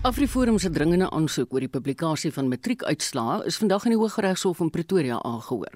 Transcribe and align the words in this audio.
Afriforum 0.00 0.56
se 0.58 0.70
dringende 0.72 1.10
aansoek 1.12 1.50
oor 1.52 1.60
die 1.60 1.68
publikasie 1.68 2.30
van 2.32 2.46
matriekuitslae 2.48 3.42
is 3.50 3.58
vandag 3.60 3.84
in 3.84 3.92
die 3.92 3.98
Hooggeregshof 4.00 4.62
in 4.64 4.70
Pretoria 4.72 5.18
aangehoor. 5.28 5.74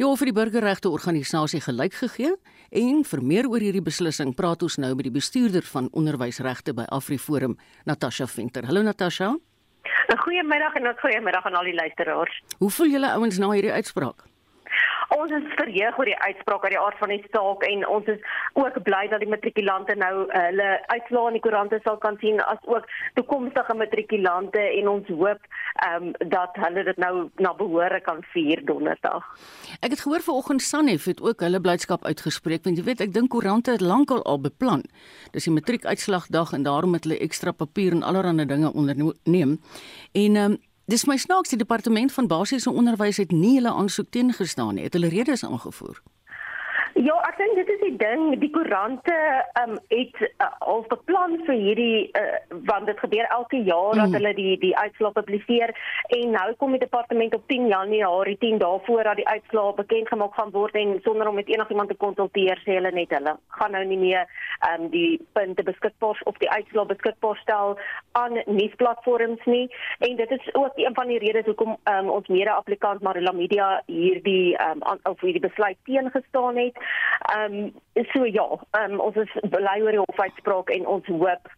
Die 0.00 0.02
Hof 0.02 0.18
het 0.18 0.32
die 0.32 0.34
burgerregte 0.34 0.90
organisasie 0.90 1.60
gelyk 1.62 1.94
gegee 2.00 2.32
en 2.80 3.04
vir 3.06 3.22
meer 3.22 3.46
oor 3.46 3.62
hierdie 3.62 3.84
beslissing 3.86 4.34
praat 4.34 4.66
ons 4.66 4.80
nou 4.82 4.90
met 4.96 5.06
die 5.06 5.14
bestuurder 5.14 5.62
van 5.62 5.86
onderwysregte 5.92 6.74
by 6.74 6.88
Afriforum, 6.90 7.54
Natasha 7.86 8.26
Venter. 8.26 8.66
Hallo 8.66 8.82
Natasha. 8.82 9.30
Goeiemiddag 10.24 10.82
en 10.82 10.90
goeiemiddag 10.98 11.46
aan 11.46 11.60
al 11.62 11.70
die 11.70 11.78
luisteraars. 11.78 12.42
Hoe 12.58 12.70
voel 12.70 12.96
julle 12.96 13.14
ouens 13.14 13.38
na 13.38 13.54
hierdie 13.54 13.78
uitspraak? 13.78 14.26
Ons 15.12 15.32
is 15.36 15.48
verheug 15.58 15.98
oor 15.98 16.08
die 16.08 16.18
uitspraak 16.18 16.64
uit 16.64 16.72
die 16.74 16.80
aard 16.80 16.98
van 17.00 17.12
die 17.12 17.20
saak 17.34 17.64
en 17.68 17.84
ons 17.94 18.08
is 18.12 18.20
ook 18.58 18.78
bly 18.86 19.02
dat 19.12 19.20
die 19.20 19.28
matrikulante 19.28 19.96
nou 20.00 20.12
uh, 20.24 20.44
hulle 20.46 20.68
uitslae 20.92 21.32
in 21.32 21.36
die 21.36 21.42
koerante 21.44 21.80
sal 21.84 21.98
kan 22.02 22.16
sien 22.22 22.40
as 22.46 22.62
ook 22.70 22.88
toekomstige 23.18 23.76
matrikulante 23.76 24.62
en 24.62 24.88
ons 24.94 25.10
hoop 25.12 25.44
um, 25.88 26.10
dat 26.32 26.56
hulle 26.64 26.86
dit 26.88 27.02
nou 27.04 27.12
na 27.44 27.52
behore 27.58 28.00
kan 28.06 28.22
vier 28.32 28.64
donderdag. 28.68 29.26
Ek 29.80 29.92
het 29.92 30.04
gehoor 30.04 30.24
vanoggend 30.24 30.64
Sanef 30.64 31.08
het 31.10 31.20
ook 31.20 31.44
hulle 31.44 31.60
blydskap 31.60 32.06
uitgespreek 32.08 32.64
want 32.64 32.80
jy 32.80 32.86
weet 32.88 33.04
ek 33.04 33.14
dink 33.14 33.32
koerante 33.34 33.76
het 33.76 33.84
lankal 33.84 34.24
al 34.24 34.40
beplan. 34.40 34.86
Dis 35.36 35.48
die 35.48 35.54
matriekuitslagdag 35.54 36.56
en 36.56 36.64
daarom 36.68 36.96
het 36.96 37.08
hulle 37.08 37.20
ekstra 37.20 37.52
papier 37.52 37.92
en 37.96 38.04
allerlei 38.06 38.46
dinge 38.48 38.72
onderneem. 38.72 39.58
En 40.16 40.36
um, 40.36 40.60
Dis 40.92 41.06
my 41.08 41.14
snaaks 41.16 41.48
die 41.48 41.56
departement 41.56 42.12
van 42.12 42.26
basiese 42.28 42.70
onderwys 42.70 43.16
het 43.16 43.30
nie 43.32 43.54
hulle 43.54 43.70
aansoek 43.72 44.10
teengestaan 44.12 44.74
nie. 44.76 44.82
Het 44.84 44.98
hulle 44.98 45.08
redes 45.08 45.44
aangevoer? 45.44 46.02
Ja, 47.00 47.14
ek 47.30 47.38
dink 47.40 47.54
dit 47.56 47.70
ding, 48.02 48.22
die 48.42 48.50
koerante 48.50 49.14
um, 49.62 49.76
het 49.92 50.18
uh, 50.26 50.48
al 50.58 50.84
beplan 50.90 51.38
vir 51.46 51.58
hierdie 51.58 51.98
uh, 52.18 52.40
want 52.68 52.88
dit 52.90 52.98
gebeur 53.04 53.28
elke 53.36 53.60
jaar 53.62 53.94
dat 53.98 54.10
mm. 54.10 54.16
hulle 54.18 54.32
die 54.38 54.54
die 54.62 54.72
uitslae 54.76 55.12
publiseer. 55.18 55.74
En 56.16 56.34
nou 56.36 56.48
kom 56.60 56.74
die 56.74 56.82
departement 56.82 57.34
op 57.38 57.46
10 57.52 57.68
Januarie 57.70 58.36
10 58.42 58.58
dae 58.62 58.80
voor 58.86 59.04
dat 59.08 59.20
die 59.20 59.28
uitslae 59.28 59.74
bekend 59.78 60.08
gemaak 60.08 60.34
gaan 60.38 60.50
word 60.56 60.78
en 60.78 60.98
sonder 61.06 61.28
om 61.28 61.38
met 61.38 61.50
enigiemand 61.52 61.92
te 61.92 61.98
konsulteer 62.04 62.60
sê 62.64 62.78
hulle 62.78 62.92
net 62.96 63.14
hulle 63.16 63.36
gaan 63.58 63.76
nou 63.76 63.84
nie 63.92 64.00
meer 64.00 64.26
um, 64.70 64.88
die 64.94 65.20
punte 65.38 65.62
beskikbaar 65.66 66.20
of 66.30 66.40
die 66.42 66.50
uitslae 66.50 66.86
beskikbaar 66.94 67.38
stel 67.42 67.78
aan 68.18 68.40
nuusplatforms 68.46 69.44
nie. 69.44 69.66
En 69.98 70.16
dit 70.16 70.30
is 70.38 70.50
ook 70.54 70.72
een 70.80 70.94
van 70.94 71.10
die 71.12 71.20
redes 71.22 71.46
hoekom 71.50 71.76
um, 71.94 72.10
ons 72.10 72.28
mede-applikant 72.28 73.02
Marula 73.02 73.32
Media 73.32 73.70
hierdie 73.86 74.58
um, 74.66 74.82
of 75.02 75.20
hierdie 75.20 75.46
besluit 75.46 75.78
teengestaan 75.84 76.56
het. 76.56 76.84
Ehm 77.34 77.58
um, 77.62 77.72
so 78.12 78.24
ja, 78.24 78.46
um, 78.84 79.00
ons 79.00 79.16
is 79.16 79.32
bly 79.52 79.80
oor 79.82 79.92
die 79.92 80.00
hofuitspraak 80.00 80.70
en 80.72 80.86
ons 80.86 81.06
hoop 81.12 81.50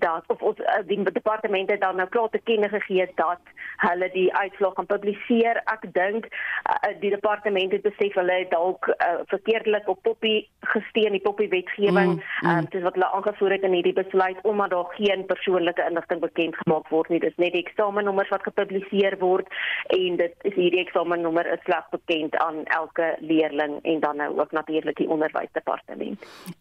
dat 0.00 0.24
of 0.32 0.42
ons 0.42 0.58
uh, 0.58 0.80
die 0.88 1.02
departemente 1.02 1.78
dan 1.78 1.96
nou 1.96 2.08
klaar 2.08 2.30
te 2.32 2.40
kenne 2.42 2.68
gegee 2.68 3.00
het 3.00 3.12
dat 3.20 3.52
hulle 3.84 4.08
die 4.12 4.34
uitslag 4.34 4.74
gaan 4.74 4.88
publiseer. 4.88 5.60
Ek 5.70 5.84
dink 5.94 6.26
uh, 6.26 6.94
die 7.00 7.12
departement 7.12 7.74
het 7.76 7.84
besef 7.84 8.16
hulle 8.18 8.38
het 8.40 8.50
dalk 8.50 8.88
uh, 8.88 9.20
verkeerdelik 9.32 9.88
op 9.88 10.02
Poppy 10.02 10.46
gesteun, 10.72 11.14
die 11.14 11.22
Poppy 11.22 11.48
wetgewing. 11.52 12.16
Mm, 12.16 12.22
mm. 12.40 12.56
Um, 12.56 12.70
dit 12.72 12.82
wat 12.82 12.96
hulle 12.98 13.12
aangevoer 13.18 13.56
het 13.56 13.68
in 13.68 13.76
hierdie 13.76 13.96
besluit 13.96 14.40
omdat 14.42 14.72
daar 14.74 14.90
geen 14.96 15.26
persoonlike 15.28 15.86
inligting 15.90 16.24
bekend 16.24 16.56
gemaak 16.64 16.88
word 16.94 17.12
nie. 17.12 17.20
Dis 17.22 17.36
net 17.42 17.54
die 17.54 17.62
eksamenommers 17.66 18.32
wat 18.32 18.48
gepubliseer 18.48 19.18
word 19.20 19.52
en 19.94 20.18
dit 20.22 20.48
is 20.48 20.56
hierdie 20.56 20.82
eksamennommer 20.86 21.52
is 21.52 21.62
slegs 21.68 21.92
bekend 21.94 22.36
aan 22.42 22.64
elke 22.64 23.14
leerling 23.20 23.78
en 23.84 24.00
dan 24.00 24.16
nou 24.24 24.32
ook 24.40 24.56
natuurlik 24.56 24.96
die 24.96 25.10
onderwysdepartement. 25.10 25.75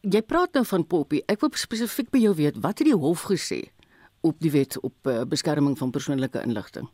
Jy 0.02 0.22
praat 0.26 0.54
nou 0.58 0.66
van 0.66 0.86
Poppy. 0.88 1.22
Ek 1.32 1.42
wil 1.44 1.54
spesifiek 1.60 2.12
by 2.14 2.22
jou 2.26 2.36
weet, 2.38 2.60
wat 2.64 2.82
het 2.82 2.90
die 2.90 2.98
hof 2.98 3.28
gesê 3.30 3.66
op 4.26 4.40
die 4.42 4.52
wet 4.52 4.80
op 4.82 5.10
uh, 5.12 5.22
beskerming 5.30 5.78
van 5.78 5.92
persoonlike 5.94 6.42
inligting? 6.42 6.90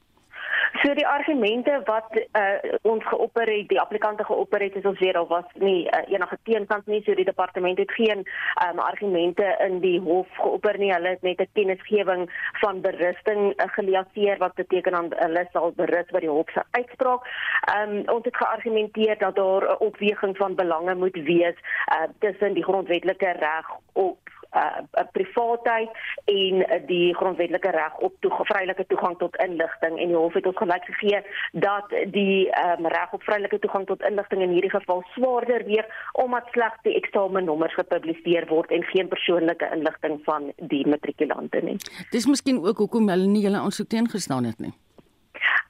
So 0.82 0.94
die 0.98 1.08
argumente 1.08 1.82
wat 1.86 2.10
uh, 2.18 2.78
ons 2.82 3.04
geopper 3.06 3.50
het, 3.54 3.68
die 3.70 3.80
applikante 3.80 4.24
geopper 4.26 4.64
het, 4.66 4.76
is 4.80 4.86
ons 4.90 5.00
weer 5.00 5.18
al 5.20 5.28
was 5.30 5.46
nie 5.62 5.84
uh, 5.86 6.00
enige 6.10 6.38
teenkant 6.50 6.88
nie, 6.90 7.04
so 7.06 7.14
die 7.14 7.26
departement 7.28 7.78
het 7.78 7.94
geen 7.94 8.24
um, 8.66 8.82
argumente 8.82 9.46
in 9.68 9.78
die 9.84 10.00
hof 10.02 10.32
geopper 10.40 10.80
nie. 10.82 10.90
Hulle 10.94 11.14
het 11.14 11.22
net 11.28 11.44
'n 11.46 11.52
kennisgewing 11.54 12.26
van 12.64 12.82
berusting 12.82 13.54
uh, 13.54 13.70
geleaseer 13.78 14.42
wat 14.42 14.58
beteken 14.58 14.98
dan 14.98 15.14
hulle 15.22 15.46
sal 15.52 15.70
berus 15.78 16.10
by 16.10 16.24
die 16.26 16.34
hof 16.34 16.50
se 16.50 16.66
uitspraak. 16.72 17.30
Um, 17.78 18.02
ons 18.10 18.26
het 18.26 18.42
geargumenteer 18.42 19.18
dat 19.22 19.36
daar 19.36 19.70
'n 19.70 19.86
opweging 19.86 20.38
van 20.38 20.56
belange 20.56 20.96
moet 20.96 21.18
wees 21.30 21.58
uh, 21.94 22.10
tussen 22.20 22.54
die 22.54 22.64
grondwetlike 22.64 23.32
reg 23.38 23.70
op 23.94 24.31
uh, 24.56 25.06
privaatheid 25.12 25.90
en 26.26 26.64
die 26.88 27.16
grondwetlike 27.16 27.72
reg 27.72 27.98
op 28.08 28.16
toe 28.20 28.32
vrylike 28.50 28.86
toegang 28.88 29.18
tot 29.18 29.36
inligting 29.44 30.00
en 30.00 30.14
die 30.14 30.18
hof 30.18 30.34
het 30.34 30.48
ons 30.50 30.58
gelyk 30.58 30.86
gegee 30.90 31.22
dat 31.66 31.96
die 32.16 32.50
um, 32.64 32.88
reg 32.96 33.14
op 33.18 33.24
vrylike 33.24 33.60
toegang 33.64 33.88
tot 33.88 34.04
inligting 34.08 34.44
in 34.46 34.56
hierdie 34.56 34.74
geval 34.74 35.04
swaarder 35.16 35.66
weeg 35.66 35.86
omdat 36.24 36.50
slegs 36.56 36.84
die 36.88 36.96
eksamenommers 37.00 37.76
gepubliseer 37.80 38.48
word 38.52 38.72
en 38.72 38.84
geen 38.94 39.08
persoonlike 39.08 39.70
inligting 39.76 40.20
van 40.26 40.52
die 40.74 40.86
matrikulante 40.88 41.62
nie. 41.64 41.78
Dis 42.12 42.28
miskien 42.28 42.62
ook 42.64 42.78
hoekom 42.78 43.10
hulle 43.10 43.28
nie 43.28 43.46
hulle 43.46 43.62
aansoek 43.62 43.90
teengestaan 43.90 44.50
het 44.50 44.60
nie. 44.60 44.74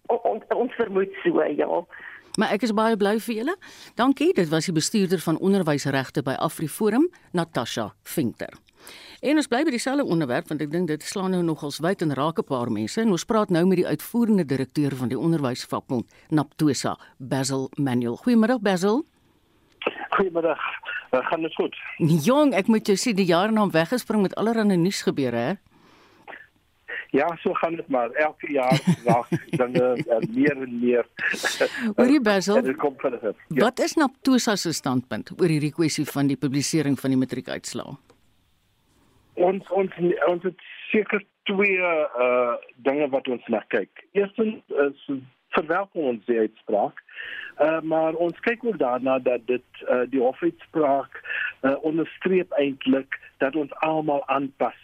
O, 0.07 0.17
ons 0.27 0.43
ons 0.55 0.73
vermoed 0.75 1.13
so 1.23 1.43
ja. 1.43 1.69
Maar 2.39 2.55
ek 2.55 2.63
is 2.67 2.73
baie 2.75 2.95
bly 2.97 3.17
vir 3.19 3.35
julle. 3.41 3.55
Dankie. 3.99 4.31
Dit 4.33 4.49
was 4.51 4.69
die 4.69 4.75
bestuurder 4.75 5.19
van 5.19 5.39
onderwysregte 5.39 6.23
by 6.23 6.37
Afriforum, 6.39 7.09
Natasha 7.35 7.91
Venter. 8.07 8.55
En 9.21 9.37
ons 9.37 9.47
bly 9.47 9.63
by 9.63 9.71
dieselfde 9.75 10.05
onderwerp 10.05 10.47
want 10.49 10.61
ek 10.61 10.71
dink 10.71 10.87
dit 10.89 11.03
slaan 11.05 11.35
nou 11.35 11.43
nogals 11.45 11.79
wyd 11.85 12.01
en 12.01 12.13
raak 12.17 12.39
'n 12.39 12.43
paar 12.43 12.71
mense. 12.71 13.01
En 13.01 13.11
ons 13.11 13.25
praat 13.25 13.49
nou 13.49 13.65
met 13.65 13.77
die 13.77 13.87
uitvoerende 13.87 14.45
direkteur 14.45 14.95
van 14.95 15.07
die 15.07 15.19
onderwysvakbond, 15.19 16.05
Naptosa, 16.29 16.97
Basil 17.17 17.69
Manuel. 17.77 18.17
Goeiemôre 18.17 18.59
Basil. 18.61 19.05
Goeiemôre. 20.09 20.57
Uh, 21.11 21.19
gaan 21.27 21.41
dit 21.41 21.55
goed? 21.55 21.75
Jong, 21.97 22.53
ek 22.53 22.67
moet 22.67 22.87
jou 22.87 22.97
sê 22.97 23.13
die 23.13 23.25
jare 23.25 23.51
na 23.51 23.67
weggespring 23.67 24.21
met 24.21 24.35
allerlei 24.35 24.77
nuus 24.77 25.01
gebeure, 25.01 25.37
hè? 25.37 25.53
Ja, 27.11 27.27
so 27.43 27.53
gaan 27.53 27.75
dit 27.75 27.87
maar. 27.87 28.09
Elke 28.09 28.51
jaar 28.51 28.79
raak 29.05 29.27
dinge 29.49 29.97
uh, 30.07 30.19
meer 30.31 30.61
en 30.63 30.79
meer. 30.79 31.07
Hoorie 31.95 32.21
Basil. 32.21 32.63
Ja. 32.65 33.63
Wat 33.65 33.79
is 33.79 33.93
Naptosa 33.99 34.55
se 34.55 34.71
standpunt 34.71 35.33
oor 35.35 35.51
hierdie 35.51 35.73
kwessie 35.75 36.05
van 36.07 36.31
die 36.31 36.37
publisering 36.39 36.99
van 36.99 37.11
die 37.11 37.19
matriekuitslae? 37.19 37.97
Ons 39.33 39.69
ons 39.69 39.99
ons 40.27 40.43
het 40.43 40.65
seker 40.91 41.23
twee 41.49 41.77
uh 41.79 42.55
dinge 42.75 43.07
wat 43.09 43.27
ons 43.27 43.47
na 43.47 43.63
kyk. 43.73 44.03
Eerstens 44.11 44.61
is 44.85 45.05
verwelkom 45.55 46.13
ons 46.13 46.25
die 46.25 46.39
uitspraak. 46.39 47.01
Uh 47.59 47.79
maar 47.81 48.13
ons 48.13 48.39
kyk 48.39 48.63
ook 48.65 48.77
daarna 48.77 49.19
dat 49.19 49.47
dit 49.47 49.83
uh 49.87 50.03
die 50.09 50.21
hofuitspraak 50.21 51.21
uh 51.61 51.75
onderstreep 51.81 52.51
eintlik 52.51 53.19
dat 53.37 53.55
ons 53.55 53.73
almal 53.73 54.23
aanpas 54.27 54.77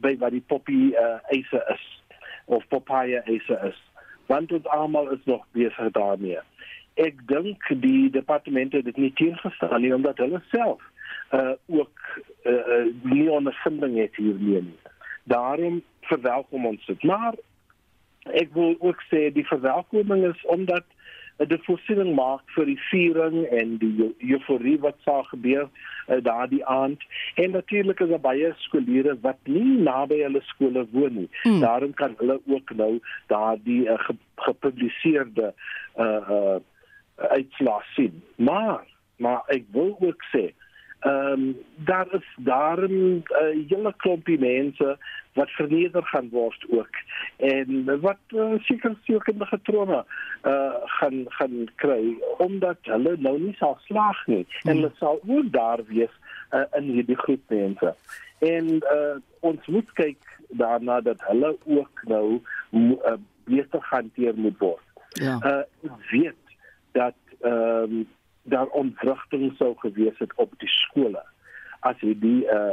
by 0.00 0.16
wat 0.18 0.32
die 0.32 0.44
poppy 0.46 0.92
uh 0.92 1.18
eise 1.34 1.64
is 1.74 1.88
of 2.44 2.66
papaya 2.68 3.22
eise 3.24 3.58
is. 3.68 3.78
Want 4.26 4.52
ons 4.52 4.66
almal 4.66 5.10
is 5.10 5.24
nog 5.24 5.44
besig 5.52 5.92
daarmee. 5.92 6.40
Ek 7.00 7.20
dink 7.28 7.68
die 7.80 8.10
departement 8.10 8.72
het 8.72 8.84
dit 8.84 8.96
nie 8.96 9.12
teengestaan 9.16 9.80
nie 9.80 9.94
omdat 9.94 10.20
hulle 10.20 10.42
self 10.50 10.82
uh 11.32 11.54
ook 11.66 12.00
uh, 12.44 12.52
uh 12.52 12.86
nie 13.02 13.30
ondervinding 13.30 13.98
het 13.98 14.16
hiermee 14.16 14.62
nie. 14.62 14.78
Daarom 15.24 15.82
verwelkom 16.00 16.66
ons 16.66 16.86
dit. 16.86 17.02
Maar 17.02 17.34
ek 18.22 18.52
wil 18.52 18.76
ook 18.78 19.02
sê 19.10 19.30
die 19.32 19.46
verwelkoming 19.46 20.26
is 20.34 20.46
omdat 20.46 20.84
dit 21.36 21.64
voorsiening 21.64 22.14
maak 22.14 22.42
vir 22.54 22.68
die 22.68 22.78
viering 22.90 23.38
en 23.56 23.76
die 23.80 24.08
euforie 24.34 24.76
wat 24.82 24.98
sal 25.06 25.24
gebeur 25.30 25.64
uh, 25.66 26.18
daardie 26.22 26.62
aand. 26.66 27.02
En 27.40 27.56
natuurlik 27.56 28.00
is 28.00 28.12
daar 28.12 28.22
baie 28.22 28.52
skoolleerders 28.66 29.22
wat 29.24 29.38
nie 29.50 29.78
naby 29.82 30.20
hulle 30.22 30.42
skole 30.52 30.84
woon 30.92 31.16
nie. 31.22 31.28
Hmm. 31.42 31.60
Daarom 31.64 31.94
kan 31.98 32.14
hulle 32.20 32.40
ook 32.46 32.74
nou 32.76 32.92
daardie 33.32 33.86
uh, 33.88 33.98
gepubliseerde 34.46 35.54
uh 35.96 36.36
uh 36.38 36.60
uitslae 37.22 37.82
sien. 37.94 38.22
Maar 38.36 38.82
maar 39.16 39.42
ek 39.54 39.68
wil 39.70 39.96
ook 40.00 40.24
sê 40.34 40.50
Ehm 41.02 41.32
um, 41.32 41.56
daar 41.74 42.06
is 42.14 42.26
daar 42.36 42.78
'n 42.78 43.24
uh, 43.30 43.68
hele 43.68 43.94
klompie 43.96 44.38
mense 44.38 44.98
wat 45.32 45.50
verneder 45.50 46.02
gaan 46.02 46.28
word 46.28 46.66
ook 46.70 46.94
en 47.36 48.00
wat 48.00 48.18
uh, 48.28 48.52
seker 48.58 48.96
seker 49.02 49.58
trome 49.62 50.04
uh 50.42 50.74
gaan 50.84 51.24
gaan 51.28 51.68
kry 51.74 52.14
omdat 52.38 52.76
hulle 52.82 53.16
nou 53.18 53.38
nie 53.40 53.54
sal 53.58 53.78
slaag 53.80 54.26
nie 54.26 54.46
hmm. 54.48 54.70
en 54.70 54.76
hulle 54.76 54.92
sal 54.98 55.20
ook 55.26 55.52
daar 55.52 55.84
wees 55.86 56.14
uh, 56.50 56.64
in 56.72 56.82
hierdie 56.82 57.18
groep 57.18 57.42
mense. 57.48 57.94
En 58.38 58.66
uh 58.74 59.16
ons 59.40 59.66
moet 59.66 59.92
kyk 59.92 60.22
daarna 60.48 61.00
dat 61.00 61.22
hulle 61.26 61.56
ook 61.64 62.02
nou 62.04 62.40
uh, 62.70 63.18
beter 63.44 63.82
gehanteer 63.82 64.34
moet 64.34 64.58
word. 64.58 64.88
Ja. 65.08 65.38
Uh 65.44 65.92
weet 66.10 66.56
dat 66.92 67.14
ehm 67.40 67.82
um, 67.82 68.08
daar 68.42 68.66
ontwrigting 68.66 69.52
sou 69.56 69.74
gewees 69.78 70.18
het 70.18 70.32
op 70.36 70.54
die 70.58 70.68
skole 70.68 71.22
as 71.80 72.00
hierdie 72.00 72.44
uh 72.46 72.72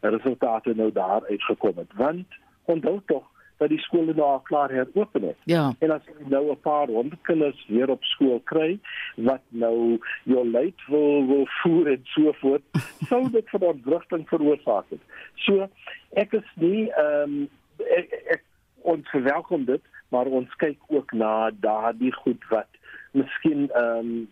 resultate 0.00 0.72
nou 0.74 0.92
daar 0.92 1.26
uitgekom 1.28 1.76
het 1.76 1.92
want 1.94 2.26
onthou 2.64 3.00
tog 3.06 3.26
dat 3.60 3.68
die 3.68 3.80
skole 3.84 4.14
nou 4.14 4.26
al 4.26 4.40
klaar 4.40 4.70
heropen 4.72 5.22
het. 5.22 5.36
Ja. 5.44 5.74
En 5.78 5.90
as 5.90 6.04
jy 6.08 6.28
nou 6.32 6.50
'n 6.50 6.60
paar 6.60 6.86
honderd 6.86 7.20
kinders 7.22 7.66
weer 7.68 7.90
op 7.90 8.04
skool 8.04 8.40
kry 8.40 8.78
wat 9.16 9.42
nou 9.48 10.00
jou 10.24 10.48
leid 10.48 10.80
wil 10.86 11.26
wil 11.26 11.46
voer 11.46 11.86
en 11.86 12.00
so 12.04 12.32
voort, 12.32 12.62
sou 13.10 13.30
dit 13.30 13.50
vir 13.50 13.60
ontwrigting 13.60 14.28
veroorsaak 14.28 14.88
het. 14.88 15.02
So 15.34 15.68
ek 16.10 16.32
is 16.32 16.48
nie 16.54 16.88
ehm 16.88 17.22
um, 17.22 17.48
ek, 17.96 18.08
ek 18.38 18.44
ons 18.82 19.08
verwelkom 19.08 19.64
dit, 19.64 19.82
maar 20.08 20.26
ons 20.26 20.56
kyk 20.56 20.78
ook 20.88 21.12
na 21.12 21.50
daardie 21.60 22.12
goed 22.12 22.44
wat 22.48 22.68
miskien 23.12 23.68
ehm 23.70 23.98
um, 23.98 24.28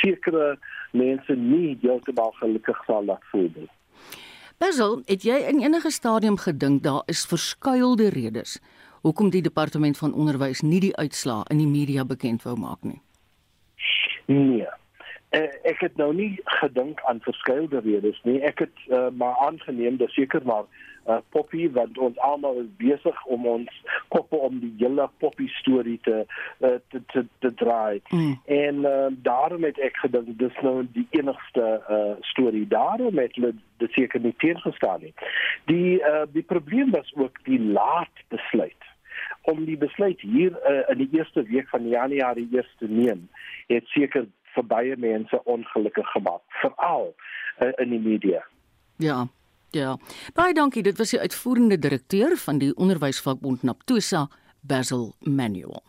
sekere 0.00 0.58
mense 0.92 1.34
nie 1.34 1.78
heeltemal 1.82 2.32
gelukkig 2.40 2.84
sal 2.86 3.04
laat 3.04 3.24
voel 3.32 3.50
nie. 3.54 3.68
Basil, 4.58 5.02
het 5.06 5.22
jy 5.22 5.36
in 5.50 5.62
enige 5.62 5.90
stadium 5.90 6.36
gedink 6.36 6.82
daar 6.82 7.02
is 7.06 7.26
verskuilde 7.26 8.08
redes 8.10 8.58
hoekom 9.06 9.30
die 9.30 9.42
departement 9.42 9.98
van 9.98 10.14
onderwys 10.14 10.60
nie 10.60 10.80
die 10.80 10.96
uitslae 10.96 11.44
in 11.52 11.62
die 11.62 11.70
media 11.70 12.04
bekend 12.04 12.42
wou 12.42 12.56
maak 12.58 12.82
nie? 12.82 13.00
Nee. 14.26 14.66
Uh, 15.36 15.44
ek 15.68 15.82
het 15.84 15.96
nou 16.00 16.08
nie 16.16 16.38
gedink 16.60 17.00
aan 17.04 17.20
verskeie 17.20 17.80
redes 17.84 18.20
nie. 18.24 18.38
Ek 18.40 18.64
het 18.64 18.84
uh, 18.88 19.08
maar 19.12 19.36
aangeneem 19.44 19.96
dat 20.00 20.12
seker 20.16 20.40
maar 20.44 20.64
uh, 21.08 21.18
Poppy 21.34 21.68
want 21.72 21.98
ons 21.98 22.18
almal 22.18 22.60
is 22.62 22.70
besig 22.80 23.24
om 23.26 23.46
ons 23.46 23.80
koppe 24.14 24.36
om 24.48 24.58
die 24.62 24.72
hele 24.78 25.08
Poppy 25.22 25.48
storie 25.58 25.98
te 26.06 26.24
uh, 26.24 26.76
te 26.92 27.02
te, 27.12 27.24
te 27.44 27.52
draai. 27.62 28.00
Mm. 28.10 28.34
En 28.44 28.84
uh, 28.92 29.06
daarom 29.26 29.64
het 29.68 29.80
ek 29.84 29.96
gedink 30.04 30.30
dis 30.40 30.60
nou 30.62 30.82
die 30.96 31.06
enigste 31.16 31.66
uh, 31.80 32.14
storie 32.32 32.66
daarom 32.68 33.18
het 33.18 33.34
hulle 33.40 33.54
dit 33.82 33.92
seker 33.96 34.20
nie 34.20 34.34
teëgestaan 34.42 35.02
nie. 35.06 35.14
Die 35.70 35.98
uh, 36.02 36.26
die 36.32 36.44
probleem 36.46 36.92
was 36.94 37.10
ook 37.16 37.42
die 37.48 37.60
laat 37.60 38.24
besluit 38.28 38.86
om 39.48 39.64
die 39.64 39.78
besluit 39.80 40.20
hier 40.20 40.52
uh, 40.52 40.82
in 40.92 40.98
die 41.02 41.08
eerste 41.18 41.42
week 41.48 41.68
van 41.68 41.88
Januarie 41.88 42.48
eers 42.52 42.68
te 42.78 42.88
neem. 42.88 43.28
Het 43.72 43.86
seker 43.94 44.26
vir 44.54 44.66
baie 44.66 44.96
mense 44.96 45.40
ongelukkig 45.44 46.06
gemaak, 46.12 46.42
veral 46.62 47.12
uh, 47.62 47.72
in 47.76 47.94
die 47.94 48.02
media. 48.02 48.44
Ja. 48.96 49.26
Ja. 49.70 49.98
Baie 50.34 50.54
dankie. 50.54 50.82
Dit 50.82 50.98
was 50.98 51.10
die 51.10 51.20
uitvoerende 51.20 51.78
direkteur 51.78 52.36
van 52.36 52.58
die 52.58 52.74
onderwysvakbond 52.76 53.62
Naptosa, 53.62 54.28
Basil 54.60 55.14
Manuel. 55.20 55.82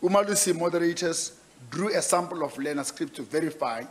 Umalusi 0.00 0.52
moderators 0.56 1.32
drew 1.70 1.92
a 1.92 2.00
sample 2.00 2.42
of 2.44 2.56
learner 2.56 2.84
script 2.84 3.14
to 3.16 3.22
verify 3.22 3.82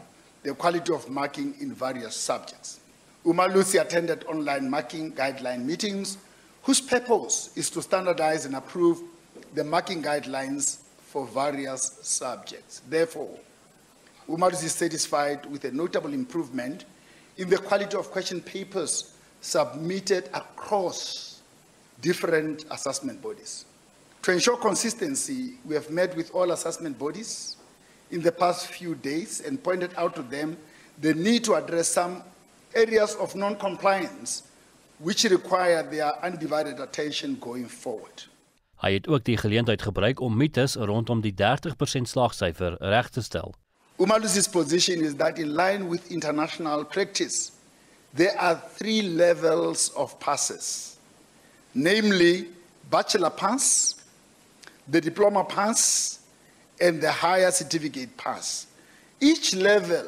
the 0.47 0.53
quality 0.53 0.93
of 0.93 1.09
marking 1.09 1.53
in 1.59 1.73
various 1.73 2.15
subjects. 2.15 2.79
Umalusi 3.25 3.81
attended 3.81 4.23
online 4.29 4.69
marking 4.69 5.11
guideline 5.11 5.65
meetings 5.65 6.17
whose 6.63 6.79
purpose 6.79 7.51
is 7.57 7.69
to 7.69 7.81
standardize 7.81 8.45
and 8.45 8.55
approve 8.55 9.01
the 9.55 9.63
marking 9.65 10.01
guidelines 10.01 10.77
for 11.01 11.27
various 11.27 11.99
subjects. 12.01 12.81
Therefore, 12.87 13.29
Umalusi 14.29 14.63
is 14.63 14.71
satisfied 14.71 15.45
with 15.47 15.65
a 15.65 15.71
notable 15.71 16.13
improvement 16.13 16.85
in 17.35 17.49
the 17.49 17.57
quality 17.57 17.97
of 17.97 18.09
question 18.09 18.39
papers 18.39 19.15
submitted 19.41 20.29
across 20.33 21.41
different 22.01 22.63
assessment 22.71 23.21
bodies. 23.21 23.65
To 24.21 24.31
ensure 24.31 24.55
consistency, 24.55 25.55
we 25.65 25.75
have 25.75 25.89
met 25.89 26.15
with 26.15 26.33
all 26.33 26.51
assessment 26.51 26.97
bodies 26.97 27.57
in 28.09 28.21
the 28.21 28.31
past 28.31 28.67
few 28.67 28.95
days 28.95 29.41
and 29.45 29.61
pointed 29.63 29.91
out 29.95 30.15
to 30.15 30.23
them 30.29 30.57
the 31.01 31.13
need 31.13 31.43
to 31.43 31.55
address 31.55 31.87
some 31.87 32.23
areas 32.73 33.15
of 33.15 33.35
non-compliance 33.35 34.43
which 34.99 35.23
require 35.25 35.83
their 35.83 36.13
undivided 36.25 36.79
attention 36.79 37.37
going 37.39 37.67
forward. 37.67 38.27
Hy 38.77 38.93
het 38.93 39.07
ook 39.07 39.23
die 39.25 39.37
geleentheid 39.37 39.81
gebruik 39.81 40.19
om 40.21 40.37
mites 40.37 40.75
rondom 40.75 41.21
die 41.21 41.33
30% 41.33 42.09
slaagsyfer 42.09 42.77
reg 42.79 43.09
te 43.09 43.21
stel. 43.21 43.55
Umalusi's 43.97 44.47
position 44.47 45.01
is 45.01 45.15
that 45.15 45.39
in 45.39 45.55
line 45.55 45.89
with 45.89 46.11
international 46.13 46.85
practice, 46.85 47.51
there 48.13 48.37
are 48.37 48.61
three 48.77 49.01
levels 49.01 49.89
of 49.93 50.19
passes, 50.19 50.97
namely 51.71 52.47
bachelor 52.89 53.31
pass, 53.31 53.95
the 54.85 55.01
diploma 55.01 55.43
pass, 55.43 56.19
and 56.79 57.01
the 57.01 57.11
higher 57.11 57.51
certificate 57.51 58.15
pass. 58.17 58.67
Each 59.19 59.55
level 59.55 60.05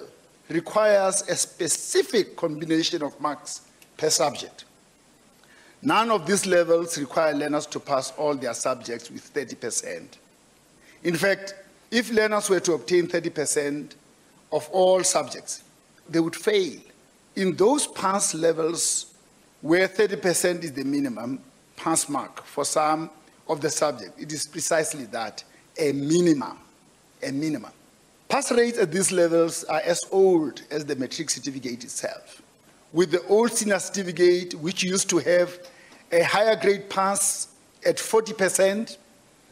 requires 0.49 1.21
a 1.27 1.35
specific 1.35 2.35
combination 2.35 3.03
of 3.03 3.19
marks 3.19 3.61
per 3.97 4.09
subject. 4.09 4.65
None 5.81 6.11
of 6.11 6.25
these 6.25 6.45
levels 6.45 6.97
require 6.97 7.33
learners 7.33 7.65
to 7.67 7.79
pass 7.79 8.11
all 8.17 8.35
their 8.35 8.53
subjects 8.53 9.09
with 9.09 9.33
30%. 9.33 10.05
In 11.03 11.15
fact, 11.15 11.55
if 11.89 12.11
learners 12.11 12.49
were 12.49 12.59
to 12.59 12.73
obtain 12.73 13.07
30% 13.07 13.93
of 14.51 14.67
all 14.71 15.03
subjects, 15.03 15.63
they 16.09 16.19
would 16.19 16.35
fail. 16.35 16.79
In 17.35 17.55
those 17.55 17.87
pass 17.87 18.33
levels 18.33 19.13
where 19.61 19.87
30% 19.87 20.63
is 20.63 20.73
the 20.73 20.83
minimum 20.83 21.39
pass 21.77 22.09
mark 22.09 22.43
for 22.43 22.65
some 22.65 23.09
of 23.47 23.61
the 23.61 23.69
subject, 23.69 24.19
it 24.19 24.31
is 24.33 24.47
precisely 24.47 25.05
that, 25.05 25.43
a 25.79 25.93
minimum, 25.93 26.57
a 27.23 27.31
minimum. 27.31 27.71
Pass 28.27 28.51
rates 28.51 28.77
at 28.77 28.91
these 28.91 29.11
levels 29.11 29.63
are 29.63 29.81
as 29.81 30.01
old 30.11 30.61
as 30.69 30.85
the 30.85 30.95
matric 30.95 31.29
certificate 31.29 31.83
itself. 31.83 32.41
With 32.93 33.11
the 33.11 33.25
old 33.27 33.51
senior 33.51 33.79
certificate, 33.79 34.53
which 34.55 34.83
used 34.83 35.09
to 35.09 35.17
have 35.17 35.57
a 36.11 36.21
higher 36.23 36.55
grade 36.55 36.89
pass 36.89 37.47
at 37.85 37.97
40%, 37.97 38.97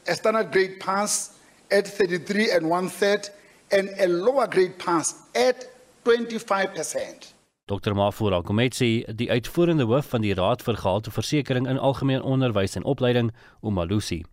a 0.08 0.16
standard 0.16 0.52
grade 0.52 0.80
pass 0.80 1.38
at 1.72 1.88
33 1.88 2.52
and 2.52 2.70
one 2.70 2.90
third, 2.90 3.30
and 3.72 3.90
a 4.00 4.08
lower 4.08 4.48
grade 4.48 4.78
pass 4.78 5.16
at 5.36 5.66
25%. 6.06 7.34
Dr. 7.68 7.94
Mafura 7.96 8.42
Kometsi, 8.42 9.04
die 9.12 9.28
uitvoerende 9.30 9.84
hoof 9.84 10.14
van 10.14 10.24
die 10.24 10.34
Raad 10.34 10.62
vir 10.64 10.78
Gehalteversekering 10.80 11.68
in 11.68 11.78
Algemeen 11.78 12.22
Onderwys 12.22 12.78
en 12.80 12.86
Opleiding, 12.88 13.34
Umalusi. 13.62 14.24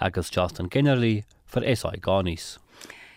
Ek 0.00 0.16
is 0.16 0.32
Justin 0.34 0.68
Kennerly 0.68 1.22
vir 1.54 1.66
SI 1.76 2.00
Garnis. 2.02 2.58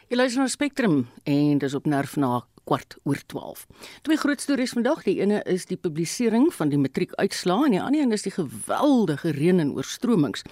Jy 0.09 0.19
luister 0.19 0.43
na 0.43 0.49
Spectrum 0.51 0.97
en 1.25 1.61
dis 1.61 1.75
op 1.77 1.87
Nerf 1.89 2.17
na 2.21 2.43
kwart 2.63 2.95
oor 3.03 3.19
12. 3.25 3.65
Twee 4.01 4.17
groot 4.17 4.41
stories 4.41 4.71
vandag. 4.75 5.03
Die 5.03 5.19
ene 5.21 5.41
is 5.49 5.65
die 5.65 5.77
publisering 5.77 6.49
van 6.53 6.69
die 6.69 6.77
matriekuitslae 6.77 7.65
en 7.65 7.75
die 7.75 7.81
ander 7.81 8.01
een 8.01 8.11
is 8.11 8.25
die 8.25 8.33
geweldige 8.35 9.31
reën 9.35 9.59
en 9.59 9.73
oorstromings. 9.75 10.43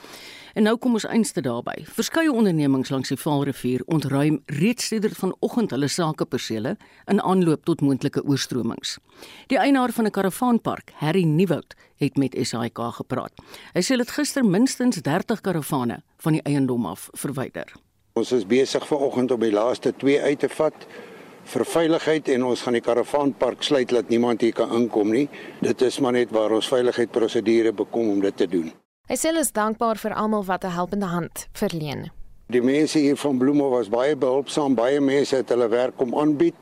En 0.54 0.64
nou 0.68 0.76
kom 0.78 0.98
ons 1.00 1.08
einste 1.08 1.42
daarby. 1.42 1.78
Verskeie 1.88 2.32
ondernemings 2.32 2.90
langs 2.92 3.12
die 3.14 3.18
Vaalrivier 3.20 3.84
ontruim 3.86 4.42
reeds 4.46 4.90
sedert 4.92 5.16
vanoggend 5.16 5.72
hulle 5.72 5.88
sakepersele 5.88 6.76
in 7.08 7.22
aanloop 7.22 7.64
tot 7.66 7.82
moontlike 7.82 8.24
oorstromings. 8.28 8.98
Die 9.48 9.60
eienaar 9.60 9.92
van 9.92 10.06
'n 10.06 10.12
karavaanpark, 10.12 10.92
Harry 10.96 11.24
Nieuwoud, 11.24 11.76
het 11.96 12.18
met 12.18 12.36
SAK 12.42 12.80
gepraat. 12.92 13.34
Hy 13.74 13.82
sê 13.82 13.98
dit 13.98 14.12
gister 14.12 14.46
minstens 14.46 15.02
30 15.02 15.42
karavane 15.42 16.04
van 16.18 16.32
die 16.32 16.42
eiendom 16.42 16.86
af 16.86 17.10
verwyder. 17.12 17.72
Ons 18.14 18.32
is 18.32 18.46
besig 18.46 18.88
vanoggend 18.88 19.32
om 19.32 19.40
die 19.40 19.52
laaste 19.52 19.94
2 19.98 20.22
uit 20.22 20.40
te 20.40 20.50
vat 20.50 20.88
vir 21.46 21.66
veiligheid 21.66 22.30
en 22.36 22.44
ons 22.44 22.62
gaan 22.62 22.78
die 22.78 22.84
karavaanpark 22.86 23.64
sluit 23.64 23.90
dat 23.90 24.10
niemand 24.10 24.42
hier 24.42 24.54
kan 24.54 24.72
inkom 24.76 25.12
nie. 25.12 25.28
Dit 25.62 25.82
is 25.82 26.00
maar 26.00 26.14
net 26.14 26.32
waar 26.32 26.52
ons 26.52 26.68
veiligheidsprosedure 26.68 27.74
bekom 27.74 28.10
om 28.10 28.22
dit 28.22 28.38
te 28.38 28.48
doen. 28.48 28.72
Hy 29.10 29.18
sê 29.20 29.32
hulle 29.32 29.44
is 29.44 29.52
dankbaar 29.52 30.00
vir 30.00 30.14
almal 30.14 30.46
wat 30.46 30.64
'n 30.64 30.72
helpende 30.72 31.06
hand 31.06 31.48
verleen. 31.54 32.12
Die 32.48 32.62
mense 32.62 33.00
hier 33.00 33.16
van 33.16 33.38
Bloemhof 33.38 33.72
was 33.72 33.90
baie 33.90 34.16
behulpsaam, 34.16 34.76
baie 34.76 35.00
mense 35.02 35.36
het 35.36 35.50
hulle 35.50 35.68
werk 35.68 35.98
kom 35.98 36.16
aanbied 36.18 36.56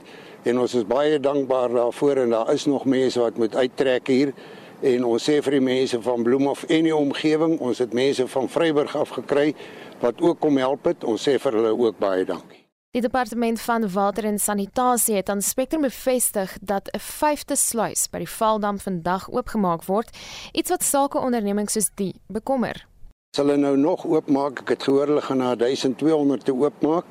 en 0.44 0.60
ons 0.60 0.74
is 0.74 0.86
baie 0.86 1.20
dankbaar 1.20 1.70
daarvoor 1.70 2.18
en 2.18 2.30
daar 2.30 2.54
is 2.54 2.66
nog 2.66 2.86
mense 2.86 3.20
wat 3.20 3.38
moet 3.38 3.56
uittrek 3.56 4.08
hier 4.08 4.34
en 4.82 5.04
ons 5.04 5.30
sê 5.30 5.42
vir 5.44 5.52
die 5.52 5.66
mense 5.66 6.02
van 6.02 6.24
Bloemhof 6.24 6.64
en 6.64 6.84
die 6.84 6.96
omgewing, 6.96 7.60
ons 7.60 7.82
het 7.84 7.94
mense 7.94 8.28
van 8.28 8.50
Vryburg 8.50 8.96
af 8.96 9.10
gekry 9.10 9.54
wat 10.00 10.22
ook 10.22 10.40
kom 10.40 10.58
help 10.58 10.86
het. 10.86 11.04
Ons 11.04 11.28
sê 11.28 11.36
vir 11.40 11.60
hulle 11.60 11.76
ook 11.76 12.00
baie 12.00 12.26
dankie. 12.26 12.59
Die 12.98 13.02
departement 13.06 13.62
van 13.62 13.84
water 13.94 14.26
en 14.26 14.40
sanitasie 14.42 15.16
het 15.16 15.28
aan 15.30 15.42
Spectrum 15.46 15.82
bevestig 15.82 16.58
dat 16.62 16.90
'n 16.90 17.00
vyfde 17.00 17.56
sluis 17.56 18.08
by 18.10 18.18
die 18.18 18.30
Valdam 18.30 18.80
vandag 18.80 19.30
oopgemaak 19.30 19.84
word, 19.86 20.10
iets 20.52 20.70
wat 20.70 20.84
sakeondernemings 20.84 21.74
soos 21.74 21.90
die 21.96 22.16
bekommer. 22.28 22.88
Hulle 23.38 23.58
nou 23.58 23.78
nog 23.78 24.06
oopmaak, 24.06 24.60
ek 24.60 24.70
het 24.70 24.84
gehoor 24.84 25.08
hulle 25.08 25.22
gaan 25.22 25.38
na 25.38 25.56
1200 25.56 26.46
toe 26.46 26.58
oopmaak 26.64 27.06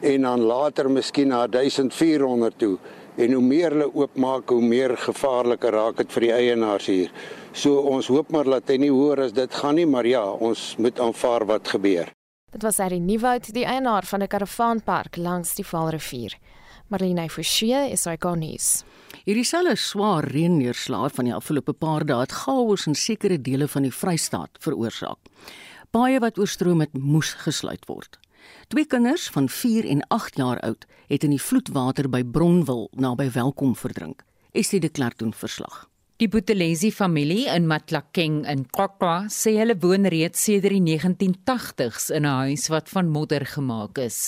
en 0.00 0.22
dan 0.22 0.40
later 0.40 0.90
miskien 0.90 1.28
na 1.28 1.46
1400 1.46 2.58
toe. 2.58 2.78
En 3.16 3.32
hoe 3.32 3.42
meer 3.42 3.70
hulle 3.70 3.94
oopmaak, 3.94 4.48
hoe 4.48 4.62
meer 4.62 4.96
gevaarliker 4.96 5.72
raak 5.72 5.96
dit 5.96 6.12
vir 6.12 6.20
die 6.20 6.32
eienaars 6.32 6.86
hier. 6.86 7.10
So 7.52 7.76
ons 7.76 8.06
hoop 8.06 8.30
maar 8.30 8.44
dat 8.44 8.68
hy 8.68 8.76
nie 8.76 8.90
hoor 8.90 9.20
as 9.20 9.32
dit 9.32 9.54
gaan 9.54 9.74
nie, 9.74 9.86
maar 9.86 10.06
ja, 10.06 10.32
ons 10.32 10.76
moet 10.78 11.00
aanvaar 11.00 11.46
wat 11.46 11.68
gebeur. 11.68 12.12
Dit 12.52 12.62
was 12.62 12.76
Harry 12.76 12.98
Nieuwoud, 12.98 13.46
die 13.56 13.64
eienaar 13.64 14.04
van 14.04 14.22
'n 14.22 14.26
karavaanpark 14.26 15.16
langs 15.16 15.54
die 15.54 15.64
Vaalrivier. 15.64 16.38
Marlene 16.88 17.28
Forsie 17.28 17.90
is 17.90 18.04
hy 18.04 18.16
konnies. 18.16 18.84
Hierdie 19.24 19.44
selfe 19.44 19.76
swaar 19.76 20.24
reënneerslae 20.24 21.10
van 21.10 21.24
die 21.24 21.34
afgelope 21.34 21.72
paar 21.72 22.04
dae 22.04 22.20
het 22.20 22.32
chaos 22.32 22.86
in 22.86 22.94
sekere 22.94 23.40
dele 23.40 23.68
van 23.68 23.82
die 23.82 23.94
Vrystaat 23.94 24.50
veroorsaak. 24.60 25.18
Baie 25.90 26.18
wat 26.20 26.38
oorstroom 26.38 26.80
het, 26.80 26.92
moes 26.92 27.32
gesluit 27.32 27.86
word. 27.86 28.18
Twee 28.68 28.84
kinders 28.84 29.28
van 29.30 29.48
4 29.48 29.88
en 29.88 30.06
8 30.08 30.36
jaar 30.36 30.60
oud 30.60 30.84
het 31.06 31.24
in 31.24 31.30
die 31.30 31.42
vloedwater 31.42 32.08
by 32.08 32.22
Bronwil 32.22 32.88
naby 32.92 33.30
Welkom 33.30 33.76
verdrink. 33.76 34.24
Estie 34.52 34.80
de 34.80 34.88
Klerk 34.88 35.18
doen 35.18 35.32
verslag. 35.32 35.91
Die 36.22 36.28
Buthelezi 36.28 36.92
familie 36.92 37.50
in 37.50 37.64
Matlakeng 37.66 38.44
in 38.46 38.60
Kwakwa 38.70 39.24
sê 39.26 39.56
hulle 39.56 39.74
woon 39.82 40.06
reeds 40.06 40.44
sedert 40.46 40.76
die 40.76 40.84
1980s 40.94 42.12
in 42.14 42.22
'n 42.22 42.36
huis 42.46 42.68
wat 42.70 42.92
van 42.94 43.08
modder 43.10 43.42
gemaak 43.42 43.98
is. 43.98 44.18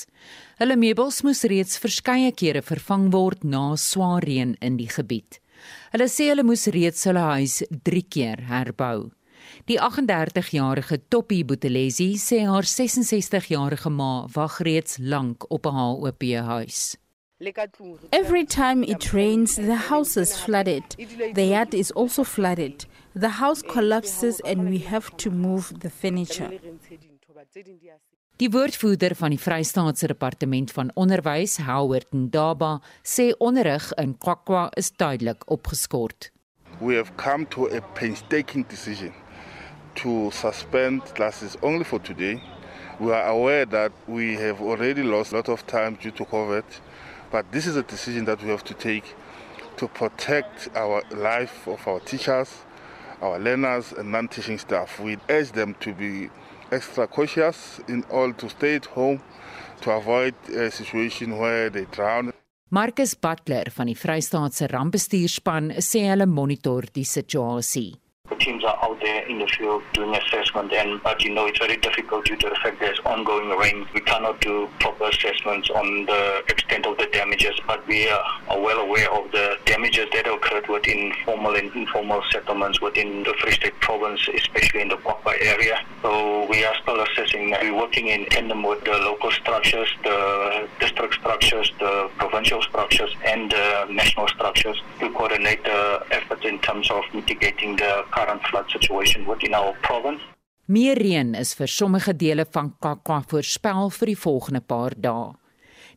Hulle 0.58 0.74
meubels 0.74 1.22
moes 1.22 1.44
reeds 1.44 1.78
verskeie 1.78 2.32
kere 2.34 2.62
vervang 2.62 3.12
word 3.12 3.44
na 3.44 3.76
swaar 3.76 4.26
reën 4.26 4.56
in 4.60 4.76
die 4.76 4.90
gebied. 4.90 5.38
Hulle 5.92 6.08
sê 6.10 6.32
hulle 6.32 6.42
moes 6.42 6.66
reeds 6.66 7.04
hulle 7.06 7.24
huis 7.30 7.62
3 7.70 8.02
keer 8.10 8.42
herbou. 8.50 9.12
Die 9.70 9.78
38-jarige 9.78 10.98
Toppie 11.08 11.44
Buthelezi 11.44 12.18
sê 12.18 12.42
haar 12.42 12.66
66-jarige 12.66 13.90
ma 13.90 14.26
wag 14.34 14.58
reeds 14.66 14.98
lank 14.98 15.46
op 15.48 15.66
'n 15.66 15.78
HOP 15.78 16.22
huis. 16.42 16.96
Every 18.10 18.44
time 18.44 18.82
it 18.82 19.12
rains, 19.12 19.56
the 19.56 19.76
house 19.76 20.16
is 20.16 20.36
flooded. 20.36 20.84
The 21.34 21.44
yard 21.44 21.74
is 21.74 21.90
also 21.92 22.24
flooded. 22.24 22.86
The 23.14 23.28
house 23.40 23.62
collapses 23.62 24.40
and 24.40 24.68
we 24.68 24.78
have 24.78 25.16
to 25.18 25.30
move 25.30 25.72
the 25.80 25.90
furniture. 25.90 26.50
Die 28.36 28.50
woordvoerder 28.50 29.14
van 29.14 29.30
die 29.30 29.38
Vrystaatse 29.38 30.06
Departement 30.06 30.72
van 30.72 30.90
Onderwys, 30.94 31.56
Howard 31.62 32.06
Ndaba, 32.10 32.80
sê 33.02 33.28
onderrig 33.38 33.92
in 34.02 34.16
Kwakwa 34.18 34.68
is 34.74 34.90
tydelik 34.90 35.44
opgeskort. 35.46 36.32
We 36.80 36.96
have 36.96 37.14
come 37.16 37.46
to 37.54 37.68
a 37.70 37.80
painstaking 37.94 38.66
decision 38.66 39.12
to 39.94 40.30
suspend 40.30 41.14
classes 41.14 41.54
only 41.62 41.84
for 41.84 42.00
today. 42.00 42.42
We 42.98 43.12
are 43.12 43.28
aware 43.28 43.66
that 43.66 43.92
we 44.06 44.34
have 44.34 44.60
already 44.60 45.02
lost 45.02 45.32
a 45.32 45.36
lot 45.36 45.48
of 45.48 45.64
time 45.66 45.96
due 46.02 46.12
to 46.12 46.24
COVID. 46.24 46.64
But 47.30 47.50
this 47.52 47.66
is 47.66 47.76
a 47.76 47.82
decision 47.82 48.24
that 48.26 48.42
we 48.42 48.50
have 48.50 48.64
to 48.64 48.74
take 48.74 49.14
to 49.76 49.88
protect 49.88 50.68
our 50.76 51.02
life 51.10 51.66
of 51.66 51.86
our 51.88 52.00
teachers, 52.00 52.50
our 53.20 53.38
learners, 53.38 53.92
and 53.92 54.10
non 54.12 54.28
teaching 54.28 54.58
staff. 54.58 55.00
We 55.00 55.18
urge 55.28 55.52
them 55.52 55.74
to 55.80 55.92
be 55.92 56.30
extra 56.70 57.06
cautious 57.06 57.80
in 57.88 58.04
order 58.10 58.34
to 58.34 58.48
stay 58.48 58.76
at 58.76 58.86
home 58.86 59.20
to 59.80 59.90
avoid 59.90 60.34
a 60.48 60.70
situation 60.70 61.38
where 61.38 61.70
they 61.70 61.86
drown. 61.90 62.32
Marcus 62.70 63.14
Butler 63.14 63.70
van 63.70 63.86
die 63.86 63.94
Vrystaatse 63.94 64.66
rampbestuurspan 64.66 65.76
sê 65.78 66.08
hulle 66.08 66.26
monitor 66.26 66.88
die 66.94 67.04
situasie. 67.06 67.92
The 68.34 68.40
teams 68.40 68.64
are 68.64 68.76
out 68.82 69.00
there 69.00 69.24
in 69.28 69.38
the 69.38 69.46
field 69.46 69.84
doing 69.92 70.12
assessment, 70.12 70.72
and 70.72 71.00
but 71.04 71.22
you 71.22 71.32
know 71.32 71.46
it's 71.46 71.60
very 71.60 71.76
difficult 71.76 72.24
due 72.24 72.34
to 72.34 72.48
the 72.48 72.56
fact 72.56 72.80
there's 72.80 72.98
ongoing 73.06 73.56
rain. 73.56 73.86
We 73.94 74.00
cannot 74.00 74.40
do 74.40 74.68
proper 74.80 75.04
assessments 75.04 75.70
on 75.70 76.06
the 76.06 76.42
extent 76.48 76.84
of 76.84 76.98
the 76.98 77.06
damages, 77.12 77.54
but 77.64 77.86
we 77.86 78.08
are, 78.08 78.24
are 78.48 78.60
well 78.60 78.80
aware 78.80 79.08
of 79.12 79.30
the 79.30 79.56
damages 79.66 80.08
that 80.12 80.26
occurred 80.26 80.66
within 80.66 81.12
formal 81.24 81.54
and 81.54 81.72
informal 81.76 82.24
settlements 82.32 82.80
within 82.80 83.22
the 83.22 83.34
Free 83.40 83.52
State 83.52 83.78
province, 83.78 84.28
especially 84.34 84.80
in 84.80 84.88
the 84.88 84.96
Kwakwa 84.96 85.40
area. 85.40 85.80
So 86.02 86.48
we 86.50 86.64
are 86.64 86.74
still 86.82 87.00
assessing. 87.00 87.54
We're 87.62 87.76
working 87.76 88.08
in 88.08 88.26
tandem 88.26 88.64
with 88.64 88.82
the 88.84 88.98
local 88.98 89.30
structures, 89.30 89.88
the 90.02 90.68
district 90.80 91.14
structures, 91.14 91.70
the 91.78 92.10
provincial 92.18 92.60
structures, 92.62 93.14
and 93.24 93.52
the 93.52 93.86
national 93.90 94.26
structures 94.26 94.82
to 94.98 95.08
coordinate 95.12 95.62
the 95.62 96.04
efforts 96.10 96.44
in 96.44 96.58
terms 96.58 96.90
of 96.90 97.04
mitigating 97.14 97.76
the 97.76 98.04
current 98.24 98.42
flood 98.48 98.70
situation 98.70 99.26
within 99.26 99.54
our 99.54 99.74
province. 99.80 100.22
Meer 100.66 100.96
reën 100.96 101.34
is 101.36 101.52
vir 101.58 101.68
sommige 101.68 102.14
dele 102.16 102.46
van 102.56 102.72
Kakwa 102.80 103.20
voorspel 103.28 103.90
vir 103.98 104.12
die 104.12 104.20
volgende 104.20 104.62
paar 104.64 104.94
dae. 104.96 105.34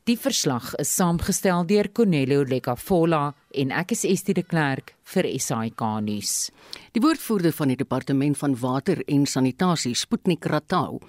Die 0.07 0.17
verslag 0.19 0.73
is 0.79 0.91
saamgestel 0.95 1.65
deur 1.67 1.89
Cornelio 1.91 2.43
Lecafola 2.47 3.33
en 3.57 3.71
ek 3.73 3.91
is 3.95 4.03
Estie 4.05 4.35
de 4.37 4.43
Klerk 4.45 4.93
vir 5.13 5.25
SAK 5.41 5.81
nuus. 6.05 6.49
Die 6.93 7.01
woordvoerder 7.01 7.53
van 7.55 7.71
die 7.71 7.77
departement 7.79 8.37
van 8.37 8.55
water 8.61 9.01
en 9.07 9.25
sanitasie, 9.25 9.95
Sputnik 9.97 10.45
Ratau, 10.45 10.99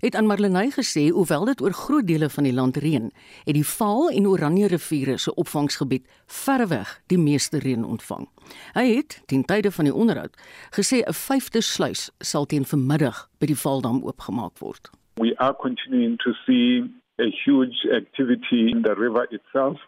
het 0.00 0.16
aan 0.16 0.28
Marlenae 0.30 0.70
gesê 0.74 1.08
hoewel 1.12 1.44
dit 1.50 1.62
oor 1.64 1.76
groot 1.76 2.06
dele 2.08 2.30
van 2.32 2.48
die 2.48 2.54
land 2.54 2.78
reën, 2.80 3.10
het 3.44 3.56
die 3.56 3.66
Vaal 3.66 4.08
en 4.10 4.28
Oranje 4.30 4.70
riviere 4.72 5.18
se 5.18 5.34
opvangsgebied 5.34 6.06
verreweg 6.26 6.94
die 7.12 7.20
meeste 7.20 7.60
reën 7.64 7.84
ontvang. 7.84 8.28
Hy 8.76 8.86
het 8.94 9.20
ten 9.26 9.44
tye 9.44 9.70
van 9.70 9.90
die 9.90 9.94
onderhoud 9.94 10.36
gesê 10.76 11.02
'n 11.04 11.12
vyfde 11.12 11.60
sluis 11.60 12.10
sal 12.20 12.46
teen 12.46 12.64
vanmiddag 12.64 13.28
by 13.40 13.46
die 13.46 13.60
Vaaldam 13.64 14.02
oopgemaak 14.04 14.58
word. 14.58 14.90
We 15.16 15.34
are 15.38 15.54
continuing 15.54 16.16
to 16.18 16.32
see 16.46 16.88
a 17.18 17.30
huge 17.44 17.86
activity 17.90 18.70
in 18.70 18.82
the 18.82 18.94
river 18.94 19.26
itself, 19.30 19.78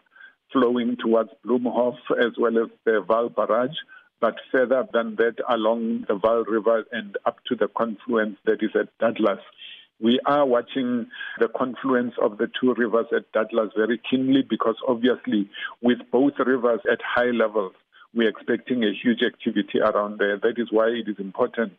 flowing 0.51 0.97
towards 0.97 1.29
Bloemhof 1.45 1.97
as 2.19 2.33
well 2.37 2.57
as 2.57 2.69
the 2.85 3.01
Val 3.07 3.29
Barrage. 3.29 3.77
But 4.19 4.35
further 4.51 4.87
than 4.93 5.15
that, 5.15 5.35
along 5.49 6.05
the 6.07 6.15
Val 6.15 6.43
River 6.43 6.85
and 6.91 7.17
up 7.25 7.37
to 7.47 7.55
the 7.55 7.67
confluence 7.67 8.37
that 8.45 8.61
is 8.61 8.69
at 8.75 8.95
Douglas. 8.99 9.39
We 9.99 10.19
are 10.25 10.45
watching 10.45 11.07
the 11.39 11.47
confluence 11.47 12.13
of 12.21 12.37
the 12.37 12.49
two 12.59 12.73
rivers 12.73 13.05
at 13.15 13.31
Douglas 13.33 13.71
very 13.75 13.99
keenly 14.09 14.41
because 14.47 14.75
obviously, 14.87 15.49
with 15.81 15.99
both 16.11 16.33
rivers 16.39 16.79
at 16.91 16.99
high 17.03 17.29
levels, 17.31 17.73
we're 18.13 18.29
expecting 18.29 18.83
a 18.83 18.93
huge 18.93 19.21
activity 19.21 19.79
around 19.79 20.17
there. 20.19 20.37
That 20.37 20.57
is 20.57 20.67
why 20.71 20.87
it 20.87 21.07
is 21.07 21.19
important 21.19 21.73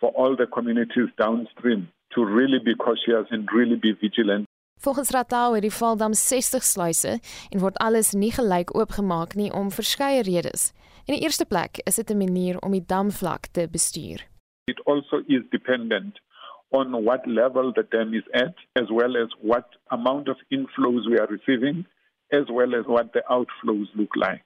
for 0.00 0.10
all 0.10 0.36
the 0.36 0.46
communities 0.46 1.08
downstream 1.18 1.88
to 2.14 2.24
really 2.24 2.58
be 2.64 2.74
cautious 2.74 3.26
and 3.30 3.48
really 3.52 3.76
be 3.76 3.92
vigilant. 3.92 4.47
Volgens 4.80 5.10
Ratau 5.10 5.54
het 5.54 5.62
die 5.62 5.72
Valdam 5.72 6.12
60 6.14 6.62
sluise 6.62 7.18
en 7.50 7.58
word 7.58 7.78
alles 7.82 8.12
nie 8.12 8.30
gelyk 8.30 8.70
oopgemaak 8.78 9.34
nie 9.34 9.50
om 9.52 9.72
verskeie 9.74 10.22
redes. 10.22 10.70
In 11.06 11.16
die 11.16 11.22
eerste 11.26 11.46
plek 11.46 11.80
is 11.90 11.98
dit 11.98 12.10
'n 12.10 12.18
manier 12.18 12.58
om 12.58 12.70
die 12.70 12.84
damvlak 12.86 13.46
te 13.46 13.68
bestuur. 13.70 14.22
It 14.64 14.80
also 14.84 15.22
is 15.26 15.42
dependent 15.50 16.20
on 16.68 17.02
what 17.04 17.26
level 17.26 17.72
the 17.72 17.86
dam 17.88 18.14
is 18.14 18.28
at 18.32 18.54
as 18.72 18.88
well 18.88 19.16
as 19.16 19.34
what 19.40 19.66
amount 19.86 20.28
of 20.28 20.38
inflows 20.48 21.06
we 21.06 21.18
are 21.20 21.30
receiving 21.36 21.86
as 22.30 22.46
well 22.48 22.74
as 22.74 22.84
what 22.86 23.12
the 23.12 23.24
outflows 23.28 23.88
look 23.94 24.14
like. 24.14 24.44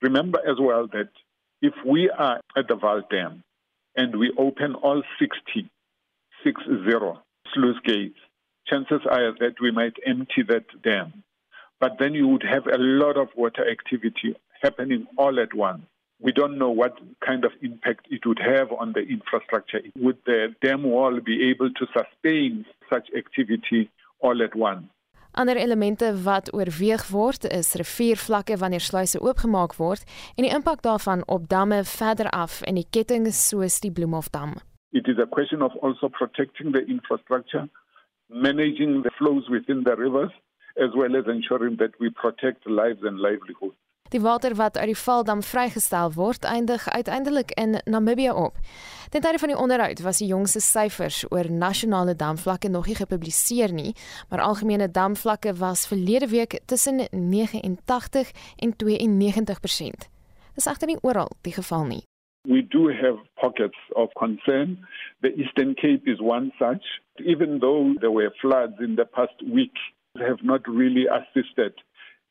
Remember 0.00 0.40
as 0.50 0.58
well 0.58 0.86
that 0.88 1.10
if 1.62 1.74
we 1.84 2.10
are 2.10 2.40
at 2.56 2.68
the 2.68 2.76
Val 2.76 3.02
Dam 3.10 3.42
and 3.96 4.18
we 4.18 4.32
open 4.38 4.74
all 4.74 5.02
60, 5.18 5.70
60 6.44 6.64
sluice 7.54 7.80
gates, 7.84 8.20
chances 8.70 9.02
are 9.10 9.32
that 9.40 9.56
we 9.60 9.70
might 9.70 9.96
empty 10.06 10.42
that 10.48 10.66
dam. 10.82 11.24
But 11.80 11.92
then 11.98 12.14
you 12.14 12.28
would 12.28 12.44
have 12.54 12.66
a 12.66 12.78
lot 12.78 13.16
of 13.16 13.28
water 13.36 13.64
activity 13.68 14.36
happening 14.62 15.06
all 15.16 15.40
at 15.40 15.54
once. 15.54 15.82
We 16.22 16.32
don't 16.32 16.58
know 16.58 16.70
what 16.70 16.94
kind 17.26 17.44
of 17.44 17.52
impact 17.62 18.06
it 18.10 18.26
would 18.26 18.38
have 18.38 18.68
on 18.78 18.92
the 18.92 19.00
infrastructure. 19.00 19.80
Would 19.96 20.18
the 20.26 20.54
dam 20.60 20.82
wall 20.82 21.18
be 21.20 21.50
able 21.50 21.70
to 21.70 21.86
sustain 21.96 22.66
such 22.92 23.06
activity 23.16 23.90
all 24.20 24.42
at 24.42 24.54
once? 24.54 24.84
Ander 25.32 25.56
elemente 25.56 26.22
wat 26.24 26.52
oorweeg 26.52 27.04
word 27.10 27.44
is 27.44 27.74
riviervlakke 27.74 28.56
wanneer 28.58 28.82
sluise 28.82 29.20
oopgemaak 29.20 29.76
word 29.78 30.02
en 30.34 30.44
die 30.44 30.50
impak 30.50 30.82
daarvan 30.82 31.22
op 31.26 31.46
damme 31.48 31.84
verder 31.86 32.28
af 32.34 32.62
in 32.66 32.74
die 32.74 32.86
ketting 32.90 33.28
soos 33.32 33.78
die 33.80 33.92
Bloemhofdam. 33.94 34.58
It 34.92 35.06
is 35.06 35.18
a 35.22 35.26
question 35.26 35.62
of 35.62 35.76
also 35.82 36.08
protecting 36.08 36.72
the 36.72 36.82
infrastructure, 36.84 37.68
managing 38.32 39.02
the 39.02 39.10
flows 39.10 39.48
within 39.48 39.82
the 39.82 39.94
rivers 39.96 40.32
as 40.76 40.94
well 40.94 41.16
as 41.16 41.26
ensuring 41.26 41.76
that 41.76 41.90
we 41.98 42.10
protect 42.10 42.66
lives 42.66 43.02
and 43.02 43.18
livelihoods. 43.18 43.76
Die 44.10 44.20
water 44.20 44.54
wat 44.54 44.76
uit 44.76 44.90
die 44.90 44.96
Valdam 44.98 45.42
vrygestel 45.42 46.12
word, 46.12 46.44
eindig 46.44 46.88
uiteindelik 46.88 47.50
in 47.50 47.80
Namibië 47.84 48.30
op. 48.30 48.56
Ten 49.08 49.22
tye 49.22 49.38
van 49.38 49.52
die 49.52 49.58
onderhoud 49.58 50.02
was 50.02 50.18
die 50.18 50.26
jongste 50.26 50.60
syfers 50.60 51.22
oor 51.30 51.50
nasionale 51.50 52.16
damvlakke 52.16 52.68
nog 52.68 52.86
nie 52.86 52.98
gepubliseer 52.98 53.72
nie, 53.72 53.94
maar 54.28 54.42
algemene 54.42 54.90
damvlakke 54.90 55.54
was 55.54 55.86
verlede 55.86 56.26
week 56.26 56.60
tussen 56.66 57.06
89 57.10 58.30
en 58.56 58.74
92%. 58.84 60.10
Dis 60.54 60.66
egter 60.66 60.90
nie 60.90 60.98
oral 61.02 61.30
die 61.46 61.54
geval 61.54 61.86
nie. 61.86 62.09
We 62.46 62.62
do 62.62 62.88
have 62.88 63.16
pockets 63.40 63.76
of 63.96 64.08
concern. 64.18 64.86
The 65.22 65.28
Eastern 65.34 65.74
Cape 65.74 66.04
is 66.06 66.20
one 66.20 66.52
such. 66.58 66.82
Even 67.24 67.58
though 67.60 67.94
there 68.00 68.10
were 68.10 68.32
floods 68.40 68.74
in 68.80 68.96
the 68.96 69.04
past 69.04 69.34
week, 69.46 69.74
they 70.14 70.24
have 70.24 70.42
not 70.42 70.66
really 70.66 71.04
assisted 71.06 71.74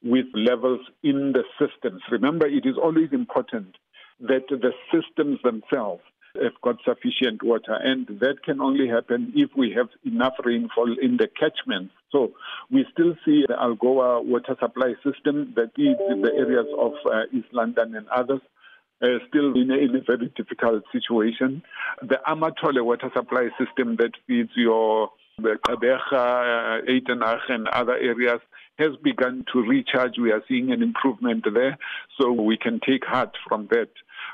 with 0.03 0.25
levels 0.33 0.81
in 1.03 1.33
the 1.33 1.43
systems. 1.59 2.01
Remember, 2.09 2.47
it 2.47 2.65
is 2.65 2.75
always 2.81 3.09
important 3.11 3.75
that 4.21 4.47
the 4.49 4.71
systems 4.91 5.39
themselves 5.43 6.01
have 6.41 6.53
got 6.63 6.77
sufficient 6.83 7.43
water, 7.43 7.73
and 7.73 8.07
that 8.19 8.43
can 8.43 8.61
only 8.61 8.87
happen 8.87 9.31
if 9.35 9.49
we 9.55 9.71
have 9.75 9.89
enough 10.05 10.33
rainfall 10.43 10.95
in 11.01 11.17
the 11.17 11.27
catchments. 11.27 11.93
So 12.11 12.31
we 12.71 12.85
still 12.91 13.15
see 13.25 13.45
the 13.47 13.55
Algoa 13.55 14.23
water 14.23 14.55
supply 14.59 14.93
system 15.03 15.53
that 15.55 15.75
feeds 15.75 15.99
in 16.09 16.21
the 16.21 16.33
areas 16.33 16.67
of 16.77 16.93
uh, 17.05 17.23
East 17.31 17.49
London 17.51 17.95
and 17.95 18.07
others. 18.09 18.41
Uh, 19.01 19.17
still 19.29 19.53
in 19.55 19.71
a, 19.71 19.75
in 19.75 19.95
a 19.95 20.01
very 20.01 20.27
difficult 20.35 20.83
situation. 20.91 21.63
The 22.01 22.19
Amatole 22.27 22.83
water 22.83 23.09
supply 23.15 23.47
system 23.57 23.95
that 23.95 24.11
feeds 24.27 24.51
your 24.57 25.09
the 25.37 25.57
Kabeja, 25.65 25.99
uh, 26.11 26.85
Eitenach 26.85 27.49
and 27.49 27.69
other 27.69 27.93
areas 27.93 28.41
has 28.77 28.95
begun 29.01 29.45
to 29.53 29.61
recharge. 29.61 30.17
We 30.17 30.31
are 30.31 30.43
seeing 30.47 30.71
an 30.71 30.81
improvement 30.83 31.45
there, 31.53 31.77
so 32.19 32.31
we 32.31 32.57
can 32.57 32.79
take 32.85 33.05
heart 33.05 33.37
from 33.47 33.67
that. 33.71 33.89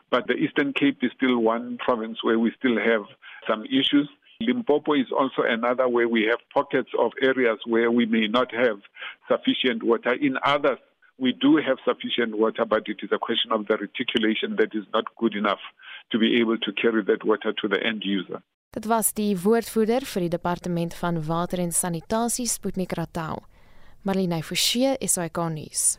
But 0.10 0.28
the 0.28 0.34
Eastern 0.34 0.74
Cape 0.74 0.98
is 1.02 1.12
still 1.16 1.38
one 1.40 1.78
province 1.78 2.24
where 2.24 2.40
we 2.40 2.52
still 2.58 2.78
have 2.78 3.04
some 3.48 3.66
issues. 3.66 4.10
Limpopo 4.42 4.94
is 4.94 5.12
also 5.18 5.44
another 5.48 5.88
where 5.88 6.10
we 6.10 6.24
have 6.24 6.40
pockets 6.54 6.90
of 7.00 7.12
areas 7.22 7.60
where 7.66 7.92
we 7.92 8.06
may 8.06 8.28
not 8.28 8.54
have 8.54 8.80
sufficient 9.28 9.84
water. 9.84 10.14
In 10.14 10.38
others, 10.44 10.78
we 11.18 11.32
do 11.34 11.58
have 11.58 11.78
sufficient 11.86 12.38
water, 12.38 12.66
but 12.66 12.88
it 12.88 13.00
is 13.02 13.12
a 13.12 13.20
question 13.20 13.52
of 13.52 13.68
the 13.68 13.78
reticulation 13.78 14.56
that 14.58 14.76
is 14.76 14.86
not 14.94 15.06
good 15.18 15.36
enough 15.36 15.64
to 16.12 16.20
be 16.20 16.40
able 16.42 16.58
to 16.58 16.72
carry 16.74 17.04
that 17.04 17.24
water 17.24 17.54
to 17.54 17.68
the 17.68 17.82
end 17.84 18.04
user. 18.04 18.42
Dit 18.76 18.86
was 18.92 19.14
die 19.16 19.38
woordvoerder 19.40 20.04
vir 20.04 20.26
die 20.26 20.34
departement 20.34 20.96
van 21.00 21.22
water 21.24 21.62
en 21.64 21.72
sanitasie 21.72 22.48
Sputnik 22.52 22.92
Ratau. 23.00 23.46
Marlene 24.04 24.42
Forsie 24.44 24.98
SAK 25.00 25.38
nuus. 25.54 25.96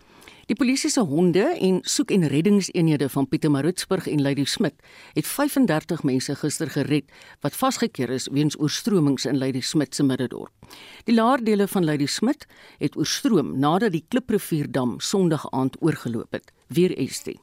Die 0.47 0.55
polisie 0.55 0.91
se 0.91 1.03
honde 1.03 1.43
en 1.59 1.81
soek- 1.83 2.13
en 2.15 2.23
reddingseenhede 2.31 3.09
van 3.11 3.27
Pietermaritzburg 3.29 4.07
en 4.07 4.21
Ladysmith 4.23 4.77
het 5.17 5.27
35 5.27 6.05
mense 6.07 6.37
gister 6.39 6.71
gered 6.71 7.11
wat 7.43 7.57
vasgekeer 7.59 8.13
is 8.15 8.29
weens 8.31 8.55
oorstromings 8.59 9.27
in 9.27 9.39
Ladysmith 9.39 9.95
se 9.95 10.07
middedorp. 10.07 10.53
Die 11.05 11.15
laardele 11.15 11.67
van 11.67 11.85
Ladysmith 11.85 12.47
het 12.79 12.97
oorstroom 12.97 13.59
nadat 13.59 13.93
die 13.93 14.05
Kliprivierdam 14.09 15.01
Sondag 15.01 15.51
aand 15.51 15.83
oorgeloop 15.83 16.39
het. 16.39 16.53
Weer 16.69 16.95
Estie. 16.97 17.41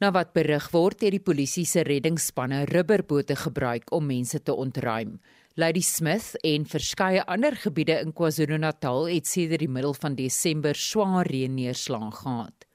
Na 0.00 0.10
wat 0.10 0.32
berig 0.32 0.70
word, 0.74 1.04
het 1.04 1.14
die 1.14 1.22
polisie 1.22 1.66
se 1.68 1.84
reddingsspanne 1.86 2.64
rubberbote 2.64 3.36
gebruik 3.36 3.92
om 3.94 4.06
mense 4.10 4.42
te 4.42 4.54
ontruim. 4.54 5.20
Lady 5.58 5.80
Smith 5.82 6.36
en 6.46 6.62
verskeie 6.62 7.24
ander 7.26 7.56
gebiede 7.58 7.96
in 8.04 8.12
KwaZulu-Natal 8.14 9.08
het 9.10 9.26
sedert 9.26 9.64
die 9.64 9.68
middel 9.68 9.96
van 9.98 10.14
Desember 10.14 10.78
swaar 10.78 11.26
reën 11.26 11.56
neerslag 11.56 12.20
gehad. 12.22 12.69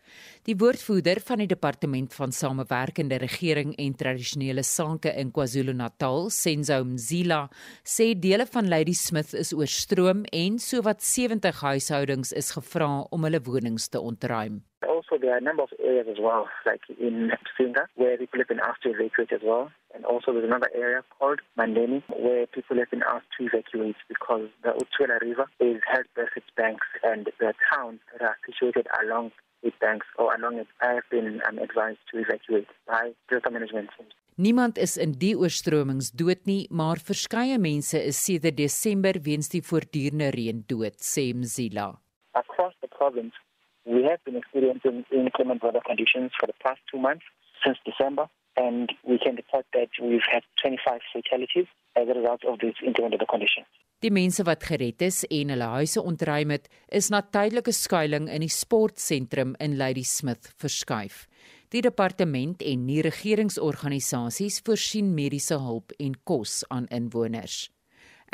Die 0.46 0.54
woordvoerder 0.62 1.18
van 1.26 1.40
die 1.42 1.48
departement 1.50 2.14
van 2.14 2.30
samewerkende 2.30 3.18
regering 3.18 3.72
en 3.82 3.96
tradisionele 3.98 4.62
sake 4.62 5.10
in 5.18 5.32
KwaZulu-Natal, 5.34 6.28
Senzo 6.30 6.78
Mzila, 6.86 7.40
sê 7.82 8.12
dele 8.14 8.46
van 8.54 8.70
Lady 8.70 8.94
Smith 8.94 9.34
is 9.34 9.56
oorstroom 9.58 10.22
en 10.30 10.60
sowat 10.62 11.02
70 11.02 11.64
huishoudings 11.66 12.36
is 12.38 12.52
gevra 12.54 12.92
om 13.10 13.26
hulle 13.26 13.42
wonings 13.48 13.90
te 13.90 13.98
ontruim. 13.98 14.62
Also, 14.86 15.18
there 15.18 15.34
are 15.34 15.42
a 15.42 15.48
number 15.50 15.64
of 15.64 15.74
areas 15.80 16.06
as 16.08 16.22
well, 16.22 16.46
like 16.70 16.86
in 17.00 17.34
Singa, 17.58 17.90
where 17.96 18.16
people 18.18 18.38
have 18.38 18.48
been 18.48 18.62
asked 18.62 18.84
to 18.84 18.94
evacuate 18.94 19.34
as 19.34 19.42
well. 19.42 19.72
And 19.96 20.06
also, 20.06 20.32
there's 20.32 20.46
another 20.46 20.70
area 20.76 21.02
called 21.18 21.42
Mandeni, 21.58 22.04
where 22.22 22.46
people 22.46 22.78
have 22.78 22.92
been 22.92 23.02
asked 23.02 23.34
to 23.40 23.46
evacuate 23.50 23.98
because 24.08 24.46
the 24.62 24.78
Utsuela 24.78 25.18
River 25.22 25.50
is 25.60 25.82
has 25.90 26.06
burst 26.14 26.38
its 26.38 26.54
banks, 26.56 26.86
and 27.02 27.32
the 27.40 27.54
towns 27.74 28.00
that 28.14 28.22
are 28.22 28.38
situated 28.46 28.86
along 29.02 29.32
its 29.66 29.78
banks 29.82 30.08
or 30.18 30.34
along 30.36 30.60
it 30.62 30.68
have 30.80 31.04
been 31.10 31.42
um, 31.48 31.58
advised 31.58 32.04
to 32.12 32.20
evacuate 32.20 32.70
by 32.88 33.12
Delta 33.30 33.50
Management 33.50 33.90
Teams. 33.98 34.14
Niemand 34.38 34.78
is 34.78 34.98
in 35.00 35.14
die 35.16 35.32
oorstromings 35.40 36.10
dood 36.12 36.42
nie, 36.44 36.68
maar 36.70 37.00
verskeie 37.00 37.56
mense 37.58 38.00
is 38.12 38.20
sedert 38.20 38.58
Desember 38.60 39.16
weens 39.24 39.48
die 39.54 39.64
voortdurende 39.64 40.28
reën 40.36 40.60
dood, 40.68 40.98
sê 41.00 41.30
Mzila. 41.32 41.94
Across 42.36 42.76
the 42.84 42.90
province, 42.92 43.36
we 43.86 44.04
have 44.04 44.20
been 44.26 44.36
experiencing 44.36 45.06
inclement 45.12 45.64
weather 45.64 45.84
conditions 45.88 46.36
for 46.40 46.52
the 46.52 46.58
past 46.66 46.82
two 46.92 47.00
months 47.00 47.24
since 47.64 47.80
December, 47.88 48.28
and 48.58 48.94
we 49.04 49.18
can 49.18 49.36
report 49.36 49.66
that 49.74 49.90
we've 50.02 50.28
had 50.32 50.44
25 50.62 51.02
fatalities 51.14 51.68
as 51.96 52.08
a 52.08 52.14
result 52.14 52.44
of 52.46 52.60
these 52.60 52.76
inclement 52.82 53.14
weather 53.14 53.30
conditions. 53.30 53.68
Die 54.04 54.12
mense 54.12 54.44
wat 54.44 54.64
gered 54.68 55.02
is 55.02 55.24
en 55.34 55.54
hulle 55.54 55.68
huise 55.80 56.02
ontruim 56.04 56.52
het, 56.54 56.68
is 56.92 57.08
na 57.10 57.22
tydelike 57.24 57.72
skuilings 57.74 58.32
in 58.32 58.44
die 58.44 58.52
sportsentrum 58.52 59.56
in 59.64 59.78
Ladysmith 59.80 60.52
verskuif. 60.62 61.24
Die 61.74 61.82
departement 61.82 62.62
en 62.62 62.84
nie 62.86 63.02
regeringsorganisasies 63.06 64.60
voorsien 64.68 65.14
mediese 65.16 65.58
hulp 65.60 65.96
en 66.00 66.14
kos 66.28 66.62
aan 66.70 66.86
inwoners. 66.94 67.66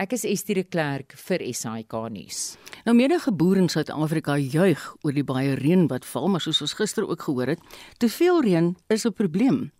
Ek 0.01 0.15
is 0.15 0.23
Estie 0.25 0.55
de 0.57 0.63
Klerk 0.65 1.13
vir 1.27 1.43
SAK 1.53 1.93
nuus. 2.09 2.39
Nou 2.87 2.95
menige 2.97 3.31
boere 3.31 3.61
in 3.61 3.69
Suid-Afrika 3.69 4.37
juig 4.39 4.81
oor 5.05 5.13
die 5.13 5.25
baie 5.27 5.53
reën 5.59 5.85
wat 5.91 6.07
val, 6.09 6.29
maar 6.31 6.41
soos 6.41 6.63
ons 6.65 6.73
gister 6.79 7.05
ook 7.05 7.27
gehoor 7.27 7.53
het, 7.53 7.61
te 7.99 8.09
veel 8.09 8.41
reën 8.41 8.73
is 8.89 9.05
'n 9.05 9.13
probleem. 9.13 9.71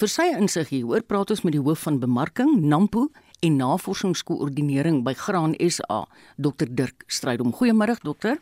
Vir 0.00 0.08
sy 0.08 0.28
insig 0.36 0.70
hieroor 0.74 1.02
praat 1.06 1.30
ons 1.30 1.42
met 1.46 1.56
die 1.56 1.62
hoof 1.62 1.86
van 1.86 2.00
bemarking, 2.00 2.60
Nampo 2.62 3.08
en 3.40 3.56
navorsingskoördinering 3.56 5.02
by 5.04 5.14
Graan 5.16 5.54
SA, 5.58 6.04
Dr 6.36 6.68
Dirk 6.68 7.04
Strydom. 7.08 7.52
Goeiemôre 7.56 7.96
dokter. 8.04 8.38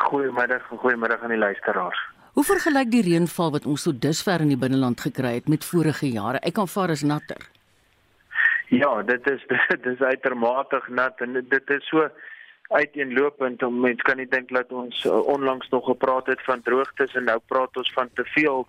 Goeiemôre, 0.00 0.58
goeiemôre 0.70 1.20
aan 1.20 1.34
die 1.34 1.38
luisteraars. 1.38 2.00
Hoe 2.34 2.44
vergelyk 2.46 2.90
die 2.92 3.02
reënval 3.04 3.50
wat 3.56 3.66
ons 3.66 3.84
tot 3.84 3.98
dusver 4.02 4.42
in 4.44 4.52
die 4.52 4.58
binneland 4.58 5.00
gekry 5.02 5.34
het 5.40 5.48
met 5.50 5.66
vorige 5.66 6.08
jare? 6.08 6.38
Ek 6.46 6.54
kan 6.58 6.70
vaar 6.70 6.94
as 6.94 7.02
natter. 7.02 7.42
Ja, 8.70 9.02
dit 9.02 9.26
is 9.30 9.42
dit 9.72 9.86
is 9.92 10.00
uitermate 10.00 10.82
nat 10.88 11.20
en 11.20 11.34
dit 11.40 11.72
is 11.76 11.88
so 11.90 12.06
uiteenlopend. 12.70 13.62
Mense 13.70 14.06
kan 14.06 14.20
nie 14.22 14.28
dink 14.30 14.52
dat 14.54 14.70
ons 14.72 15.04
uh, 15.04 15.18
onlangs 15.34 15.68
nog 15.74 15.84
gepraat 15.90 16.30
het 16.30 16.42
van 16.46 16.62
droogtes 16.62 17.14
en 17.18 17.26
nou 17.26 17.38
praat 17.50 17.76
ons 17.76 17.92
van 17.98 18.10
te 18.14 18.24
veel 18.34 18.66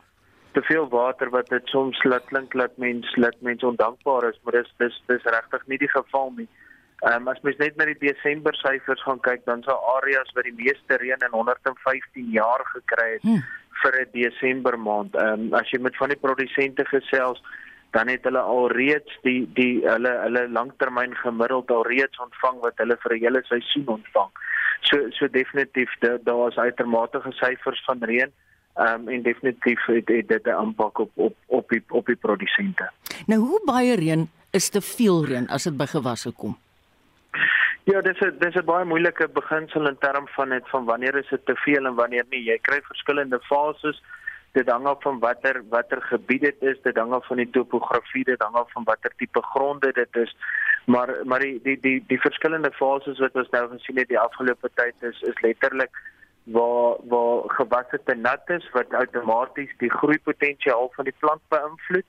te 0.51 0.61
veel 0.61 0.87
water 0.89 1.29
wat 1.29 1.49
dit 1.49 1.67
soms 1.67 2.03
laat 2.03 2.25
klink 2.25 2.53
dat 2.53 2.77
mens 2.77 3.15
laat 3.15 3.39
mense 3.39 3.67
ondankbaar 3.67 4.29
is, 4.29 4.39
maar 4.43 4.59
dis 4.59 4.73
dis 4.77 5.01
dis 5.07 5.23
regtig 5.35 5.63
nie 5.67 5.77
die 5.77 5.91
geval 5.95 6.33
nie. 6.37 6.47
Ehm 7.01 7.21
um, 7.21 7.27
as 7.33 7.41
mens 7.41 7.57
net 7.57 7.77
na 7.77 7.87
die 7.89 7.97
Desember 8.01 8.55
syfers 8.59 9.03
gaan 9.03 9.21
kyk, 9.27 9.45
dan 9.45 9.63
sou 9.63 9.77
areas 9.95 10.29
wat 10.35 10.45
die 10.49 10.57
meeste 10.59 10.99
reën 11.01 11.25
in 11.27 11.37
115 11.37 12.29
jaar 12.35 12.65
gekry 12.73 13.07
het 13.13 13.25
hmm. 13.25 13.41
vir 13.83 13.99
'n 14.01 14.11
Desember 14.13 14.79
maand. 14.79 15.15
Ehm 15.15 15.47
um, 15.47 15.53
as 15.53 15.71
jy 15.71 15.79
met 15.79 15.97
van 15.97 16.13
die 16.13 16.21
produsente 16.27 16.85
gesels, 16.85 17.41
dan 17.91 18.07
het 18.07 18.23
hulle 18.23 18.39
alreeds 18.39 19.17
die 19.23 19.49
die 19.53 19.81
hulle 19.87 20.13
hulle 20.25 20.47
langtermyn 20.49 21.15
gemiddeld 21.23 21.71
alreeds 21.71 22.19
ontvang 22.27 22.61
wat 22.67 22.77
hulle 22.77 22.97
vir 23.03 23.15
'n 23.15 23.23
hele 23.23 23.41
seisoen 23.43 23.87
ontvang. 23.97 24.31
So 24.81 25.09
so 25.09 25.27
definitief 25.27 25.89
daar 25.99 26.47
is 26.47 26.57
uitermate 26.57 27.21
syfers 27.29 27.83
van 27.85 28.03
reën 28.03 28.31
um, 28.75 29.07
en 29.07 29.21
definitief 29.21 29.85
het, 29.85 30.07
het 30.07 30.27
dit 30.27 30.45
'n 30.45 30.61
impak 30.61 30.99
op 30.99 31.11
op 31.13 31.35
op 31.45 31.69
die 31.69 31.83
op 31.87 32.05
die 32.05 32.15
produsente. 32.15 32.89
Nou 33.25 33.39
hoe 33.39 33.61
baie 33.65 33.95
reën 33.95 34.29
is 34.51 34.69
te 34.69 34.81
veel 34.81 35.25
reën 35.25 35.47
as 35.47 35.63
dit 35.63 35.77
by 35.77 35.85
gewasse 35.85 36.31
kom? 36.31 36.57
Ja, 37.83 38.01
dis 38.01 38.19
'n 38.19 38.35
dis 38.39 38.55
'n 38.55 38.65
baie 38.65 38.85
moeilike 38.85 39.27
beginsel 39.27 39.87
in 39.87 39.97
term 39.97 40.27
van 40.27 40.47
net 40.47 40.69
van 40.69 40.85
wanneer 40.85 41.15
is 41.15 41.29
dit 41.29 41.45
te 41.45 41.55
veel 41.55 41.85
en 41.85 41.95
wanneer 41.95 42.25
nie. 42.29 42.43
Jy 42.43 42.57
kry 42.61 42.81
verskillende 42.81 43.39
fases. 43.39 44.03
Dit 44.51 44.69
hang 44.69 44.85
af 44.85 45.01
van 45.01 45.19
watter 45.19 45.63
watter 45.69 46.01
gebied 46.01 46.41
dit 46.41 46.61
is, 46.61 46.81
dit 46.81 46.97
hang 46.97 47.11
af 47.13 47.27
van 47.27 47.37
die 47.37 47.49
topografie, 47.49 48.23
dit 48.23 48.41
hang 48.41 48.55
af 48.55 48.71
van 48.71 48.83
watter 48.83 49.11
tipe 49.15 49.41
gronde 49.41 49.91
dit 49.91 50.15
is. 50.15 50.35
Maar 50.85 51.09
maar 51.23 51.39
die 51.39 51.59
die 51.63 51.79
die 51.79 52.03
die 52.07 52.19
verskillende 52.19 52.71
fases 52.71 53.19
wat 53.19 53.35
ons 53.35 53.49
nou 53.49 53.69
gesien 53.69 53.97
het 53.97 54.07
die 54.07 54.19
afgelope 54.19 54.69
tyd 54.73 54.95
is 54.99 55.21
is 55.21 55.41
letterlik 55.41 55.89
waar 56.43 56.95
waar 57.13 57.43
gewasse 57.57 57.99
te 58.05 58.15
nat 58.15 58.49
is 58.49 58.69
wat 58.73 58.93
outomaties 58.93 59.73
die 59.77 59.91
groeipotensiaal 59.91 60.91
van 60.95 61.05
die 61.05 61.17
plant 61.19 61.41
beïnvloed 61.53 62.05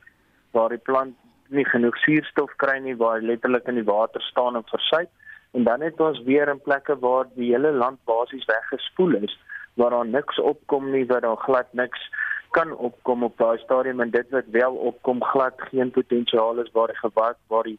waar 0.50 0.68
die 0.68 0.84
plant 0.88 1.16
nie 1.48 1.64
genoeg 1.68 1.96
suurstof 2.04 2.52
kry 2.56 2.78
nie 2.78 2.96
waar 2.96 3.20
hy 3.20 3.26
letterlik 3.26 3.68
in 3.68 3.80
die 3.80 3.90
water 3.90 4.22
staan 4.22 4.56
en 4.56 4.68
versuip 4.70 5.10
en 5.52 5.64
dan 5.64 5.80
het 5.80 6.00
ons 6.00 6.22
weer 6.28 6.48
in 6.48 6.60
plekke 6.60 6.98
waar 6.98 7.28
die 7.34 7.52
hele 7.52 7.72
land 7.72 8.00
basies 8.04 8.48
weggespoel 8.48 9.14
is 9.20 9.38
waar 9.74 9.90
daar 9.90 10.06
niks 10.06 10.40
opkom 10.40 10.90
nie 10.90 11.06
waar 11.06 11.20
daar 11.20 11.44
glad 11.46 11.72
niks 11.72 12.08
kan 12.52 12.76
opkom 12.76 13.24
op 13.24 13.38
daai 13.38 13.58
stadium. 13.58 14.00
En 14.00 14.10
dit 14.10 14.30
wat 14.30 14.48
wel 14.50 14.74
opkom 14.74 15.24
glad 15.24 15.54
geen 15.56 15.90
potensiaal 15.90 16.60
is 16.60 16.70
waar 16.72 16.92
die 16.92 17.00
gewas 17.00 17.38
waar 17.46 17.62
die 17.62 17.78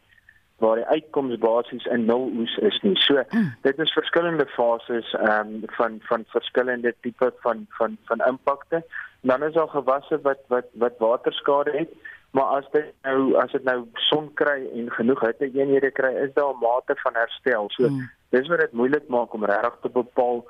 waar 0.58 0.76
die 0.76 0.86
uitkoms 0.86 1.38
basies 1.38 1.84
in 1.84 2.04
nul 2.06 2.28
oes 2.38 2.56
is 2.56 2.78
nie. 2.82 2.96
So 3.02 3.22
mm. 3.22 3.52
dit 3.66 3.78
is 3.78 3.92
verskillende 3.92 4.46
fases 4.46 5.12
ehm 5.18 5.54
um, 5.54 5.62
van 5.78 5.98
van 6.08 6.24
verskillende 6.36 6.94
tipe 7.00 7.32
van 7.46 7.66
van 7.78 7.96
van 8.04 8.26
impakte. 8.28 8.84
Dan 9.20 9.42
is 9.42 9.52
daar 9.52 9.68
gewasse 9.68 10.20
wat 10.22 10.38
wat 10.48 10.66
wat 10.72 10.98
waterskade 10.98 11.70
het, 11.78 11.90
maar 12.30 12.44
as 12.44 12.70
dit 12.72 12.92
nou 13.02 13.34
as 13.42 13.52
dit 13.52 13.64
nou 13.64 13.86
son 13.94 14.30
kry 14.34 14.60
en 14.74 14.90
genoeg 14.90 15.20
hitte 15.20 15.50
eenhede 15.52 15.90
kry, 15.90 16.12
is 16.26 16.34
daar 16.34 16.54
'n 16.54 16.60
mate 16.60 16.94
van 16.96 17.14
herstel. 17.14 17.70
So 17.70 17.88
mm. 17.88 18.10
dis 18.28 18.48
wat 18.48 18.60
dit 18.60 18.72
moeilik 18.72 19.08
maak 19.08 19.34
om 19.34 19.44
regtig 19.44 19.78
te 19.82 19.88
bepaal 19.88 20.44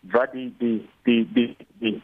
wat 0.00 0.32
die 0.32 0.54
die 0.58 0.88
die 1.02 1.28
die 1.32 1.56
die 1.78 2.02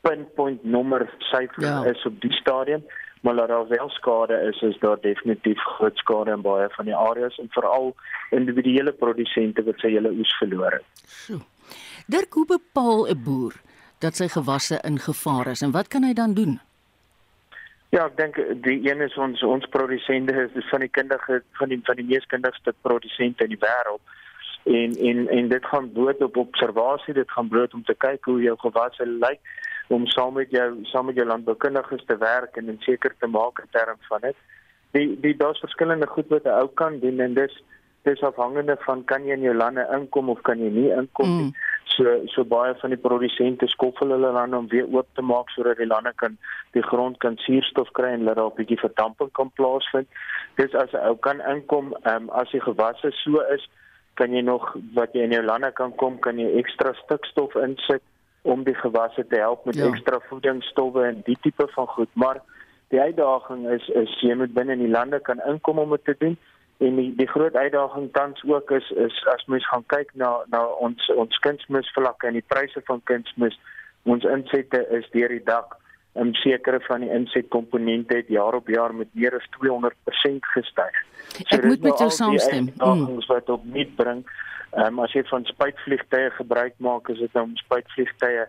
pinpoint 0.00 0.64
nommer 0.64 1.14
syfer 1.18 1.62
ja. 1.62 1.84
is 1.84 2.06
op 2.06 2.20
die 2.20 2.32
stadium 2.32 2.84
maar 3.26 3.36
dat 3.36 3.48
daar 3.48 3.68
wel 3.68 3.90
skade 3.90 4.36
is 4.48 4.60
is 4.62 4.78
daar 4.78 5.00
definitief 5.00 5.58
groot 5.58 5.96
skade 5.96 6.30
in 6.30 6.40
baie 6.40 6.68
van 6.70 6.84
die 6.84 6.94
areas 6.94 7.38
en 7.42 7.48
veral 7.50 7.94
individuele 8.30 8.92
produsente 8.92 9.64
wat 9.66 9.82
sy 9.82 9.90
hele 9.96 10.12
oes 10.18 10.34
verloor 10.38 10.76
het. 10.78 10.86
So. 11.04 11.40
Dirk, 12.06 12.38
hoe 12.38 12.46
bepaal 12.46 13.08
'n 13.10 13.22
boer 13.24 13.54
dat 13.98 14.16
sy 14.16 14.28
gewasse 14.28 14.78
in 14.82 14.98
gevaar 14.98 15.46
is 15.46 15.62
en 15.62 15.70
wat 15.70 15.88
kan 15.88 16.02
hy 16.02 16.12
dan 16.12 16.34
doen? 16.34 16.60
Ja, 17.88 18.06
ek 18.06 18.16
dink 18.16 18.34
die 18.62 18.90
een 18.90 19.00
is 19.00 19.16
ons 19.16 19.42
ons 19.42 19.66
produsente 19.66 20.50
is 20.54 20.68
van 20.70 20.80
die 20.80 20.92
kundige 20.98 21.42
van 21.52 21.68
die 21.68 21.80
van 21.82 21.96
die 21.96 22.04
mees 22.04 22.26
kundigste 22.26 22.74
produsente 22.80 23.44
in 23.44 23.50
die 23.50 23.64
wêreld 23.66 24.02
en 24.64 24.90
en 25.08 25.28
en 25.28 25.48
dit 25.48 25.66
gaan 25.66 25.92
bloot 25.92 26.22
op 26.22 26.36
observasie, 26.36 27.14
dit 27.14 27.30
gaan 27.30 27.48
bloot 27.48 27.74
om 27.74 27.84
te 27.84 27.94
kyk 27.94 28.24
hoe 28.24 28.42
jou 28.42 28.56
gewasse 28.58 29.06
lyk 29.06 29.40
om 29.88 30.06
saam 30.06 30.34
met 30.34 30.50
jou 30.50 30.68
saam 30.82 31.06
met 31.06 31.14
jou 31.14 31.26
landboukundiges 31.26 32.04
te 32.06 32.16
werk 32.18 32.56
en 32.56 32.68
en 32.68 32.78
seker 32.80 33.14
te 33.18 33.26
maak 33.26 33.58
in 33.62 33.70
terme 33.70 33.96
van 34.08 34.20
dit. 34.20 34.36
Die 34.90 35.20
die 35.20 35.36
daar's 35.36 35.60
verskillende 35.60 36.06
goed 36.06 36.28
wat 36.28 36.44
'n 36.44 36.58
ou 36.60 36.68
kan 36.74 36.98
doen 36.98 37.20
en 37.20 37.34
dis 37.34 37.62
dis 38.02 38.22
afhangende 38.22 38.76
van 38.86 39.04
kan 39.04 39.24
jy 39.26 39.32
in 39.32 39.40
jou 39.40 39.54
lande 39.54 39.86
inkom 39.94 40.28
of 40.28 40.42
kan 40.42 40.58
jy 40.58 40.70
nie 40.70 40.90
inkom 40.90 41.28
nie. 41.36 41.44
Mm. 41.44 41.54
So 41.96 42.26
so 42.26 42.44
baie 42.44 42.74
van 42.74 42.90
die 42.90 43.04
produsente 43.08 43.68
skoffel 43.68 44.14
hulle 44.14 44.32
lande 44.32 44.56
om 44.56 44.68
weer 44.68 44.86
oop 44.94 45.08
te 45.14 45.22
maak 45.22 45.50
sodat 45.50 45.76
die 45.76 45.86
lande 45.86 46.12
kan 46.22 46.38
die 46.72 46.82
grond 46.82 47.18
kan 47.18 47.36
suurstof 47.36 47.90
kry 47.98 48.12
en 48.14 48.24
laat 48.24 48.36
daar 48.36 48.50
'n 48.50 48.56
bietjie 48.56 48.84
verdamping 48.86 49.32
kan 49.32 49.50
plaasvind. 49.50 50.08
Dis 50.56 50.74
as 50.74 50.92
'n 50.92 51.06
ou 51.08 51.16
kan 51.16 51.40
inkom, 51.40 51.94
ehm 52.02 52.22
um, 52.22 52.30
as 52.30 52.50
die 52.50 52.60
gewasse 52.60 53.10
so 53.12 53.40
is, 53.54 53.68
kan 54.14 54.32
jy 54.32 54.40
nog 54.40 54.76
wat 54.94 55.12
jy 55.12 55.22
in 55.22 55.32
jou 55.32 55.42
lande 55.42 55.72
kan 55.72 55.94
kom, 55.94 56.18
kan 56.18 56.38
jy 56.38 56.58
ekstra 56.58 56.92
stikstof 56.94 57.54
insit 57.54 58.02
om 58.46 58.64
die 58.64 58.76
gewasse 58.78 59.26
te 59.26 59.38
help 59.42 59.64
met 59.64 59.78
ja. 59.78 59.88
ekstra 59.90 60.20
voedingsstowwe 60.28 61.04
en 61.10 61.22
die 61.26 61.38
tipe 61.42 61.66
van 61.74 61.86
goed, 61.94 62.12
maar 62.14 62.42
die 62.94 63.00
uitdaging 63.00 63.66
is 63.70 63.88
is 63.88 64.12
jy 64.22 64.34
moet 64.38 64.54
binne 64.54 64.76
in 64.78 64.84
die 64.84 64.92
lande 64.92 65.20
kan 65.20 65.42
inkom 65.50 65.78
om 65.82 65.94
dit 65.96 66.04
te 66.04 66.14
doen 66.18 66.36
en 66.78 66.98
die 67.00 67.08
die 67.18 67.28
groot 67.28 67.54
uitdaging 67.54 68.12
tans 68.12 68.42
ook 68.44 68.70
is 68.70 68.90
is 69.06 69.16
as 69.32 69.46
mens 69.46 69.68
gaan 69.68 69.86
kyk 69.94 70.12
na 70.14 70.30
na 70.52 70.62
ons 70.88 71.08
ons 71.14 71.38
kunsmisvlakke 71.46 72.28
en 72.28 72.38
die 72.38 72.48
pryse 72.54 72.82
van 72.90 73.02
kunsmis 73.10 73.58
ons 74.02 74.28
insette 74.36 74.82
is 74.98 75.10
deur 75.16 75.34
die 75.34 75.44
dak 75.44 75.78
en 76.16 76.34
sekere 76.34 76.80
van 76.88 77.00
die 77.00 77.10
insetkomponente 77.10 78.16
het 78.16 78.28
jaar 78.28 78.54
op 78.54 78.68
jaar 78.68 78.94
met 78.94 79.08
meer 79.12 79.34
as 79.36 79.46
200% 79.58 80.50
gestyg. 80.54 80.98
So 81.44 81.56
Ek 81.56 81.64
moet 81.64 81.82
met 81.82 81.98
jou 81.98 82.10
saamstem. 82.10 82.72
Ons 82.78 83.26
mm. 83.26 83.32
wat 83.32 83.50
op 83.50 83.64
nie 83.64 83.86
bring 83.96 84.24
Ehm 84.76 84.98
um, 84.98 85.04
as 85.04 85.12
jy 85.16 85.22
van 85.30 85.44
spuitvliegtye 85.48 86.30
gebruik 86.36 86.74
maak, 86.84 87.08
is 87.08 87.20
dit 87.22 87.32
nou 87.36 87.46
om 87.46 87.54
spuitvliegtye 87.56 88.46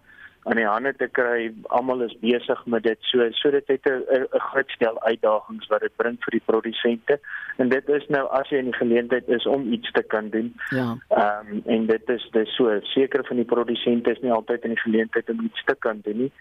aan 0.48 0.60
die 0.60 0.66
hande 0.68 0.92
te 1.00 1.08
kry. 1.16 1.52
Almal 1.76 2.02
is 2.04 2.16
besig 2.20 2.64
met 2.74 2.84
dit. 2.84 3.00
So 3.12 3.28
so 3.40 3.52
dit 3.52 3.68
het 3.72 3.86
'n 3.86 4.26
'n 4.36 4.44
groot 4.50 4.72
stel 4.76 5.00
uitdagings 5.04 5.68
wat 5.68 5.82
dit 5.82 5.96
bring 5.96 6.18
vir 6.24 6.32
die 6.38 6.46
produsente. 6.46 7.20
En 7.58 7.70
dit 7.70 7.90
is 7.90 8.08
nou 8.08 8.26
as 8.40 8.50
jy 8.50 8.58
in 8.58 8.72
die 8.72 8.82
geleentheid 8.82 9.28
is 9.28 9.46
om 9.46 9.72
iets 9.74 9.92
te 9.92 10.04
kan 10.04 10.30
doen. 10.30 10.54
Ja. 10.70 10.98
Ehm 11.10 11.48
um, 11.52 11.62
en 11.66 11.86
dit 11.86 12.10
is 12.10 12.28
dis 12.32 12.56
so 12.56 12.80
seker 12.82 13.26
van 13.26 13.36
die 13.36 13.52
produsente 13.54 14.12
is 14.12 14.22
nie 14.22 14.32
altyd 14.32 14.64
in 14.64 14.76
die 14.76 14.86
geleentheid 14.86 15.30
om 15.30 15.46
iets 15.46 15.64
te 15.64 15.76
kan 15.80 16.00
doen 16.04 16.18
nie. 16.18 16.32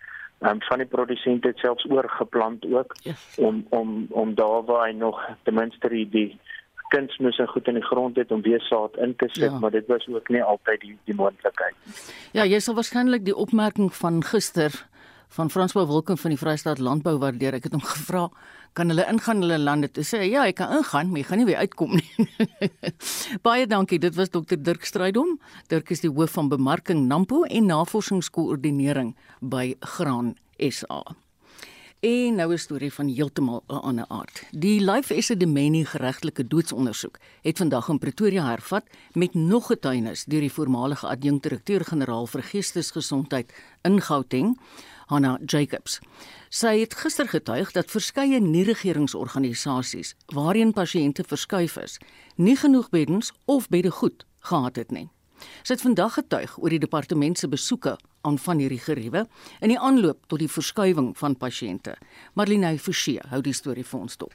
Um, 0.44 0.58
van 0.68 0.78
die 0.78 0.86
produsente 0.86 1.48
het 1.48 1.58
selfs 1.58 1.86
oorgeplant 1.88 2.64
ook 2.68 2.92
yes. 3.02 3.22
om 3.40 3.62
om 3.68 4.06
om 4.10 4.34
daar 4.34 4.64
waar 4.68 4.82
hy 4.84 4.92
nog 4.92 5.20
ten 5.42 5.54
minste 5.54 5.88
die, 5.88 6.08
die 6.12 6.40
kunsmis 6.92 7.38
en 7.38 7.48
goed 7.48 7.68
in 7.68 7.78
die 7.78 7.84
grond 7.86 8.16
het 8.20 8.30
om 8.30 8.42
weer 8.42 8.60
saad 8.60 8.96
in 8.96 9.14
te 9.16 9.28
sit, 9.32 9.50
ja. 9.50 9.58
maar 9.58 9.70
dit 9.70 9.86
was 9.86 10.04
ook 10.08 10.28
nie 10.28 10.42
altyd 10.42 10.80
die 10.80 10.92
die 11.08 11.16
moontlikheid. 11.16 12.02
Ja, 12.36 12.44
jy 12.44 12.60
sal 12.60 12.76
waarskynlik 12.76 13.24
die 13.24 13.36
opmerking 13.36 13.88
van 13.94 14.20
gister 14.24 14.76
van 15.28 15.50
Franswa 15.50 15.86
Wilken 15.86 16.18
van 16.18 16.30
die 16.30 16.38
Vrystaat 16.38 16.78
Landbou 16.78 17.16
waardeer. 17.18 17.56
Ek 17.56 17.70
het 17.70 17.74
hom 17.74 17.82
gevra, 17.82 18.28
kan 18.76 18.92
hulle 18.92 19.06
ingaan 19.08 19.40
hulle 19.44 19.58
lande 19.58 19.88
toe 19.88 20.04
sê 20.04 20.22
ja, 20.28 20.44
jy 20.48 20.54
kan 20.56 20.74
ingaan, 20.76 21.10
maar 21.10 21.22
jy 21.22 21.26
gaan 21.30 21.40
nie 21.40 21.48
weer 21.48 21.62
uitkom 21.64 21.96
nie. 21.96 22.26
Baie 23.46 23.66
dankie. 23.70 24.00
Dit 24.02 24.18
was 24.18 24.32
Dr 24.34 24.60
Dirk 24.60 24.84
Strydom. 24.88 25.36
Dirk 25.72 25.92
is 25.94 26.04
die 26.04 26.12
hoof 26.12 26.36
van 26.36 26.52
bemarking 26.52 27.06
Nampo 27.08 27.44
en 27.48 27.70
navorsingskoördinering 27.72 29.14
by 29.40 29.70
Graan 29.96 30.34
SA. 30.60 31.02
En 32.06 32.34
nou 32.34 32.52
'n 32.52 32.58
storie 32.58 32.92
van 32.92 33.08
heeltemal 33.08 33.62
'n 33.66 33.74
ander 33.74 34.04
aard. 34.08 34.42
Die 34.50 34.80
Life 34.80 35.14
Esidimeni 35.14 35.84
geregtelike 35.84 36.46
doodsondersoek 36.46 37.18
het 37.42 37.56
vandag 37.56 37.88
in 37.88 37.98
Pretoria 37.98 38.48
hervat 38.48 38.84
met 39.12 39.34
nog 39.34 39.66
getuienis 39.66 40.24
deur 40.24 40.40
die 40.40 40.52
voormalige 40.52 41.06
adjunkdirekteur-generaal 41.06 42.26
vir 42.26 42.42
geestesgesondheid 42.42 43.52
in 43.82 44.00
Gauteng, 44.00 44.60
Hanna 45.06 45.38
Jacobs. 45.46 45.98
Sy 46.48 46.78
het 46.80 46.94
gister 46.94 47.28
getuig 47.28 47.72
dat 47.72 47.90
verskeie 47.90 48.40
nie-regeringsorganisasies 48.40 50.14
waarheen 50.26 50.72
pasiënte 50.72 51.24
verskuif 51.24 51.76
is, 51.76 51.98
nie 52.36 52.56
genoeg 52.56 52.88
beddens 52.88 53.32
of 53.44 53.68
bedde 53.68 53.90
goed 53.90 54.26
gehad 54.38 54.76
het 54.76 54.90
nie. 54.90 55.08
Sy 55.62 55.74
het 55.74 55.82
vandag 55.82 56.14
getuig 56.14 56.58
oor 56.58 56.70
die 56.70 56.82
departement 56.82 57.38
se 57.38 57.48
besoeke 57.48 57.96
aan 58.26 58.38
van 58.38 58.58
hierdie 58.58 58.80
geriewe 58.82 59.26
in 59.60 59.70
die 59.70 59.78
aanloop 59.78 60.26
tot 60.30 60.42
die 60.42 60.50
verskuiwing 60.50 61.12
van 61.18 61.36
pasiënte. 61.38 61.94
Marlene 62.34 62.74
Forsie 62.82 63.20
hou 63.30 63.40
die 63.44 63.54
storie 63.54 63.84
vir 63.86 64.00
ons 64.00 64.18
dop. 64.18 64.34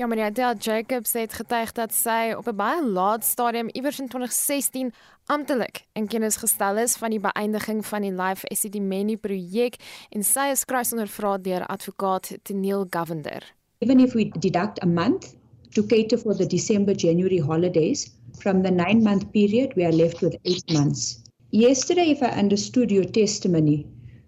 Ja, 0.00 0.06
meneer 0.06 0.32
Del 0.34 0.56
Jacobs 0.64 1.12
het 1.18 1.36
getuig 1.36 1.74
dat 1.76 1.92
sy 1.92 2.32
op 2.36 2.48
'n 2.48 2.56
baie 2.56 2.82
laat 2.82 3.24
stadium 3.24 3.68
iewers 3.72 4.00
in 4.00 4.08
2016 4.08 4.92
amptelik 5.26 5.84
in 5.92 6.06
kennis 6.06 6.36
gestel 6.36 6.78
is 6.78 6.96
van 6.96 7.10
die 7.10 7.20
beëindiging 7.20 7.86
van 7.86 8.02
die 8.02 8.12
Life 8.12 8.48
Esidimeni 8.48 9.16
projek 9.16 9.76
en 10.10 10.22
sy 10.22 10.50
is 10.50 10.64
kruis 10.64 10.92
ondervra 10.92 11.38
deur 11.38 11.66
advokaat 11.66 12.38
Teniel 12.42 12.86
Govender. 12.90 13.42
Even 13.80 14.00
if 14.00 14.14
we 14.14 14.30
deduct 14.38 14.82
a 14.82 14.86
month 14.86 15.37
to 15.74 15.82
cater 15.82 16.16
for 16.16 16.34
the 16.34 16.46
December 16.46 16.94
January 16.94 17.38
holidays 17.38 18.10
from 18.40 18.62
the 18.62 18.70
9 18.70 19.02
month 19.02 19.32
period 19.32 19.72
we 19.76 19.84
are 19.84 19.92
left 19.92 20.22
with 20.22 20.36
8 20.44 20.72
months 20.72 21.18
Yesterday, 21.50 22.10
if 22.10 22.22
I 22.22 22.26
understood 22.26 22.90
your 22.90 23.04
testimony, 23.04 23.86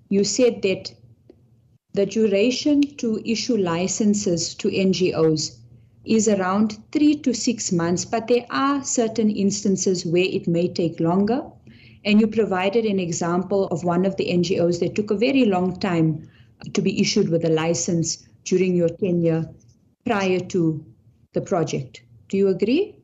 you 0.09 0.25
said 0.25 0.63
that 0.63 0.95
the 1.93 2.07
duration 2.07 2.81
to 2.97 3.21
issue 3.31 3.59
licenses 3.59 4.55
to 4.55 4.71
NGOs 4.71 5.59
is 6.07 6.29
around 6.29 6.79
three 6.93 7.17
to 7.17 7.35
six 7.35 7.73
months, 7.73 8.07
but 8.07 8.27
there 8.27 8.47
are 8.49 8.83
certain 8.83 9.29
instances 9.29 10.07
where 10.07 10.25
it 10.25 10.49
may 10.49 10.69
take 10.69 10.99
longer. 10.99 11.43
And 12.07 12.19
you 12.19 12.27
provided 12.27 12.87
an 12.87 12.99
example 12.99 13.67
of 13.67 13.85
one 13.85 14.07
of 14.07 14.17
the 14.17 14.31
NGOs 14.31 14.81
that 14.81 14.95
took 14.95 15.11
a 15.11 15.19
very 15.19 15.45
long 15.45 15.79
time 15.79 16.27
to 16.73 16.81
be 16.81 17.03
issued 17.03 17.29
with 17.29 17.45
a 17.45 17.51
license 17.51 18.27
during 18.45 18.75
your 18.75 18.89
tenure 18.89 19.45
prior 20.07 20.41
to 20.41 20.83
the 21.33 21.41
project. 21.41 22.03
Do 22.29 22.37
you 22.37 22.49
agree? 22.49 22.97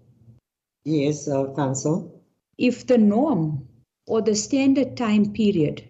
Yes, 0.85 1.29
uh, 1.29 1.53
Council. 1.55 2.23
If 2.59 2.87
the 2.87 2.99
norm 2.99 3.67
or 4.07 4.23
the 4.23 4.35
standard 4.35 4.97
time 4.97 5.33
period 5.33 5.89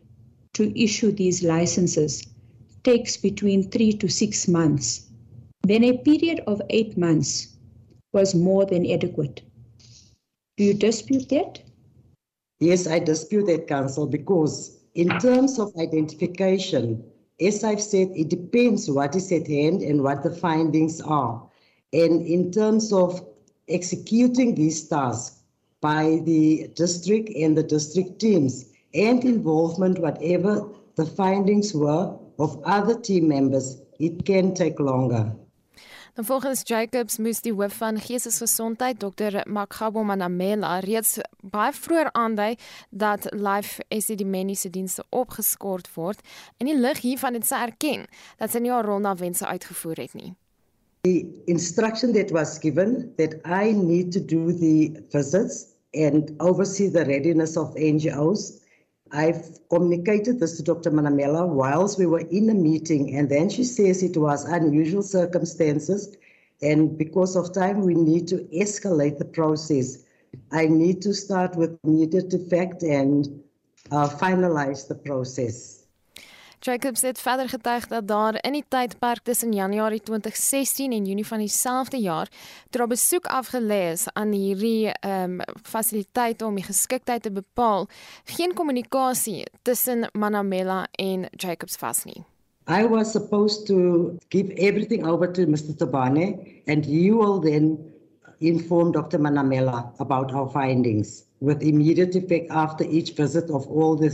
to 0.55 0.79
issue 0.81 1.13
these 1.13 1.43
licenses 1.43 2.27
takes 2.83 3.17
between 3.17 3.71
three 3.71 3.93
to 3.93 4.09
six 4.09 4.49
months, 4.49 5.09
then 5.63 5.85
a 5.85 5.99
period 5.99 6.41
of 6.47 6.63
eight 6.71 6.97
months 6.97 7.57
was 8.13 8.35
more 8.35 8.65
than 8.65 8.91
adequate. 8.91 9.43
Do 10.57 10.65
you 10.65 10.75
dispute 10.75 11.29
that? 11.29 11.61
Yes, 12.61 12.87
I 12.87 12.99
dispute 13.01 13.47
that, 13.47 13.67
Council, 13.67 14.07
because 14.07 14.79
in 14.95 15.09
terms 15.19 15.59
of 15.59 15.77
identification, 15.77 17.05
as 17.39 17.63
I've 17.63 17.83
said, 17.83 18.09
it 18.15 18.31
depends 18.31 18.91
what 18.91 19.15
is 19.15 19.31
at 19.31 19.47
hand 19.47 19.83
and 19.83 20.03
what 20.03 20.23
the 20.23 20.31
findings 20.31 21.03
are. 21.03 21.47
And 21.93 22.27
in 22.27 22.51
terms 22.51 22.93
of 22.93 23.23
executing 23.69 24.55
these 24.55 24.89
tasks 24.89 25.43
by 25.81 26.21
the 26.25 26.71
district 26.75 27.31
and 27.37 27.57
the 27.57 27.63
district 27.63 28.19
teams 28.19 28.67
and 28.95 29.25
involvement, 29.25 29.99
whatever 29.99 30.69
the 30.97 31.07
findings 31.07 31.75
were 31.75 32.17
of 32.39 32.61
other 32.65 33.01
team 33.01 33.29
members, 33.29 33.79
it 33.99 34.25
can 34.25 34.55
take 34.55 34.79
longer. 34.79 35.33
Dan 36.17 36.25
volgens 36.25 36.63
Jacobs 36.65 37.19
moes 37.19 37.43
die 37.45 37.53
hoof 37.53 37.75
van 37.77 37.99
geestesgesondheid 38.01 39.01
Dr. 39.01 39.43
Makgabo 39.45 40.01
Manamela 40.03 40.79
reeds 40.81 41.19
baie 41.45 41.75
vroeër 41.77 42.09
aandui 42.17 42.57
dat 42.89 43.29
Life 43.37 43.85
SD 43.93 44.25
mediese 44.25 44.71
dienste 44.73 45.05
opgeskort 45.11 45.91
word 45.93 46.25
en 46.57 46.71
die 46.71 46.79
lig 46.79 47.05
hiervan 47.05 47.37
het 47.37 47.45
sy 47.45 47.61
erken 47.69 48.09
dat 48.41 48.49
sy 48.49 48.65
nie 48.65 48.73
haar 48.73 48.89
rol 48.89 49.05
na 49.05 49.13
wense 49.21 49.45
uitgevoer 49.45 50.07
het 50.07 50.17
nie. 50.17 50.33
The 51.07 51.25
instruction 51.47 52.13
that 52.15 52.33
was 52.33 52.59
given 52.59 53.15
that 53.17 53.41
I 53.45 53.73
need 53.73 54.13
to 54.13 54.21
do 54.21 54.53
the 54.53 54.97
visits 55.13 55.75
and 55.95 56.37
oversee 56.41 56.89
the 56.89 57.05
readiness 57.05 57.57
of 57.57 57.75
NGOs 57.77 58.61
I've 59.13 59.61
communicated 59.71 60.41
this 60.41 60.57
to 60.57 60.63
Dr. 60.63 60.91
Manamela 60.91 61.47
whilst 61.47 61.99
we 61.99 62.07
were 62.07 62.27
in 62.31 62.51
a 62.51 62.55
meeting, 62.55 63.17
and 63.17 63.29
then 63.29 63.49
she 63.49 63.63
says 63.63 64.03
it 64.03 64.17
was 64.17 64.45
unusual 64.45 65.03
circumstances, 65.03 66.17
and 66.61 66.99
because 66.99 67.37
of 67.37 67.53
time, 67.53 67.83
we 67.83 67.95
need 67.95 68.27
to 68.29 68.39
escalate 68.53 69.19
the 69.19 69.25
process. 69.25 70.05
I 70.51 70.67
need 70.67 71.03
to 71.03 71.15
start 71.15 71.55
with 71.57 71.79
immediate 71.85 72.35
effect 72.35 72.83
and 72.83 73.43
uh, 73.93 74.09
finalize 74.09 74.89
the 74.89 74.97
process. 74.97 75.86
Jacobs 76.59 77.03
het 77.03 77.19
verder 77.19 77.49
getuig 77.49 77.87
dat 77.87 78.09
daar 78.09 78.39
in 78.41 78.53
die 78.53 78.65
tydperk 78.69 79.23
tussen 79.23 79.53
Januarie 79.53 80.01
2016 80.01 80.93
en 80.93 81.05
Junie 81.05 81.27
van 81.27 81.39
dieselfde 81.39 81.97
jaar 81.97 82.29
toe 82.71 82.83
'n 82.83 82.89
besoek 82.89 83.27
afgelê 83.27 83.93
is 83.93 84.07
aan 84.13 84.33
hierdie 84.33 84.89
ehm 84.93 85.41
um, 85.41 85.41
fasiliteit 85.63 86.43
om 86.43 86.55
die 86.55 86.65
geskiktheid 86.65 87.23
te 87.23 87.31
bepaal, 87.31 87.89
geen 88.25 88.55
kommunikasie 88.55 89.45
tussen 89.63 90.09
Manamela 90.13 90.87
en 90.91 91.27
Jacobs 91.31 91.79
was 91.79 92.05
nie. 92.05 92.25
I 92.69 92.89
was 92.89 93.11
supposed 93.11 93.67
to 93.67 94.11
give 94.29 94.53
everything 94.55 95.07
over 95.07 95.33
to 95.33 95.47
Mr. 95.47 95.77
Tabane 95.77 96.39
and 96.67 96.85
he 96.85 97.13
will 97.13 97.41
then 97.41 97.79
inform 98.39 98.93
Dr. 98.93 99.21
Manamela 99.21 99.93
about 99.99 100.33
our 100.33 100.51
findings 100.51 101.26
with 101.41 101.63
immediate 101.63 102.15
effect 102.17 102.51
after 102.51 102.85
each 102.85 103.13
visit 103.13 103.51
of 103.51 103.67
all 103.69 103.97
the 103.97 104.09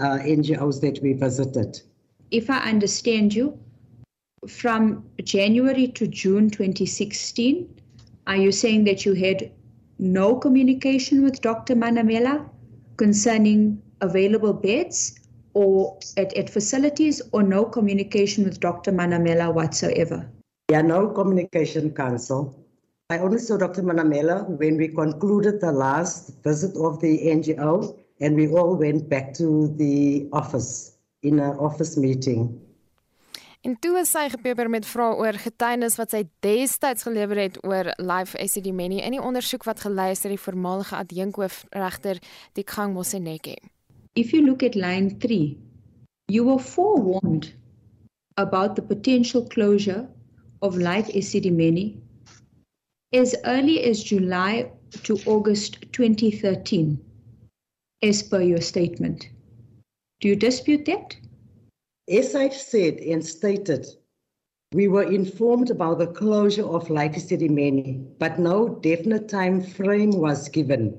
uh, 0.00 0.18
NGOs 0.18 0.80
that 0.80 1.00
we 1.02 1.12
visited. 1.12 1.80
if 2.32 2.48
I 2.48 2.58
understand 2.70 3.34
you, 3.34 3.58
from 4.48 5.04
January 5.22 5.86
to 5.88 6.06
June 6.06 6.50
2016, 6.50 7.68
are 8.26 8.36
you 8.36 8.50
saying 8.50 8.84
that 8.84 9.04
you 9.04 9.12
had 9.12 9.52
no 9.98 10.34
communication 10.34 11.22
with 11.22 11.40
Dr. 11.42 11.76
Manamela 11.76 12.48
concerning 12.96 13.80
available 14.00 14.52
beds 14.52 15.20
or 15.54 15.98
at, 16.16 16.36
at 16.36 16.50
facilities 16.50 17.22
or 17.32 17.42
no 17.42 17.64
communication 17.64 18.44
with 18.44 18.58
Dr. 18.58 18.90
Manamela 18.90 19.52
whatsoever? 19.54 20.28
Yeah, 20.70 20.82
no 20.82 21.08
communication, 21.08 21.92
Council. 21.92 22.61
I 23.12 23.18
only 23.18 23.38
saw 23.38 23.56
Dr. 23.56 23.82
Manamela 23.82 24.36
when 24.60 24.76
we 24.76 24.88
concluded 24.88 25.60
the 25.60 25.72
last 25.72 26.42
visit 26.42 26.76
of 26.76 27.00
the 27.00 27.12
NGO 27.36 27.72
and 28.20 28.36
we 28.36 28.48
all 28.48 28.74
went 28.76 29.08
back 29.08 29.34
to 29.34 29.68
the 29.76 30.28
office. 30.32 30.92
in 31.22 31.38
'n 31.38 31.58
office 31.58 32.00
meeting. 32.00 32.60
En 33.60 33.76
toe 33.78 33.98
is 33.98 34.10
sy 34.10 34.28
gepeper 34.28 34.68
met 34.70 34.86
vrae 34.86 35.14
oor 35.14 35.36
getuienis 35.38 35.96
wat 35.96 36.10
sy 36.10 36.22
destyds 36.42 37.06
gelewer 37.06 37.38
het 37.38 37.58
oor 37.64 37.92
Life 37.96 38.38
ACD 38.38 38.72
Many 38.74 38.98
in 38.98 39.14
die 39.14 39.22
ondersoek 39.22 39.64
wat 39.64 39.84
gelei 39.86 40.10
is 40.10 40.20
deur 40.20 40.34
die 40.34 40.44
voormalige 40.44 40.96
adjunkhoofregter 40.96 42.18
Dikgang 42.58 42.94
Moseneke. 42.94 43.56
If 44.12 44.32
you 44.32 44.42
look 44.46 44.62
at 44.62 44.74
line 44.74 45.18
3, 45.18 45.58
you 46.26 46.44
were 46.44 46.58
forewarned 46.58 47.54
about 48.34 48.74
the 48.74 48.82
potential 48.82 49.46
closure 49.46 50.08
of 50.58 50.76
Life 50.76 51.12
ACD 51.14 51.52
Many 51.52 52.02
as 53.12 53.34
early 53.44 53.84
as 53.84 54.02
July 54.02 54.70
to 55.02 55.18
August 55.26 55.78
2013 55.92 56.98
as 58.02 58.22
per 58.22 58.40
your 58.40 58.60
statement. 58.60 59.28
Do 60.20 60.28
you 60.28 60.36
dispute 60.36 60.86
that? 60.86 61.16
As 62.08 62.34
I've 62.34 62.54
said 62.54 62.94
and 62.96 63.24
stated, 63.24 63.86
we 64.72 64.88
were 64.88 65.12
informed 65.12 65.70
about 65.70 65.98
the 65.98 66.06
closure 66.06 66.66
of 66.66 66.88
Life 66.88 67.16
City 67.18 67.48
Many, 67.48 68.02
but 68.18 68.38
no 68.38 68.68
definite 68.80 69.28
time 69.28 69.62
frame 69.62 70.12
was 70.12 70.48
given. 70.48 70.98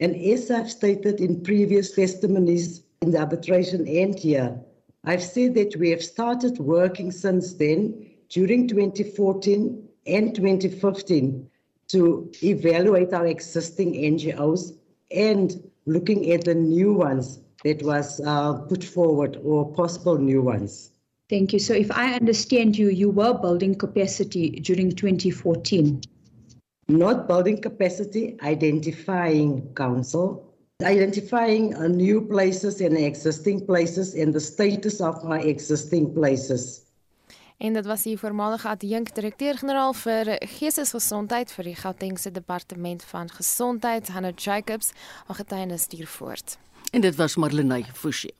And 0.00 0.16
as 0.16 0.50
I've 0.50 0.70
stated 0.70 1.20
in 1.20 1.42
previous 1.42 1.92
testimonies 1.92 2.82
in 3.02 3.10
the 3.10 3.18
arbitration 3.18 3.86
and 3.86 4.18
here, 4.18 4.58
I've 5.04 5.22
said 5.22 5.54
that 5.54 5.76
we 5.76 5.90
have 5.90 6.02
started 6.02 6.58
working 6.58 7.12
since 7.12 7.52
then, 7.54 8.06
during 8.30 8.66
2014 8.66 9.88
and 10.06 10.34
2015, 10.34 11.48
to 11.88 12.30
evaluate 12.42 13.12
our 13.12 13.26
existing 13.26 13.94
NGOs 13.94 14.76
and 15.10 15.62
looking 15.86 16.30
at 16.32 16.44
the 16.44 16.54
new 16.54 16.94
ones 16.94 17.40
that 17.64 17.82
was 17.82 18.20
uh, 18.20 18.54
put 18.54 18.82
forward 18.82 19.38
or 19.44 19.70
possible 19.72 20.18
new 20.18 20.42
ones. 20.42 20.90
Thank 21.28 21.52
you. 21.52 21.58
So, 21.58 21.74
if 21.74 21.90
I 21.90 22.12
understand 22.14 22.76
you, 22.76 22.88
you 22.88 23.10
were 23.10 23.32
building 23.34 23.74
capacity 23.74 24.50
during 24.50 24.92
2014. 24.92 26.02
Not 26.88 27.28
building 27.28 27.60
capacity, 27.60 28.36
identifying 28.42 29.72
council, 29.74 30.52
identifying 30.82 31.74
uh, 31.74 31.88
new 31.88 32.20
places 32.20 32.80
and 32.80 32.96
existing 32.96 33.66
places 33.66 34.14
and 34.14 34.34
the 34.34 34.40
status 34.40 35.00
of 35.00 35.24
our 35.24 35.38
existing 35.38 36.12
places. 36.12 36.86
En 37.62 37.72
dit 37.72 37.86
was 37.86 38.02
die 38.02 38.18
voormalige 38.18 38.68
adjunk-direkteur-generaal 38.68 39.92
vir 39.94 40.28
geestesgesondheid 40.50 41.52
vir 41.54 41.68
die 41.70 41.74
Gautengse 41.78 42.30
Departement 42.34 43.04
van 43.06 43.28
Gesondheid, 43.30 44.08
Hannah 44.10 44.34
Jacobs, 44.34 44.90
al 45.26 45.38
getuienis 45.38 45.84
stuur 45.86 46.06
voort. 46.10 46.56
En 46.90 47.00
dit 47.00 47.14
was 47.14 47.36
Marlenae 47.36 47.84
Forsie. 47.94 48.34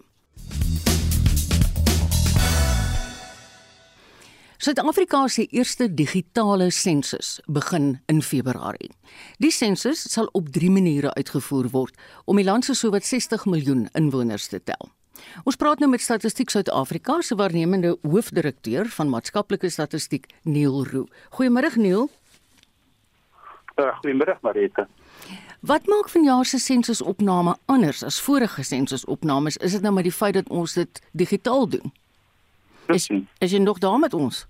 Suid-Afrika 4.57 5.29
se 5.29 5.47
eerste 5.47 5.95
digitale 5.95 6.71
sensus 6.71 7.41
begin 7.47 8.01
in 8.07 8.23
Februarie. 8.23 8.91
Die 9.39 9.51
sensus 9.51 10.03
sal 10.13 10.27
op 10.33 10.51
3 10.51 10.71
maniere 10.71 11.15
uitgevoer 11.15 11.71
word 11.71 11.95
om 12.25 12.43
die 12.43 12.47
land 12.47 12.65
se 12.65 12.75
sowat 12.75 13.07
60 13.07 13.47
miljoen 13.47 13.87
inwoners 13.95 14.47
te 14.51 14.63
tel. 14.63 14.91
Ons 15.44 15.57
praat 15.57 15.79
nou 15.79 15.90
met 15.90 16.01
Statistiek 16.01 16.51
Suid-Afrika 16.51 17.20
se 17.20 17.35
waarnemende 17.35 17.96
hoofdirekteur 18.03 18.88
van 18.88 19.09
maatskaplike 19.09 19.70
statistiek, 19.70 20.27
Neil 20.42 20.87
Roo. 20.87 21.07
Goeiemôre 21.37 21.77
Neil. 21.77 22.09
Uh, 23.77 23.92
Goeiemôre 24.01 24.37
Marita. 24.40 24.88
Wat 25.61 25.87
maak 25.87 26.09
vanjaar 26.09 26.44
se 26.44 26.59
sensusopname 26.59 27.57
anders 27.64 28.03
as 28.03 28.20
vorige 28.20 28.62
sensusopnames? 28.62 29.57
Is 29.57 29.72
dit 29.72 29.83
nou 29.83 29.92
maar 29.94 30.03
die 30.03 30.12
feit 30.12 30.35
dat 30.35 30.48
ons 30.48 30.75
dit 30.75 31.03
digitaal 31.12 31.68
doen? 31.68 31.92
Is, 32.90 33.09
is 33.38 33.53
jy 33.53 33.59
nog 33.59 33.79
daar 33.79 33.98
met 33.98 34.14
ons? 34.14 34.46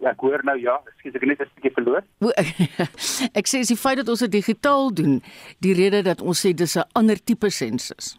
Ja, 0.00 0.10
ek 0.10 0.22
hoor 0.22 0.42
nou 0.46 0.56
ja, 0.58 0.76
ekskuus 0.90 1.14
ek 1.14 1.22
het 1.22 1.30
net 1.30 1.40
'n 1.40 1.50
bietjie 1.54 1.74
verloor. 1.74 2.02
ek 3.40 3.46
sê 3.50 3.62
is 3.62 3.70
die 3.70 3.78
feit 3.78 3.96
dat 3.96 4.08
ons 4.08 4.22
dit 4.26 4.30
digitaal 4.30 4.94
doen, 4.94 5.22
die 5.58 5.74
rede 5.74 6.02
dat 6.02 6.20
ons 6.20 6.46
sê 6.46 6.54
dis 6.54 6.76
'n 6.76 6.86
ander 6.92 7.18
tipe 7.24 7.50
sensus. 7.50 8.18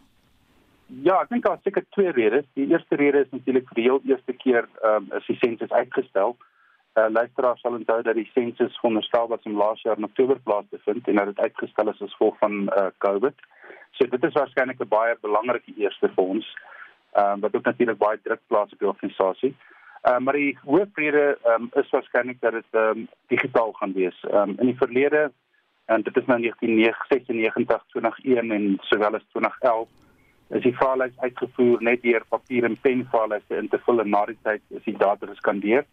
Ja, 0.86 1.20
ek 1.22 1.28
dink 1.28 1.44
daar 1.44 1.58
seker 1.62 1.84
twee 1.90 2.10
redes. 2.10 2.44
Die 2.54 2.68
eerste 2.70 2.96
rede 2.96 3.24
is 3.24 3.30
natuurlik 3.30 3.68
vir 3.68 3.74
die 3.74 3.88
heel 3.88 4.00
eerste 4.04 4.32
keer 4.32 4.68
ehm 4.82 5.08
um, 5.10 5.16
is 5.18 5.26
die 5.26 5.38
sensus 5.42 5.70
uitgestel 5.70 6.36
uh, 6.96 7.06
luisteraars 7.08 7.60
sal 7.60 7.76
onthou 7.76 8.02
dat 8.02 8.16
die 8.16 8.30
sensus 8.32 8.78
veronderstel 8.80 9.28
was 9.28 9.42
om 9.42 9.56
laas 9.56 9.82
jaar 9.82 9.98
in 9.98 10.08
Oktober 10.08 10.40
plaas 10.40 10.64
te 10.70 10.78
vind 10.84 11.08
en 11.08 11.20
dat 11.20 11.26
dit 11.26 11.40
uitgestel 11.40 11.88
is 11.92 12.02
as 12.02 12.14
gevolg 12.16 12.38
van 12.38 12.60
uh, 12.62 12.86
COVID. 13.04 13.46
So 13.98 14.08
dit 14.12 14.24
is 14.24 14.36
waarskynlik 14.38 14.80
'n 14.80 14.88
baie 14.88 15.16
belangrike 15.20 15.72
eerste 15.76 16.08
vir 16.08 16.24
ons. 16.24 16.46
Ehm 17.12 17.36
uh, 17.36 17.40
wat 17.40 17.56
ook 17.56 17.64
natuurlik 17.64 17.98
baie 17.98 18.20
druk 18.22 18.40
plaas 18.46 18.72
op 18.72 18.78
die 18.78 18.88
organisasie. 18.88 19.54
Uh, 20.08 20.18
maar 20.18 20.34
die 20.34 20.58
hoofrede 20.62 21.38
um, 21.52 21.68
is 21.72 21.90
waarskynlik 21.90 22.40
dat 22.40 22.52
dit 22.52 22.70
um, 22.70 23.08
digitaal 23.26 23.72
gaan 23.72 23.92
wees. 23.92 24.24
Um, 24.30 24.54
in 24.58 24.66
die 24.66 24.76
verlede 24.76 25.32
en 25.84 26.02
dit 26.02 26.16
is 26.16 26.26
nou 26.26 26.40
1996 26.40 27.84
2001 27.86 28.50
en 28.50 28.76
sowel 28.80 29.14
as 29.14 29.26
2011 29.32 29.88
is 30.48 30.62
die 30.62 30.74
vraelys 30.76 31.16
uitgevoer 31.18 31.82
net 31.82 32.02
deur 32.02 32.24
papier 32.28 32.64
en 32.64 32.76
pen 32.80 33.02
vraelyste 33.10 33.56
in 33.58 33.68
te 33.68 33.80
vul 33.86 34.00
en 34.00 34.10
na 34.10 34.24
die 34.26 34.38
tyd 34.46 34.62
is 34.78 34.84
die 34.86 34.96
data 34.98 35.26
geskandeer. 35.26 35.86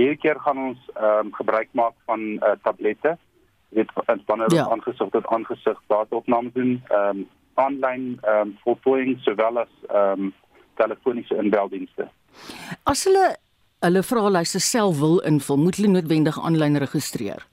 Hierdie 0.00 0.20
keer 0.22 0.40
gaan 0.40 0.58
ons 0.70 0.80
ehm 0.94 1.26
um, 1.26 1.32
gebruik 1.36 1.68
maak 1.76 1.94
van 2.08 2.24
uh, 2.40 2.54
tablette. 2.64 3.16
Dit 3.76 3.92
wanneer 4.26 4.52
ja. 4.54 4.64
ons 4.64 4.72
aangesig 4.72 5.12
tot 5.12 5.26
aangesig 5.26 5.78
dataopname 5.92 6.52
doen, 6.56 6.74
ehm 6.88 7.22
um, 7.22 7.28
aanlyn 7.60 8.06
ehm 8.22 8.40
um, 8.40 8.56
voltooiing 8.64 9.18
sowel 9.20 9.64
as 9.64 9.72
ehm 9.88 10.28
um, 10.28 10.34
telefoniese 10.80 11.36
inbeldienste. 11.36 12.08
As 12.88 13.04
hulle 13.04 13.34
hulle 13.82 14.02
vraelyste 14.06 14.60
self 14.62 14.98
wil 14.98 15.18
invul, 15.26 15.58
moet 15.58 15.76
hulle 15.76 15.90
noodwendig 15.92 16.38
aanlyn 16.40 16.78
registreer. 16.78 17.44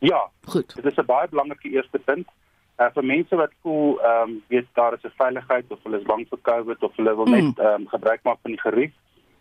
Ja, 0.00 0.30
goed. 0.48 0.74
Dit 0.74 0.86
is 0.86 0.96
'n 0.96 1.06
baie 1.06 1.28
belangrike 1.28 1.68
eerste 1.68 1.98
punt. 1.98 2.26
Uh, 2.80 2.88
vir 2.94 3.04
mense 3.04 3.36
wat 3.36 3.52
voel 3.62 4.00
ehm 4.00 4.30
um, 4.30 4.42
weet 4.48 4.66
daar 4.78 4.94
is 4.96 5.04
'n 5.04 5.12
veiligheid 5.16 5.64
of 5.68 5.78
hulle 5.82 5.98
is 5.98 6.10
bang 6.12 6.28
vir 6.28 6.38
COVID 6.42 6.82
of 6.82 6.96
hulle 6.96 7.16
wil 7.16 7.26
mm. 7.26 7.32
net 7.32 7.58
ehm 7.58 7.80
um, 7.80 7.88
gebruik 7.88 8.22
maak 8.22 8.38
van 8.42 8.50
die 8.50 8.60
gerief, 8.60 8.92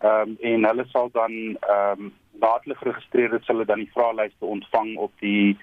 Ehm 0.01 0.29
um, 0.29 0.37
en 0.39 0.65
hulle 0.65 0.85
sal 0.93 1.09
dan 1.11 1.31
ehm 1.31 1.99
um, 1.99 2.13
dadelik 2.31 2.77
geregistreer 2.77 3.31
het, 3.31 3.43
sal 3.43 3.55
hulle 3.55 3.67
dan 3.67 3.79
die 3.81 3.91
vraelyste 3.93 4.45
ontvang 4.45 4.97
op 4.97 5.11
die 5.19 5.57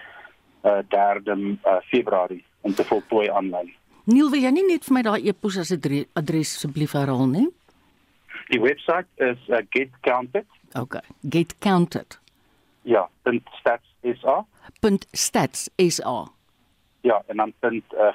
uh, 0.64 0.78
3de 0.94 1.36
uh, 1.38 1.76
Februarie 1.90 2.44
om 2.60 2.74
te 2.74 2.84
voltooi 2.84 3.30
aanlyn. 3.30 3.72
Neil, 4.04 4.30
wil 4.30 4.40
jy 4.40 4.50
nie 4.50 4.66
net 4.66 4.84
vir 4.84 4.94
my 4.94 5.02
daai 5.02 5.28
e-pos 5.28 5.58
adres 5.58 6.56
asseblief 6.56 6.92
herhaal 6.98 7.26
nie? 7.30 7.46
Die 8.48 8.60
webwerf 8.60 9.06
is 9.16 9.48
uh, 9.48 9.56
getcounted. 9.70 10.46
Okay. 10.72 11.00
Getcounted. 11.28 12.18
Ja, 12.82 13.08
.stats.sa. 13.60 14.44
.stats.sa. 15.12 16.26
Ja, 17.00 17.22
en 17.26 17.36
dan 17.36 17.52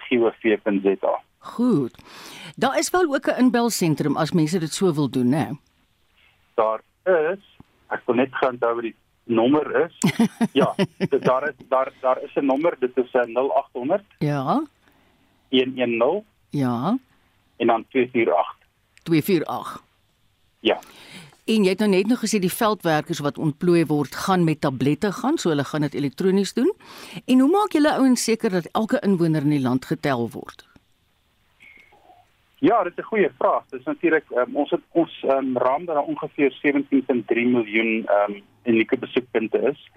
.gov.za. 0.10 1.08
Uh, 1.08 1.18
Goed. 1.38 1.98
Daar 2.56 2.78
is 2.78 2.90
wel 2.90 3.14
ook 3.14 3.28
'n 3.28 3.38
inbelsentrum 3.38 4.18
as 4.18 4.32
mense 4.32 4.60
dit 4.60 4.74
so 4.74 4.94
wil 4.94 5.10
doen, 5.10 5.30
né? 5.30 5.50
Daar 6.54 6.82
is, 7.04 7.44
ek 7.88 8.02
wil 8.06 8.16
net 8.16 8.36
gaan 8.36 8.50
onthou 8.50 8.74
wat 8.74 8.84
die 8.84 8.96
nommer 9.24 9.86
is. 9.86 9.98
ja, 10.62 10.76
daar 11.20 11.50
is 11.50 11.56
daar 11.68 11.92
daar 12.02 12.22
is 12.24 12.36
'n 12.36 12.46
nommer, 12.46 12.76
dit 12.80 12.98
is 12.98 13.12
'n 13.12 13.34
0800. 13.34 14.04
Ja. 14.18 14.64
110. 15.50 16.24
Ja. 16.50 16.98
En 17.58 17.68
dan 17.68 17.86
248. 17.90 18.58
248. 19.04 19.83
Ja. 20.64 20.80
En 21.44 21.66
jy 21.66 21.74
het 21.74 21.82
nou 21.84 21.90
net 21.92 22.08
nog 22.08 22.22
gesê 22.24 22.40
die 22.40 22.52
veldwerkers 22.52 23.20
wat 23.20 23.38
ontplooi 23.38 23.84
word 23.90 24.16
gaan 24.16 24.46
met 24.48 24.62
tablette 24.64 25.12
gaan, 25.12 25.38
so 25.38 25.52
hulle 25.52 25.66
gaan 25.68 25.84
dit 25.84 25.98
elektronies 26.00 26.54
doen. 26.56 26.72
En 27.26 27.40
hoe 27.44 27.50
maak 27.52 27.76
julle 27.76 27.92
ouens 28.00 28.24
seker 28.24 28.50
dat 28.50 28.70
elke 28.72 29.02
inwoner 29.04 29.44
in 29.44 29.58
die 29.58 29.66
land 29.66 29.86
getel 29.86 30.30
word? 30.32 30.64
Ja, 32.64 32.84
dit 32.84 32.94
is 32.96 33.04
'n 33.04 33.08
goeie 33.12 33.30
vraag. 33.38 33.64
Dis 33.70 33.84
natuurlik 33.84 34.24
um, 34.30 34.56
ons 34.56 34.72
het 34.72 34.82
ons 34.92 35.24
um, 35.28 35.58
raam 35.58 35.86
daar 35.86 36.04
ongeveer 36.04 36.52
17.3 36.64 37.44
miljoen 37.56 38.06
ehm 38.06 38.32
um, 38.32 38.42
unieke 38.64 38.98
besoekpunte 38.98 39.60
is. 39.72 39.90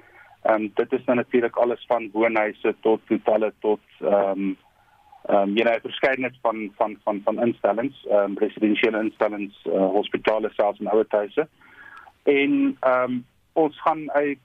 Ehm 0.42 0.54
um, 0.54 0.70
dit 0.74 0.92
is 0.92 1.04
dan 1.04 1.16
natuurlik 1.16 1.56
alles 1.56 1.84
van 1.86 2.10
woonhuise 2.12 2.74
tot 2.80 3.00
hotelle 3.08 3.52
tot 3.60 3.80
ehm 4.00 4.30
um, 4.30 4.56
ehm 5.26 5.48
um, 5.48 5.54
jy 5.58 5.64
nou 5.66 5.78
verskeidenheid 5.82 6.36
van 6.42 6.72
van 6.76 6.96
van 7.04 7.20
van 7.24 7.40
instellings, 7.42 8.02
ehm 8.06 8.30
um, 8.30 8.38
residensiële 8.38 9.00
instellings, 9.02 9.62
uh, 9.66 9.86
hospitale 9.98 10.50
selfs 10.54 10.78
en 10.80 10.90
ouerhuise. 10.90 11.48
En 12.22 12.76
ehm 12.80 13.02
um, 13.02 13.24
ons 13.52 13.80
gaan 13.80 14.10
uit 14.10 14.38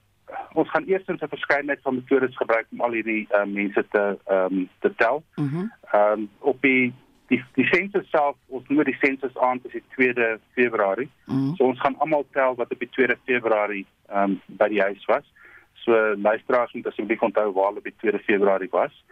ons 0.54 0.70
gaan 0.70 0.88
eers 0.88 1.06
'n 1.06 1.18
verskeidenheid 1.28 1.80
van 1.82 1.96
metodes 1.96 2.38
gebruik 2.38 2.68
om 2.72 2.82
al 2.82 2.92
hierdie 2.92 3.28
uh, 3.32 3.46
mense 3.46 3.86
te 3.92 4.18
ehm 4.26 4.58
um, 4.58 4.70
te 4.80 4.96
tel. 4.96 5.24
Mhm. 5.36 5.46
Mm 5.46 5.72
ehm 5.92 6.20
um, 6.20 6.30
op 6.40 6.62
die 6.62 6.94
die 7.28 7.44
die 7.54 7.66
sensus 7.66 8.10
self 8.10 8.36
ons 8.48 8.68
noem 8.68 8.84
die 8.84 8.98
sensus 9.00 9.38
aan 9.38 9.60
dis 9.64 9.72
die 9.72 9.84
2de 9.96 10.40
Februarie. 10.54 11.10
Mm 11.26 11.36
-hmm. 11.36 11.56
So 11.56 11.64
ons 11.64 11.80
gaan 11.80 11.98
almal 11.98 12.26
tel 12.32 12.56
wat 12.56 12.72
op 12.72 12.80
die 12.80 12.90
2de 13.00 13.18
Februarie 13.26 13.86
ehm 14.08 14.24
um, 14.24 14.42
by 14.46 14.68
die 14.68 14.82
huis 14.82 15.06
was. 15.06 15.26
So 15.74 16.16
luisteraars 16.18 16.74
moet 16.74 16.88
asseblief 16.88 17.22
onthou 17.22 17.52
waar 17.52 17.66
hulle 17.66 17.78
op 17.78 17.90
die 17.92 18.00
2de 18.02 18.24
Februarie 18.24 18.70
was 18.72 19.04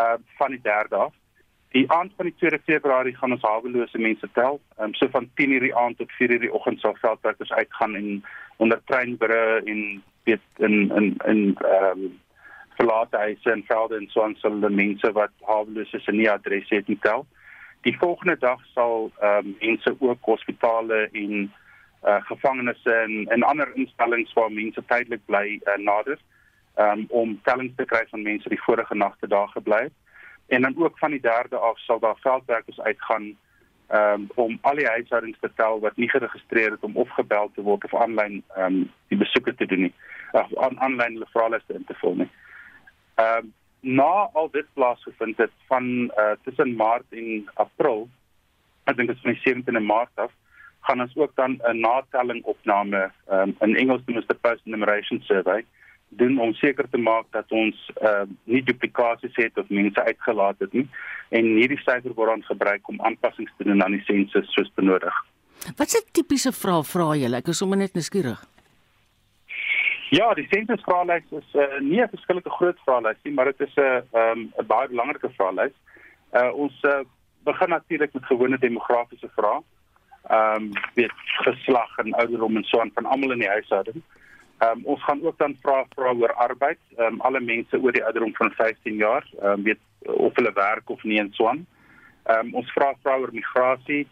uh 0.00 0.18
van 0.38 0.50
die 0.50 0.60
3de 0.62 0.96
af. 0.96 1.12
Die 1.70 1.90
aand 1.90 2.12
van 2.16 2.26
die 2.26 2.34
2de 2.38 2.58
Februarie 2.64 3.16
gaan 3.16 3.32
ons 3.32 3.42
hawelose 3.46 3.98
mense 3.98 4.28
tel. 4.32 4.60
Ehm 4.76 4.86
um, 4.86 4.94
so 4.94 5.08
van 5.08 5.30
10:00 5.40 5.60
die 5.66 5.76
aand 5.76 5.98
tot 5.98 6.10
4:00 6.18 6.40
die 6.46 6.52
oggend 6.52 6.80
sal 6.80 6.96
veldwerkers 7.00 7.52
uitgaan 7.52 7.94
en 7.94 8.24
onder 8.56 8.80
treinbrûe 8.84 9.62
en 9.64 10.02
weet 10.24 10.40
in 10.56 10.90
in 10.96 11.14
in 11.26 11.56
ehm 11.58 11.98
um, 11.98 12.18
verlate 12.76 13.16
huise 13.16 13.50
en 13.50 13.64
velde 13.66 13.96
en 13.96 14.08
so 14.10 14.22
aan 14.22 14.34
sal 14.34 14.60
die 14.60 14.70
mense 14.70 15.12
wat 15.12 15.30
hawelose 15.40 15.96
is 15.96 16.06
en 16.06 16.16
nie 16.16 16.30
adres 16.30 16.68
het 16.68 16.88
nie 16.88 16.98
tel. 17.00 17.26
Die 17.80 17.96
volgende 17.98 18.36
dag 18.38 18.60
sal 18.74 19.12
ehm 19.20 19.46
um, 19.46 19.56
mense 19.60 19.96
ook 19.98 20.24
hospitale 20.32 21.08
en 21.12 21.52
uh 22.04 22.20
gevangenisse 22.32 22.92
en 22.92 23.26
en 23.28 23.42
ander 23.42 23.70
instellings 23.74 24.32
waar 24.32 24.52
mense 24.52 24.82
tydelik 24.86 25.24
bly 25.24 25.60
uh, 25.64 25.76
nader 25.76 26.18
um, 26.76 27.04
om 27.08 27.40
tellings 27.42 27.74
te 27.76 27.84
kry 27.84 28.04
van 28.10 28.22
mense 28.22 28.48
die 28.48 28.62
vorige 28.62 28.94
nagte 28.94 29.28
daar 29.28 29.48
gebly 29.48 29.82
het. 29.82 29.92
En 30.46 30.62
dan 30.62 30.74
ook 30.78 30.98
van 30.98 31.10
die 31.10 31.20
3de 31.20 31.56
af 31.56 31.78
sal 31.78 31.98
daar 31.98 32.16
veldwerkers 32.20 32.80
uitgaan 32.80 33.36
um, 33.92 34.28
om 34.34 34.58
al 34.60 34.74
die 34.74 34.86
huishoudings 34.86 35.38
te 35.40 35.50
tel 35.54 35.80
wat 35.80 35.96
nie 35.96 36.08
geregistreer 36.08 36.70
het 36.70 36.84
om 36.84 36.96
of 36.96 37.08
gebel 37.08 37.50
te 37.54 37.62
word 37.62 37.84
of 37.84 37.94
aanlyn 37.94 38.42
um, 38.58 38.90
die 39.08 39.18
besoeke 39.18 39.54
te 39.54 39.66
doen 39.66 39.80
nie. 39.88 39.94
Of 40.32 40.54
aanlyn 40.56 41.12
hulle 41.18 41.30
vraelyste 41.30 41.74
in 41.74 41.84
te 41.84 41.94
vul 42.02 42.22
nie. 42.24 42.30
Ehm 43.14 43.46
um, 43.46 43.54
na 43.80 44.28
al 44.36 44.50
dit 44.52 44.66
plaasgevind 44.76 45.38
het 45.40 45.52
van 45.66 45.84
uh, 45.90 46.32
tussen 46.44 46.74
Maart 46.76 47.14
en 47.16 47.46
April, 47.54 48.08
ek 48.84 48.96
dink 48.98 49.08
dit 49.08 49.16
is 49.16 49.22
van 49.22 49.32
die 49.32 49.44
17de 49.46 49.80
Maart 49.80 50.20
af, 50.20 50.34
gaan 50.84 51.00
ons 51.00 51.16
ook 51.16 51.32
dan 51.34 51.56
'n 51.64 51.80
natelling 51.80 52.44
opname 52.44 53.10
um, 53.32 53.56
in 53.60 53.76
Engels 53.76 54.02
noem 54.04 54.16
ons 54.20 54.26
die 54.26 54.36
post 54.36 54.66
enumeration 54.66 55.22
survey 55.22 55.64
doen 56.10 56.38
om 56.38 56.54
seker 56.54 56.88
te 56.90 56.98
maak 56.98 57.26
dat 57.30 57.50
ons 57.54 57.90
uh, 58.02 58.22
nie 58.44 58.62
duplikasies 58.62 59.36
het 59.38 59.58
of 59.58 59.68
mense 59.68 60.02
uitgelaat 60.02 60.58
het 60.58 60.72
nie 60.72 60.86
en 61.30 61.44
hierdie 61.56 61.78
syfer 61.78 62.14
word 62.14 62.34
dan 62.34 62.42
gebruik 62.48 62.88
om 62.88 63.02
aanpassings 63.06 63.52
te 63.58 63.64
doen 63.64 63.82
aan 63.84 63.94
die 63.94 64.04
sensus 64.08 64.50
soos 64.54 64.72
benodig. 64.74 65.14
Wat 65.76 65.86
is 65.86 66.00
'n 66.00 66.10
tipiese 66.12 66.52
vraag 66.52 66.86
vra 66.86 67.14
julle? 67.14 67.36
Ek 67.36 67.48
is 67.48 67.58
sommer 67.58 67.78
net 67.78 67.94
nuuskierig. 67.94 68.40
Ja, 70.10 70.34
die 70.34 70.46
sensus 70.50 70.82
vraelys 70.82 71.26
is 71.30 71.54
uh, 71.54 71.78
nie 71.80 72.02
'n 72.02 72.08
verskillike 72.08 72.50
groot 72.50 72.78
vraelys 72.84 73.20
nie, 73.22 73.34
maar 73.34 73.44
dit 73.44 73.60
is 73.60 73.74
'n 73.76 73.80
uh, 73.80 74.02
'n 74.12 74.38
um, 74.38 74.66
baie 74.66 74.88
belangrike 74.88 75.30
vraelys. 75.36 75.76
Uh, 76.32 76.50
ons 76.54 76.82
uh, 76.82 77.00
begin 77.44 77.68
natuurlik 77.68 78.12
met 78.12 78.24
gewone 78.24 78.58
demografiese 78.58 79.30
vrae. 79.36 79.60
Ehm 80.28 80.54
um, 80.54 80.70
weet 80.94 81.12
geslag 81.46 81.98
en 81.98 82.14
ouderdom 82.14 82.56
en 82.56 82.64
so 82.64 82.80
aan 82.80 82.90
van 82.94 83.06
almal 83.06 83.32
in 83.32 83.38
die 83.38 83.48
huishouding. 83.48 84.02
Ehm 84.60 84.78
um, 84.78 84.84
ons 84.84 85.04
gaan 85.04 85.22
ook 85.24 85.38
dan 85.38 85.56
vra 85.62 85.84
vra 85.94 86.12
oor 86.12 86.32
arbeid. 86.32 86.78
Ehm 86.96 87.14
um, 87.14 87.20
alle 87.20 87.40
mense 87.40 87.80
oor 87.80 87.92
die 87.92 88.04
ouderdom 88.04 88.34
van 88.34 88.50
15 88.50 88.94
jaar, 88.94 89.24
ehm 89.40 89.52
um, 89.52 89.62
weet 89.62 89.78
of 90.02 90.34
hulle 90.34 90.52
werk 90.52 90.90
of 90.90 91.02
nie 91.02 91.18
en 91.18 91.32
so 91.32 91.48
aan. 91.48 91.66
Ehm 92.24 92.46
um, 92.46 92.54
ons 92.60 92.72
vra 92.72 92.92
vra 93.02 93.16
oor 93.16 93.32
migrasie, 93.32 94.02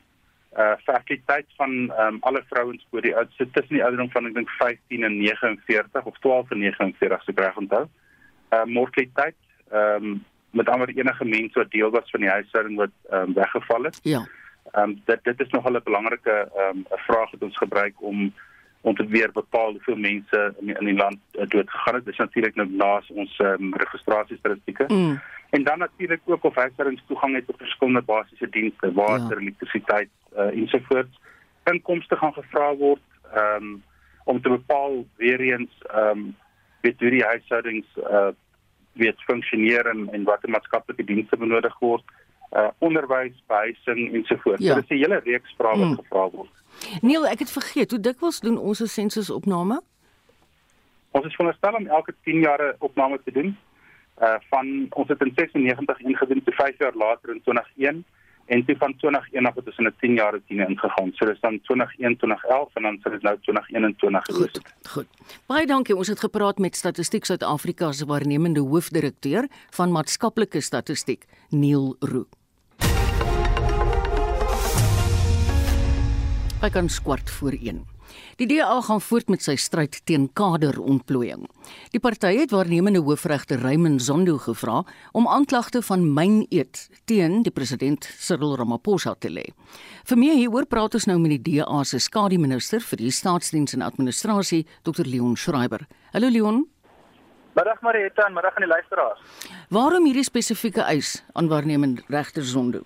eh 0.56 0.64
uh, 0.64 0.76
fertiliteit 0.86 1.46
van 1.56 1.74
ehm 1.90 2.14
um, 2.14 2.16
alle 2.20 2.42
vrouens 2.48 2.86
oor 2.90 3.04
die 3.04 3.16
oudste 3.16 3.50
tussen 3.50 3.74
die 3.74 3.84
ouderdom 3.84 4.10
van 4.10 4.26
ek 4.26 4.34
dink 4.40 4.50
15 4.56 5.04
en 5.04 5.20
49 5.20 6.04
of 6.04 6.18
12 6.18 6.50
en 6.50 6.64
49 6.64 7.22
so 7.22 7.32
reg 7.36 7.56
onthou. 7.56 7.84
Ehm 8.48 8.68
uh, 8.68 8.74
mortaliteit, 8.80 9.40
ehm 9.70 10.04
um, 10.04 10.24
met 10.50 10.68
ander 10.68 10.88
enige 10.88 11.24
mense 11.24 11.58
wat 11.58 11.70
deel 11.70 11.90
was 11.90 12.10
van 12.10 12.20
die 12.20 12.34
huishouding 12.36 12.76
wat 12.76 12.94
ehm 13.10 13.22
um, 13.22 13.34
weggeval 13.34 13.82
het. 13.82 14.00
Ja. 14.02 14.24
Ehm 14.72 14.82
um, 14.82 15.00
dit 15.04 15.24
dit 15.24 15.40
is 15.40 15.50
nog 15.50 15.68
'n 15.68 15.80
belangrike 15.84 16.36
ehm 16.56 16.76
um, 16.76 16.86
'n 16.88 17.04
vraag 17.06 17.30
wat 17.30 17.42
ons 17.42 17.56
gebruik 17.56 17.94
om 18.02 18.32
om 18.88 18.94
te 18.96 19.06
weer 19.06 19.32
bepaal 19.32 19.70
hoeveel 19.70 19.96
mense 19.96 20.54
in 20.60 20.66
die, 20.66 20.76
in 20.78 20.86
die 20.90 20.96
land 20.96 21.18
uh, 21.32 21.46
dood 21.46 21.70
gegaan 21.70 21.94
het. 21.94 22.04
Dit 22.04 22.12
is 22.12 22.24
natuurlik 22.24 22.54
nou 22.54 22.68
naas 22.70 23.10
ons 23.10 23.38
um, 23.38 23.74
registrasiestatistieke. 23.74 24.84
Mm. 24.88 25.20
En 25.50 25.64
dan 25.64 25.78
natuurlik 25.78 26.20
ook 26.24 26.44
of 26.44 26.54
huishoudings 26.54 27.02
toegang 27.06 27.34
het 27.34 27.46
tot 27.46 27.56
verskillende 27.56 28.02
basiese 28.02 28.48
dienste, 28.48 28.92
water, 28.92 29.36
ja. 29.36 29.40
elektrisiteit 29.40 30.10
uh, 30.36 30.50
ensovoorts. 30.62 31.20
Inkomste 31.64 32.16
gaan 32.16 32.32
gevra 32.32 32.74
word 32.76 33.04
um, 33.36 33.82
om 34.24 34.42
te 34.42 34.48
bepaal 34.48 35.04
weer 35.16 35.40
eens 35.40 35.82
ehm 35.86 36.18
um, 36.18 36.36
weet 36.80 37.00
hoe 37.00 37.10
die 37.10 37.24
huishoudings 37.24 37.86
uh, 37.96 38.28
weet 38.92 39.22
funksioneer 39.26 39.86
en 39.86 40.08
en 40.12 40.24
watter 40.24 40.50
maatskaplike 40.50 41.04
dienste 41.04 41.36
benodig 41.36 41.78
word. 41.78 42.04
Uh, 42.52 42.68
onderwys, 42.78 43.42
behuising 43.46 44.14
ensovoorts. 44.14 44.64
Ja. 44.64 44.68
So, 44.68 44.80
dit 44.80 44.90
is 44.90 44.96
'n 44.96 45.02
hele 45.02 45.20
reeks 45.24 45.54
vrae 45.56 45.78
wat 45.78 45.88
mm. 45.88 45.98
gevra 46.02 46.28
word. 46.30 46.54
Neil, 47.02 47.26
ek 47.26 47.38
het 47.38 47.50
vergeet, 47.50 47.90
hoe 47.90 48.00
dikwels 48.00 48.40
doen 48.40 48.58
ons 48.58 48.80
'n 48.82 48.86
sensusopname? 48.86 49.80
Ons 51.10 51.26
is 51.26 51.34
veronderstel 51.34 51.74
om 51.74 51.86
elke 51.86 52.14
10 52.24 52.40
jaar 52.40 52.62
'n 52.62 52.76
opname 52.78 53.20
te 53.24 53.32
doen. 53.32 53.56
Uh 54.22 54.34
van 54.50 54.86
ons 54.90 55.08
het 55.08 55.20
in 55.20 55.32
96 55.34 56.00
ingedoen 56.00 56.42
te 56.44 56.52
5 56.52 56.78
jaar 56.78 56.94
later 56.94 57.34
in 57.34 57.42
2001 57.42 58.04
en 58.46 58.64
toe 58.64 58.76
van 58.76 58.96
2021 58.96 59.54
het 59.54 59.66
ons 59.66 59.78
in 59.78 59.86
'n 59.86 59.94
10 60.00 60.14
jaar 60.14 60.30
routine 60.30 60.66
ingegaan. 60.66 61.10
So 61.14 61.26
dis 61.26 61.40
dan 61.40 61.60
2021 61.60 62.18
2011 62.18 62.74
en 62.74 62.82
dan 62.82 62.98
sal 63.02 63.12
dit 63.12 63.22
nou 63.22 63.38
2021 63.40 64.24
gewees. 64.24 64.50
Goed, 64.50 64.88
goed. 64.88 65.06
Baie 65.46 65.66
dankie. 65.66 65.96
Ons 65.96 66.08
het 66.08 66.20
gepraat 66.20 66.58
met 66.58 66.76
Statistiek 66.76 67.24
Suid-Afrika 67.24 67.92
se 67.92 68.06
waarnemende 68.06 68.60
hoofdirekteur 68.60 69.48
van 69.70 69.92
maatskaplike 69.92 70.60
statistiek, 70.60 71.24
Neil 71.48 71.96
Roo. 71.98 72.37
Hy 76.58 76.72
kan 76.74 76.88
skwart 76.90 77.30
voor 77.30 77.54
1. 77.54 77.84
Die 78.40 78.46
DA 78.50 78.80
gaan 78.82 79.00
voort 79.00 79.28
met 79.30 79.44
sy 79.46 79.54
stryd 79.54 80.00
teen 80.10 80.24
kaderontplooiing. 80.34 81.44
Die 81.94 82.00
party 82.02 82.32
het 82.40 82.50
waarnemende 82.50 82.98
hoofregter 83.06 83.62
Raymond 83.62 84.02
Zondo 84.02 84.40
gevra 84.42 84.80
om 85.14 85.28
aanklagte 85.30 85.84
van 85.86 86.02
myneet 86.16 86.88
teen 87.06 87.44
die 87.46 87.54
president 87.54 88.10
Cyril 88.18 88.56
Ramaphosa 88.58 89.14
te 89.14 89.30
lê. 89.30 89.46
Vir 90.10 90.18
meer 90.18 90.34
hieroor 90.34 90.66
praat 90.66 90.98
ons 90.98 91.06
nou 91.06 91.20
met 91.22 91.36
die 91.36 91.60
DA 91.60 91.84
se 91.86 92.02
skademinister 92.02 92.82
vir 92.90 93.04
die 93.04 93.14
staatsdiens 93.14 93.78
en 93.78 93.86
administrasie, 93.86 94.64
Dr 94.82 95.06
Leon 95.06 95.38
Schreiber. 95.38 95.86
Hallo 96.10 96.26
Leon. 96.26 96.64
Middag 97.54 97.86
Marieta 97.86 98.26
en 98.26 98.34
middag 98.34 98.58
aan 98.58 98.66
die 98.66 98.74
luisteraars. 98.74 99.22
Waarom 99.70 100.10
hierdie 100.10 100.26
spesifieke 100.26 100.82
eis 100.90 101.20
aan 101.38 101.54
waarnemende 101.54 102.02
regter 102.10 102.42
Zondo? 102.42 102.82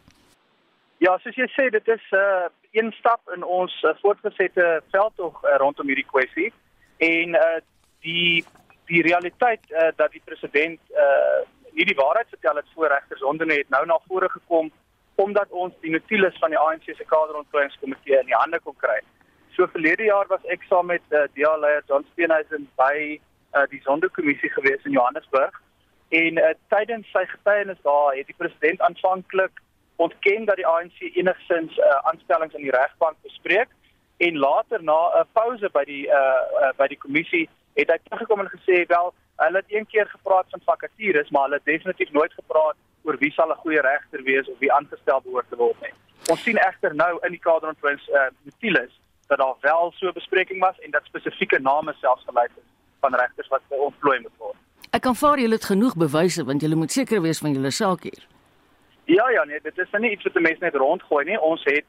Ja, 1.03 1.17
soos 1.19 1.35
jy 1.35 1.49
sê, 1.51 1.65
dit 1.75 1.89
is 1.89 2.03
'n 2.13 2.17
uh, 2.17 2.49
een 2.79 2.93
stap 2.99 3.21
in 3.35 3.43
ons 3.43 3.73
uh, 3.83 3.91
voortgesette 4.03 4.83
veldtog 4.91 5.35
uh, 5.45 5.57
rondom 5.63 5.87
hierdie 5.87 6.11
kwessie 6.13 6.53
en 6.99 7.35
uh, 7.35 7.59
die 8.07 8.45
die 8.87 9.03
realiteit 9.03 9.65
uh, 9.71 9.89
dat 9.97 10.13
die 10.13 10.23
president 10.25 10.81
uh, 11.05 11.41
nie 11.73 11.87
die 11.89 11.99
waarheid 11.99 12.29
vertel 12.29 12.57
het 12.57 12.71
voor 12.75 12.89
regters 12.89 13.23
onder 13.23 13.51
het 13.51 13.69
nou 13.69 13.87
na 13.87 13.99
vore 14.07 14.29
gekom 14.31 14.71
omdat 15.15 15.51
ons 15.51 15.75
die 15.81 15.91
notules 15.91 16.39
van 16.39 16.55
die 16.55 16.59
ANC 16.59 16.85
se 16.85 17.05
kaderontplooiingskomitee 17.15 18.21
in 18.21 18.31
die 18.31 18.41
hande 18.43 18.61
kon 18.61 18.77
kry. 18.77 19.01
So 19.57 19.67
verlede 19.67 20.05
jaar 20.05 20.27
was 20.29 20.47
ek 20.55 20.63
saam 20.69 20.87
met 20.87 21.03
uh, 21.11 21.27
DA 21.35 21.57
leier 21.57 21.83
John 21.89 22.07
Steenhuisen 22.13 22.69
by 22.77 23.19
uh, 23.19 23.67
die 23.75 23.83
Sonderkommissie 23.89 24.55
gewees 24.55 24.85
in 24.85 24.95
Johannesburg 25.01 25.59
en 26.23 26.39
uh, 26.39 26.55
tydens 26.69 27.11
sy 27.11 27.27
getuienis 27.35 27.83
daar 27.83 28.15
het 28.15 28.31
die 28.31 28.39
president 28.39 28.81
aanvanklik 28.81 29.62
ontken 29.97 30.45
dat 30.45 30.57
die 30.57 30.67
ANC 30.67 31.01
enigsins 31.01 31.79
uh, 31.79 31.97
aanstellings 32.11 32.55
in 32.55 32.63
die 32.63 32.77
regbank 32.77 33.17
bespreek 33.23 33.69
en 34.17 34.39
later 34.39 34.83
na 34.83 35.01
'n 35.09 35.19
uh, 35.21 35.25
pouse 35.33 35.69
by 35.73 35.85
die 35.85 36.07
uh, 36.07 36.43
uh, 36.63 36.73
by 36.77 36.87
die 36.87 36.99
kommissie 36.99 37.49
het 37.75 37.91
hy 37.91 37.99
teruggekom 38.05 38.41
en 38.41 38.51
gesê 38.57 38.87
wel 38.87 39.15
hulle 39.37 39.59
het 39.59 39.73
een 39.77 39.87
keer 39.87 40.07
gepraat 40.07 40.47
van 40.51 40.61
vakatures 40.65 41.31
maar 41.31 41.43
hulle 41.43 41.61
het 41.61 41.71
definitief 41.75 42.11
nooit 42.13 42.33
gepraat 42.33 42.77
oor 43.03 43.17
wie 43.19 43.33
sal 43.33 43.51
'n 43.51 43.63
goeie 43.65 43.81
regter 43.81 44.23
wees 44.23 44.49
of 44.49 44.59
wie 44.59 44.73
aangestel 44.73 45.21
behoort 45.21 45.49
te 45.49 45.57
word 45.57 45.81
nie. 45.81 45.95
Ons 46.31 46.43
sien 46.43 46.57
egter 46.57 46.95
nou 46.95 47.19
in 47.27 47.31
die 47.31 47.45
kader 47.49 47.67
van 47.71 47.81
Prins 47.81 48.09
uh, 48.09 48.31
Mutilis 48.43 49.01
dat 49.27 49.39
daar 49.39 49.57
wel 49.61 49.93
so 49.97 50.07
'n 50.07 50.13
bespreking 50.13 50.61
was 50.61 50.79
en 50.79 50.91
dat 50.91 51.05
spesifieke 51.05 51.59
name 51.59 51.95
selfs 52.01 52.25
gelys 52.25 52.55
is 52.57 52.69
van 53.01 53.15
regters 53.15 53.49
wat 53.49 53.63
ontplooi 53.69 54.21
moet 54.21 54.37
word. 54.39 54.57
Ek 54.91 55.03
kan 55.03 55.17
vaar 55.17 55.39
julle 55.39 55.55
het 55.55 55.65
genoeg 55.65 55.97
bewyse 55.97 56.45
want 56.45 56.61
julle 56.61 56.75
moet 56.75 56.93
seker 56.93 57.23
wees 57.23 57.39
van 57.39 57.53
julle 57.53 57.71
saak 57.71 58.03
hier. 58.03 58.23
Ja 59.17 59.29
ja 59.31 59.45
nee, 59.45 59.61
dit 59.63 59.79
is 59.79 59.91
nou 59.91 60.03
nie 60.03 60.11
iets 60.11 60.25
wat 60.25 60.35
'n 60.35 60.43
mens 60.49 60.59
net 60.59 60.75
rondgooi 60.75 61.25
nie. 61.25 61.41
Ons 61.41 61.65
het 61.65 61.85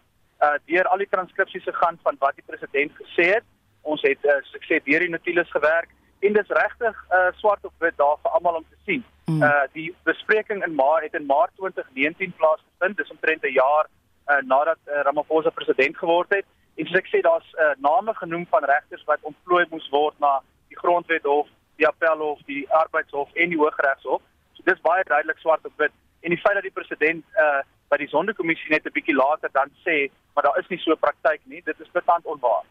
uh 0.45 0.57
deur 0.65 0.87
al 0.87 0.97
die 0.97 1.09
transkripsies 1.09 1.63
gegaan 1.63 1.97
van 2.03 2.15
wat 2.19 2.35
die 2.35 2.43
president 2.45 2.91
gesê 3.01 3.25
het. 3.35 3.45
Ons 3.81 4.01
het 4.01 4.21
uh 4.25 4.41
sukses 4.41 4.83
deur 4.83 4.99
die 4.99 5.09
notules 5.09 5.51
gewerk 5.51 5.89
en 6.19 6.33
dis 6.33 6.55
regtig 6.61 6.95
uh 7.11 7.31
swart 7.35 7.65
op 7.65 7.73
wit 7.77 7.97
daar 7.97 8.17
vir 8.23 8.31
almal 8.31 8.55
om 8.55 8.65
te 8.69 8.77
sien. 8.85 9.03
Mm. 9.25 9.41
Uh 9.43 9.63
die 9.71 9.95
bespreking 10.03 10.65
in 10.65 10.75
Maart 10.75 11.03
het 11.03 11.13
in 11.13 11.25
Maart 11.25 11.51
2019 11.55 12.33
plaasgevind. 12.33 12.97
Dis 12.97 13.11
omtrent 13.15 13.43
'n 13.43 13.57
jaar 13.63 13.85
uh 14.27 14.41
nadat 14.41 14.79
uh, 14.85 15.01
Ramaphosa 15.01 15.49
president 15.49 15.97
geword 15.97 16.29
het. 16.29 16.45
En 16.75 16.85
soos 16.85 16.97
ek 16.97 17.07
sê, 17.07 17.19
daar's 17.21 17.49
uh 17.53 17.73
name 17.77 18.13
genoem 18.13 18.45
van 18.49 18.63
regters 18.63 19.03
wat 19.03 19.19
ontplooi 19.21 19.65
moes 19.69 19.89
word 19.89 20.19
na 20.19 20.41
die 20.67 20.77
Grondwethof, 20.77 21.47
die 21.75 21.87
Appelhof, 21.87 22.39
die 22.45 22.71
Arbeidshof 22.71 23.29
en 23.33 23.49
die 23.49 23.57
Hooggeregshof. 23.57 24.21
So 24.53 24.61
dis 24.63 24.81
baie 24.81 25.03
duidelik 25.03 25.37
swart 25.37 25.65
op 25.65 25.73
wit 25.77 25.91
en 26.23 26.33
die 26.35 26.41
feit 26.43 26.57
dat 26.59 26.67
die 26.67 26.77
president 26.79 27.25
uh 27.45 27.61
by 27.93 27.97
die 28.01 28.09
sondekommissie 28.09 28.71
net 28.73 28.85
'n 28.85 28.95
bietjie 28.95 29.15
later 29.15 29.49
dan 29.53 29.69
sê 29.85 30.09
maar 30.33 30.43
daar 30.43 30.59
is 30.59 30.69
nie 30.69 30.79
so 30.81 30.91
'n 30.91 31.03
praktyk 31.05 31.41
nie 31.45 31.61
dit 31.65 31.79
is 31.79 31.91
betant 31.91 32.25
onwaar 32.25 32.65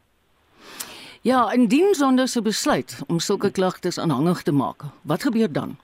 Ja, 1.25 1.53
indien 1.53 1.95
sonde 1.95 2.27
se 2.27 2.43
besluit 2.43 3.03
om 3.07 3.19
sulke 3.19 3.51
klagtes 3.51 3.99
aanhangig 3.99 4.43
te 4.43 4.53
maak, 4.53 4.83
wat 5.03 5.23
gebeur 5.23 5.53
dan? 5.53 5.79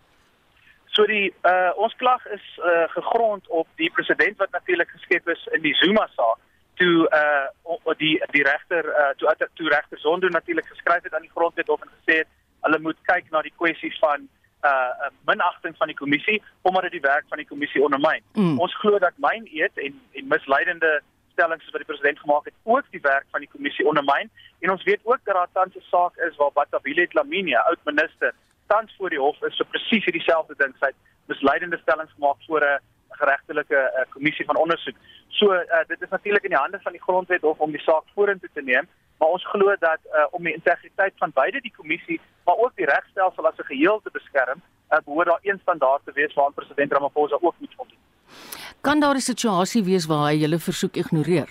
So 0.87 1.07
die 1.07 1.35
uh 1.47 1.71
ons 1.77 1.95
klag 1.97 2.27
is 2.27 2.47
uh 2.59 2.89
gegrond 2.89 3.47
op 3.49 3.69
die 3.77 3.91
president 3.91 4.37
wat 4.37 4.51
natuurlik 4.51 4.89
geskep 4.89 5.29
is 5.29 5.47
in 5.55 5.63
die 5.63 5.75
Zuma 5.75 6.09
saak 6.17 6.39
toe 6.75 7.07
uh 7.21 7.95
die 8.03 8.17
die 8.35 8.43
regter 8.43 8.85
uh 8.85 9.13
toe 9.17 9.49
toe 9.55 9.69
regter 9.69 9.99
Zondo 9.99 10.29
natuurlik 10.29 10.67
geskryf 10.67 11.03
het 11.03 11.15
aan 11.15 11.27
die 11.27 11.37
grondwet 11.37 11.67
hof 11.67 11.87
en 11.87 11.95
gesê 11.95 12.19
het 12.23 12.29
hulle 12.67 12.79
moet 12.79 12.99
kyk 13.03 13.31
na 13.31 13.43
die 13.43 13.55
kwessie 13.57 13.95
van 14.01 14.29
uh 14.63 15.11
minagting 15.25 15.77
van 15.77 15.87
die 15.87 15.97
kommissie 15.97 16.43
omdat 16.63 16.83
dit 16.83 16.91
die 16.99 17.01
werk 17.01 17.25
van 17.29 17.39
die 17.39 17.47
kommissie 17.47 17.83
ondermyn. 17.83 18.23
Mm. 18.33 18.59
Ons 18.59 18.75
glo 18.75 18.99
dat 18.99 19.17
myn 19.17 19.47
eet 19.53 19.79
en 19.79 20.01
en 20.13 20.27
misleidende 20.27 21.01
stellings 21.33 21.71
wat 21.71 21.83
die 21.85 21.91
president 21.91 22.19
gemaak 22.19 22.45
het 22.45 22.55
ook 22.63 22.85
die 22.91 23.01
werk 23.01 23.27
van 23.31 23.41
die 23.41 23.51
kommissie 23.53 23.87
ondermyn 23.87 24.31
en 24.61 24.71
ons 24.71 24.83
weet 24.83 25.01
ook 25.05 25.21
dat 25.25 25.35
daar 25.35 25.53
tans 25.53 25.77
'n 25.77 25.91
saak 25.91 26.17
is 26.17 26.37
waar 26.37 26.53
Batabile 26.53 27.09
Dlamini, 27.09 27.55
oud 27.55 27.79
minister, 27.85 28.35
tans 28.67 28.95
voor 28.97 29.11
die 29.11 29.21
hof 29.21 29.43
is 29.43 29.57
vir 29.57 29.67
presies 29.67 30.05
dieselfde 30.05 30.55
ding. 30.57 30.75
Sy 30.81 30.87
het 30.87 31.01
misleidende 31.27 31.79
stellings 31.83 32.13
gemaak 32.13 32.37
voor 32.47 32.61
'n 32.61 32.81
geregtelike 33.19 33.81
uh, 33.85 34.07
kommissie 34.15 34.47
van 34.47 34.57
ondersoek. 34.57 34.97
So 35.29 35.53
uh, 35.53 35.85
dit 35.89 36.03
is 36.03 36.09
natuurlik 36.11 36.47
in 36.49 36.55
die 36.57 36.65
hande 36.65 36.81
van 36.83 36.93
die 36.93 37.03
grondwet 37.03 37.43
hof 37.43 37.59
om 37.59 37.71
die 37.71 37.85
saak 37.85 38.07
vorentoe 38.15 38.51
te 38.55 38.63
neem 38.63 38.89
maar 39.19 39.29
ons 39.29 39.47
glo 39.47 39.75
dat 39.79 40.01
uh, 40.05 40.27
om 40.31 40.45
die 40.45 40.55
integriteit 40.55 41.15
van 41.17 41.31
beide 41.35 41.61
die 41.61 41.75
kommissie 41.77 42.21
maar 42.45 42.57
ook 42.57 42.73
die 42.75 42.87
regstelsel 42.87 43.47
as 43.47 43.59
'n 43.59 43.71
geheel 43.73 44.01
te 44.03 44.11
beskerm, 44.11 44.63
uh, 44.91 44.99
behoort 45.05 45.27
daar 45.27 45.43
een 45.43 45.59
standaard 45.63 46.05
te 46.05 46.13
wees 46.13 46.35
waaraan 46.35 46.55
president 46.55 46.93
Ramaphosa 46.93 47.37
ook 47.41 47.55
moet 47.59 47.75
voldoen. 47.77 47.99
Kan 48.81 49.01
daar 49.01 49.15
'n 49.15 49.31
situasie 49.33 49.85
wees 49.85 50.07
waar 50.07 50.27
hy 50.29 50.35
julle 50.35 50.59
versoek 50.59 50.95
ignoreer? 50.97 51.49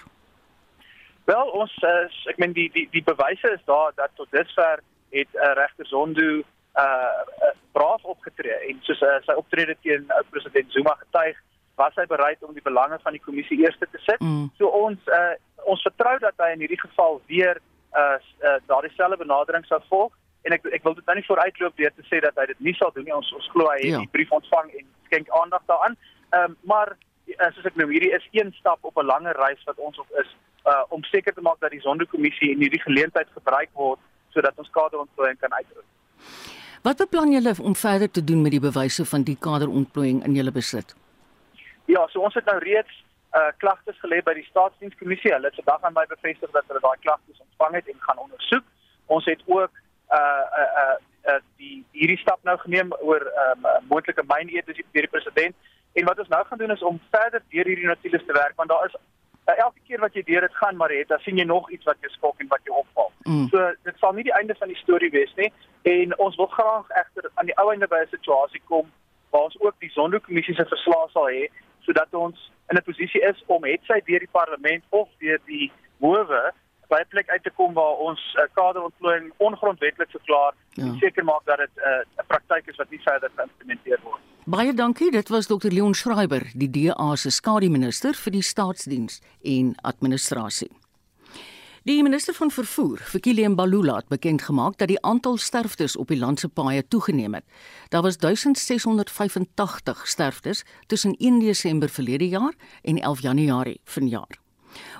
Wel, 1.23 1.47
ons 1.47 1.77
uh, 1.83 2.29
ek 2.31 2.37
meen 2.37 2.53
die 2.53 2.69
die 2.71 2.87
die 2.91 3.03
bewyse 3.03 3.51
is 3.51 3.65
daar 3.65 3.91
dat 3.95 4.09
tot 4.15 4.31
dusver 4.31 4.79
het 5.09 5.27
uh, 5.33 5.53
regter 5.53 5.85
Zondo 5.85 6.41
uh 6.75 7.21
braaf 7.71 8.03
opgetree 8.03 8.69
en 8.69 8.77
soos 8.81 9.01
uh, 9.01 9.19
sy 9.25 9.33
optrede 9.33 9.75
teen 9.81 10.03
uh, 10.07 10.15
president 10.29 10.71
Zuma 10.71 10.93
getuig 10.93 11.37
was 11.77 11.95
hy 11.95 12.05
bereid 12.09 12.43
om 12.43 12.53
die 12.57 12.65
belange 12.65 12.97
van 13.03 13.15
die 13.15 13.21
kommissie 13.21 13.59
eerste 13.61 13.87
te 13.91 13.99
sit. 14.05 14.21
Mm. 14.21 14.49
So 14.57 14.69
ons 14.85 15.11
uh 15.19 15.35
ons 15.67 15.81
vertrou 15.83 16.15
dat 16.23 16.37
hy 16.39 16.53
in 16.55 16.61
hierdie 16.63 16.79
geval 16.79 17.19
weer 17.31 17.59
uh, 17.59 18.17
uh 18.47 18.57
daardie 18.71 18.93
selfde 18.95 19.19
benadering 19.23 19.65
sal 19.67 19.83
volg 19.89 20.13
en 20.47 20.55
ek 20.55 20.65
ek 20.77 20.85
wil 20.87 20.95
dit 20.97 21.05
nou 21.09 21.17
nie 21.19 21.27
vooruitloop 21.27 21.75
deur 21.81 21.93
te 21.95 22.05
sê 22.09 22.21
dat 22.23 22.39
hy 22.39 22.47
dit 22.53 22.63
nie 22.69 22.75
sal 22.79 22.93
doen 22.95 23.07
nie. 23.07 23.15
Ons 23.17 23.33
ons 23.39 23.51
glo 23.53 23.69
hy 23.73 23.81
het 23.83 23.93
ja. 23.93 24.01
die 24.05 24.15
brief 24.15 24.33
ontvang 24.39 24.73
en 24.79 24.89
skenk 25.09 25.31
aandag 25.41 25.63
daaraan. 25.71 25.97
Ehm 26.31 26.51
um, 26.51 26.57
maar 26.73 26.95
uh, 26.95 27.49
soos 27.53 27.69
ek 27.71 27.79
nou 27.79 27.89
hierdie 27.91 28.13
is 28.19 28.27
een 28.39 28.53
stap 28.59 28.79
op 28.81 28.97
'n 28.97 29.09
langer 29.13 29.37
reis 29.45 29.63
wat 29.69 29.77
ons 29.89 29.99
op 30.05 30.21
is 30.23 30.35
uh 30.65 30.83
om 30.89 31.03
seker 31.13 31.33
te 31.33 31.41
maak 31.41 31.59
dat 31.59 31.71
die 31.71 31.85
sondekommissie 31.85 32.51
in 32.51 32.63
hierdie 32.65 32.83
geleentheid 32.89 33.29
gebruik 33.39 33.69
word 33.73 33.99
sodat 34.35 34.57
ons 34.57 34.69
kaderontplooiing 34.69 35.39
kan 35.39 35.53
uitroep. 35.53 35.85
Wat 36.83 36.97
beplan 36.97 37.31
julle 37.31 37.53
om 37.61 37.75
verder 37.75 38.11
te 38.11 38.23
doen 38.23 38.41
met 38.41 38.51
die 38.51 38.63
bewyse 38.63 39.05
van 39.05 39.23
die 39.23 39.37
kaderontplooiing 39.39 40.23
in 40.25 40.35
julle 40.35 40.51
besit? 40.51 40.95
Ja, 41.87 42.07
so 42.11 42.19
ons 42.19 42.35
het 42.35 42.45
nou 42.45 42.57
reeds 42.63 43.03
uh 43.37 43.51
klagtes 43.61 43.99
gelê 44.03 44.21
by 44.23 44.33
die 44.37 44.47
staatsdienskommissie. 44.47 45.31
Hulle 45.33 45.49
het 45.49 45.59
vandag 45.59 45.83
aan 45.87 45.95
my 45.95 46.05
bevestig 46.11 46.51
dat 46.51 46.67
hulle 46.67 46.83
daai 46.83 47.03
klagtes 47.03 47.43
ontvang 47.43 47.75
het 47.79 47.91
en 47.91 48.01
gaan 48.07 48.23
ondersoek. 48.23 48.65
Ons 49.17 49.25
het 49.25 49.43
ook 49.45 49.71
uh 50.19 50.45
uh 50.61 50.69
uh, 50.83 50.95
uh 51.31 51.39
die 51.59 51.85
hierdie 51.91 52.19
stap 52.23 52.43
nou 52.43 52.57
geneem 52.63 52.93
oor 52.99 53.23
'n 53.23 53.43
um, 53.45 53.65
uh, 53.65 53.79
moontlike 53.91 54.23
myneet 54.33 54.65
deur 54.65 55.07
die 55.07 55.13
president. 55.15 55.55
En 55.93 56.05
wat 56.05 56.19
ons 56.19 56.27
nou 56.27 56.45
gaan 56.45 56.57
doen 56.57 56.71
is 56.71 56.83
om 56.83 56.99
verder 57.11 57.41
deur 57.49 57.65
hierdie 57.71 57.87
notules 57.87 58.25
te 58.25 58.33
werk 58.33 58.55
want 58.55 58.69
daar 58.69 58.85
is 58.85 58.95
uh, 58.95 59.57
elke 59.57 59.79
keer 59.87 59.99
wat 59.99 60.13
jy 60.13 60.23
deur 60.23 60.41
dit 60.41 60.55
gaan 60.55 60.75
maar 60.75 60.91
het, 60.91 61.07
dan 61.07 61.19
sien 61.19 61.37
jy 61.37 61.43
nog 61.43 61.71
iets 61.71 61.83
wat 61.83 61.97
jou 61.99 62.11
skok 62.11 62.39
en 62.39 62.47
wat 62.47 62.63
jou 62.63 62.77
opval. 62.77 63.11
Mm. 63.23 63.47
So 63.47 63.71
dit 63.83 63.97
sal 63.99 64.13
nie 64.13 64.23
die 64.23 64.37
einde 64.39 64.55
van 64.55 64.67
die 64.67 64.81
storie 64.83 65.11
wees 65.11 65.33
nie 65.35 65.51
en 65.83 66.17
ons 66.17 66.35
wil 66.35 66.51
graag 66.51 66.89
egter 66.89 67.31
aan 67.33 67.45
die 67.45 67.57
ou 67.57 67.71
einde 67.71 67.87
by 67.87 68.03
'n 68.03 68.15
situasie 68.15 68.61
kom 68.65 68.91
waar 69.29 69.41
ons 69.41 69.59
ook 69.59 69.75
die 69.79 69.91
sondekommissie 69.91 70.55
se 70.55 70.65
verslae 70.65 71.09
sal 71.11 71.27
hê 71.27 71.47
sodat 71.87 72.13
ons 72.13 72.51
in 72.69 72.77
'n 72.77 72.83
posisie 72.83 73.21
is 73.31 73.43
om 73.47 73.63
het 73.63 73.81
sy 73.87 73.99
deur 74.05 74.19
die 74.19 74.35
parlement 74.39 74.83
of 74.89 75.07
deur 75.23 75.39
die 75.45 75.71
howe 76.03 76.43
by 76.91 76.99
'n 77.01 77.11
plek 77.13 77.29
uit 77.29 77.43
te 77.43 77.51
kom 77.59 77.73
waar 77.73 77.97
ons 78.09 78.21
uh, 78.35 78.47
kaderontplooiing 78.53 79.33
ongrondwettig 79.37 80.09
verklaar 80.11 80.53
ja. 80.69 80.83
en 80.83 80.97
seker 80.99 81.23
maak 81.23 81.43
dat 81.45 81.57
dit 81.57 81.73
eh, 81.75 81.91
'n 81.91 82.21
uh, 82.21 82.27
praktyk 82.27 82.67
is 82.67 82.75
wat 82.75 82.89
nie 82.89 83.01
verder 83.01 83.29
geïmplementeer 83.35 83.99
word. 84.03 84.21
Baie 84.45 84.73
dankie. 84.73 85.11
Dit 85.11 85.29
was 85.29 85.47
Dr 85.47 85.71
Leon 85.71 85.93
Schreiber, 85.93 86.43
die 86.53 86.69
DA 86.69 87.15
se 87.15 87.29
skademinister 87.29 88.13
vir 88.13 88.31
die 88.31 88.41
staatsdiens 88.41 89.21
en 89.43 89.75
administrasie. 89.81 90.71
Die 91.87 92.03
minister 92.03 92.33
van 92.35 92.49
vervoer, 92.51 92.99
Fikile 92.99 93.47
Mbalula, 93.47 93.93
het 94.01 94.09
bekend 94.11 94.41
gemaak 94.43 94.75
dat 94.77 94.89
die 94.91 94.99
aantal 95.07 95.37
sterftes 95.37 95.95
op 95.95 96.09
die 96.11 96.17
land 96.19 96.39
se 96.39 96.49
paaie 96.51 96.83
toegeneem 96.87 97.37
het. 97.37 97.45
Daar 97.89 98.01
was 98.01 98.17
1685 98.17 100.07
sterftes 100.07 100.65
tussen 100.87 101.15
1 101.15 101.39
Desember 101.39 101.89
verlede 101.89 102.27
jaar 102.27 102.53
en 102.81 102.99
11 102.99 103.21
Januarie 103.21 103.79
vanjaar. 103.83 104.39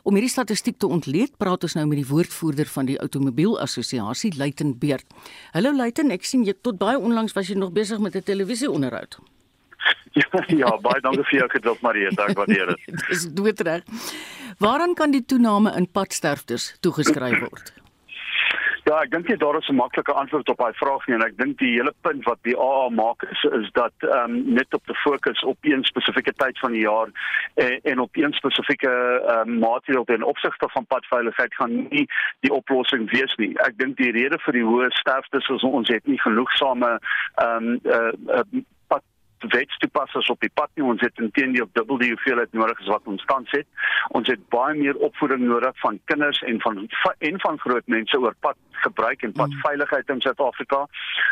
Om 0.04 0.14
hierdie 0.14 0.32
statistiek 0.32 0.78
te 0.78 0.88
ontleed, 0.88 1.38
praat 1.38 1.64
ons 1.64 1.74
nou 1.74 1.88
met 1.88 2.00
die 2.00 2.08
woordvoerder 2.08 2.66
van 2.66 2.86
die 2.86 3.00
Automobielassosiasie, 3.00 4.38
Luiten 4.38 4.78
Beerd. 4.78 5.12
Hallo 5.52 5.76
Luiten, 5.76 6.12
ek 6.12 6.24
sien 6.24 6.48
jy 6.48 6.56
tot 6.62 6.80
baie 6.80 7.00
onlangs 7.00 7.36
was 7.36 7.52
jy 7.52 7.60
nog 7.60 7.76
besig 7.76 8.00
met 8.00 8.16
'n 8.16 8.24
televisieonderhoud. 8.24 9.20
Ja, 10.18 10.44
ja, 10.48 10.70
baie 10.82 11.02
dankie 11.02 11.24
vir 11.30 11.40
jou 11.40 11.50
geduld 11.50 11.82
Marie, 11.86 12.08
dank 12.18 12.38
waardeer 12.40 12.72
dit. 12.74 12.96
Dis 13.10 13.28
doodreg. 13.38 13.84
Waaraan 14.58 14.96
kan 14.98 15.12
die 15.14 15.26
toename 15.26 15.76
in 15.78 15.86
padsterftes 15.92 16.72
toegeskryf 16.82 17.44
word? 17.44 17.74
Ja, 18.88 19.02
ek 19.04 19.12
dink 19.12 19.28
daar 19.40 19.58
is 19.58 19.68
'n 19.68 19.76
maklike 19.76 20.14
antwoord 20.14 20.50
op 20.50 20.58
daai 20.58 20.74
vraag 20.74 21.08
nie 21.08 21.16
en 21.16 21.24
ek 21.26 21.38
dink 21.38 21.58
die 21.60 21.74
hele 21.76 21.94
punt 22.02 22.24
wat 22.24 22.40
die 22.42 22.56
AA 22.56 22.90
maak 22.90 23.24
is 23.24 23.44
is 23.60 23.70
dat 23.72 23.92
ehm 24.00 24.32
um, 24.32 24.54
net 24.54 24.74
op 24.74 24.86
te 24.86 24.94
fokus 24.94 25.44
op 25.44 25.58
een 25.62 25.84
spesifieke 25.84 26.34
tyd 26.34 26.60
van 26.60 26.72
die 26.72 26.82
jaar 26.82 27.10
en, 27.56 27.80
en 27.84 28.00
op 28.00 28.16
een 28.16 28.34
spesifieke 28.34 28.94
ehm 29.28 29.50
um, 29.50 29.60
maatreël 29.60 30.04
ten 30.04 30.24
opsigte 30.24 30.70
van 30.70 30.86
padveiligheid 30.86 31.54
gaan 31.54 31.76
nie 31.90 32.08
die 32.40 32.54
oplossing 32.54 33.12
wees 33.12 33.36
nie. 33.36 33.52
Ek 33.68 33.78
dink 33.78 33.98
die 33.98 34.12
rede 34.12 34.40
vir 34.40 34.54
die 34.54 34.68
hoë 34.70 34.90
sterftes 34.90 35.50
is 35.50 35.64
ons 35.64 35.88
het 35.90 36.06
nie 36.08 36.22
genoegsame 36.22 37.00
ehm 37.36 37.68
um, 37.68 37.80
uh, 37.84 38.12
uh, 38.40 38.64
wetstoepassers 39.40 40.30
op 40.30 40.40
die 40.40 40.52
pad 40.54 40.70
nie. 40.74 40.86
Ons 40.86 41.02
het 41.02 41.20
intendeel 41.20 41.70
dubbel 41.74 41.98
die 41.98 42.12
hoeveelheid 42.14 42.54
nodig 42.54 42.80
as 42.80 42.92
wat 42.94 43.06
ons 43.06 43.26
tans 43.26 43.52
het. 43.52 43.68
Ons 44.18 44.28
het 44.28 44.50
baie 44.54 44.78
meer 44.78 44.96
opvoeding 44.96 45.46
nodig 45.48 45.80
van 45.84 46.00
kinders 46.06 46.42
en 46.42 46.62
van 46.62 46.88
en 47.18 47.40
van 47.40 47.60
groot 47.60 47.88
mense 47.88 48.20
oor 48.20 48.36
pad 48.40 48.58
gebruik 48.84 49.22
en 49.22 49.32
padveiligheid 49.32 50.10
in 50.10 50.22
Suid-Afrika. 50.22 50.88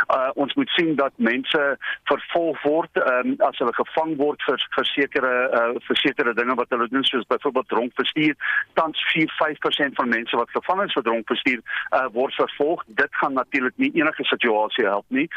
Uh 0.08 0.30
ons 0.34 0.54
moet 0.54 0.70
sien 0.70 0.96
dat 0.96 1.14
mense 1.16 1.62
vervolg 2.04 2.62
word 2.62 3.02
um, 3.02 3.36
as 3.38 3.58
hulle 3.58 3.74
gevang 3.74 4.16
word 4.18 4.42
vir 4.48 4.68
versekerde 4.78 5.34
uh 5.60 5.80
versekerde 5.88 6.34
dinge 6.34 6.56
wat 6.56 6.70
hulle 6.70 6.88
doen 6.88 7.04
soos 7.04 7.28
byvoorbeeld 7.28 7.68
dronk 7.68 7.96
bestuur. 7.96 8.36
Tans 8.74 9.06
4-5% 9.14 10.00
van 10.00 10.10
mense 10.10 10.36
wat 10.38 10.50
gevang 10.58 10.84
is 10.86 10.94
vir 10.98 11.08
dronk 11.10 11.28
bestuur 11.32 11.62
uh 11.92 12.08
word 12.18 12.34
vervolg. 12.34 12.84
Dit 12.88 13.16
gaan 13.22 13.34
natuurlik 13.34 13.78
nie 13.78 13.92
enige 13.94 14.24
situasie 14.24 14.86
help 14.86 15.06
nie. 15.08 15.28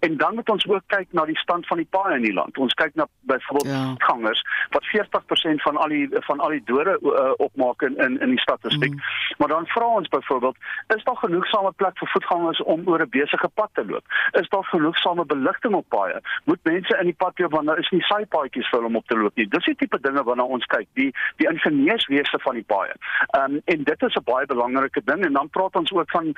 En 0.00 0.16
dan 0.16 0.34
moet 0.34 0.48
ons 0.48 0.66
ook 0.68 0.82
kyk 0.86 1.08
na 1.10 1.24
die 1.24 1.38
stand 1.38 1.66
van 1.66 1.76
die 1.76 1.88
paai 1.90 2.14
in 2.16 2.26
die 2.26 2.34
land. 2.34 2.58
Ons 2.58 2.74
kyk 2.74 2.94
na 2.94 3.06
byvoorbeeld 3.30 3.74
ja. 3.74 3.94
gangers 3.98 4.42
wat 4.70 4.84
40% 4.90 5.62
van 5.66 5.76
al 5.76 5.88
die 5.88 6.08
van 6.10 6.40
al 6.40 6.56
die 6.56 6.62
dode 6.64 6.98
uh, 7.02 7.32
opmaak 7.36 7.82
in 7.82 7.96
in 7.96 8.20
in 8.20 8.28
die 8.28 8.40
statistiek. 8.40 8.92
Mm. 8.92 9.00
Maar 9.38 9.48
dan 9.48 9.66
vra 9.66 9.86
ons 9.86 10.08
byvoorbeeld, 10.08 10.56
is 10.96 11.04
daar 11.04 11.16
genoegsame 11.52 11.72
plek 11.76 11.98
vir 11.98 12.08
voetgangers 12.12 12.62
om 12.62 12.82
oor 12.88 13.02
'n 13.02 13.08
besige 13.10 13.48
pad 13.54 13.70
te 13.74 13.84
loop? 13.84 14.04
Is 14.32 14.48
daar 14.48 14.64
genoegsame 14.64 15.24
beligting 15.24 15.74
op 15.74 15.88
paaie? 15.88 16.20
Moet 16.44 16.58
mense 16.62 16.98
in 16.98 17.04
die 17.04 17.14
pad 17.14 17.38
loop 17.38 17.52
want 17.52 17.66
daar 17.66 17.78
is 17.78 17.90
nie 17.90 18.02
saaipaadjies 18.02 18.68
vir 18.68 18.78
hulle 18.78 18.86
om 18.86 18.96
op 18.96 19.06
te 19.06 19.16
loop 19.16 19.34
nie. 19.34 19.48
Dis 19.48 19.64
die 19.64 19.74
tipe 19.74 20.00
dinge 20.00 20.22
waarna 20.22 20.42
ons 20.42 20.66
kyk, 20.66 20.88
die 20.94 21.12
die 21.36 21.48
ingenieurswese 21.48 22.38
van 22.38 22.54
die 22.54 22.64
paaie. 22.64 22.94
Ehm 23.36 23.54
um, 23.54 23.60
en 23.64 23.84
dit 23.84 24.02
is 24.02 24.14
'n 24.14 24.24
baie 24.24 24.46
belangrike 24.46 25.02
ding 25.04 25.24
en 25.24 25.32
dan 25.32 25.48
praat 25.48 25.76
ons 25.76 25.92
ook 25.92 26.10
van 26.10 26.34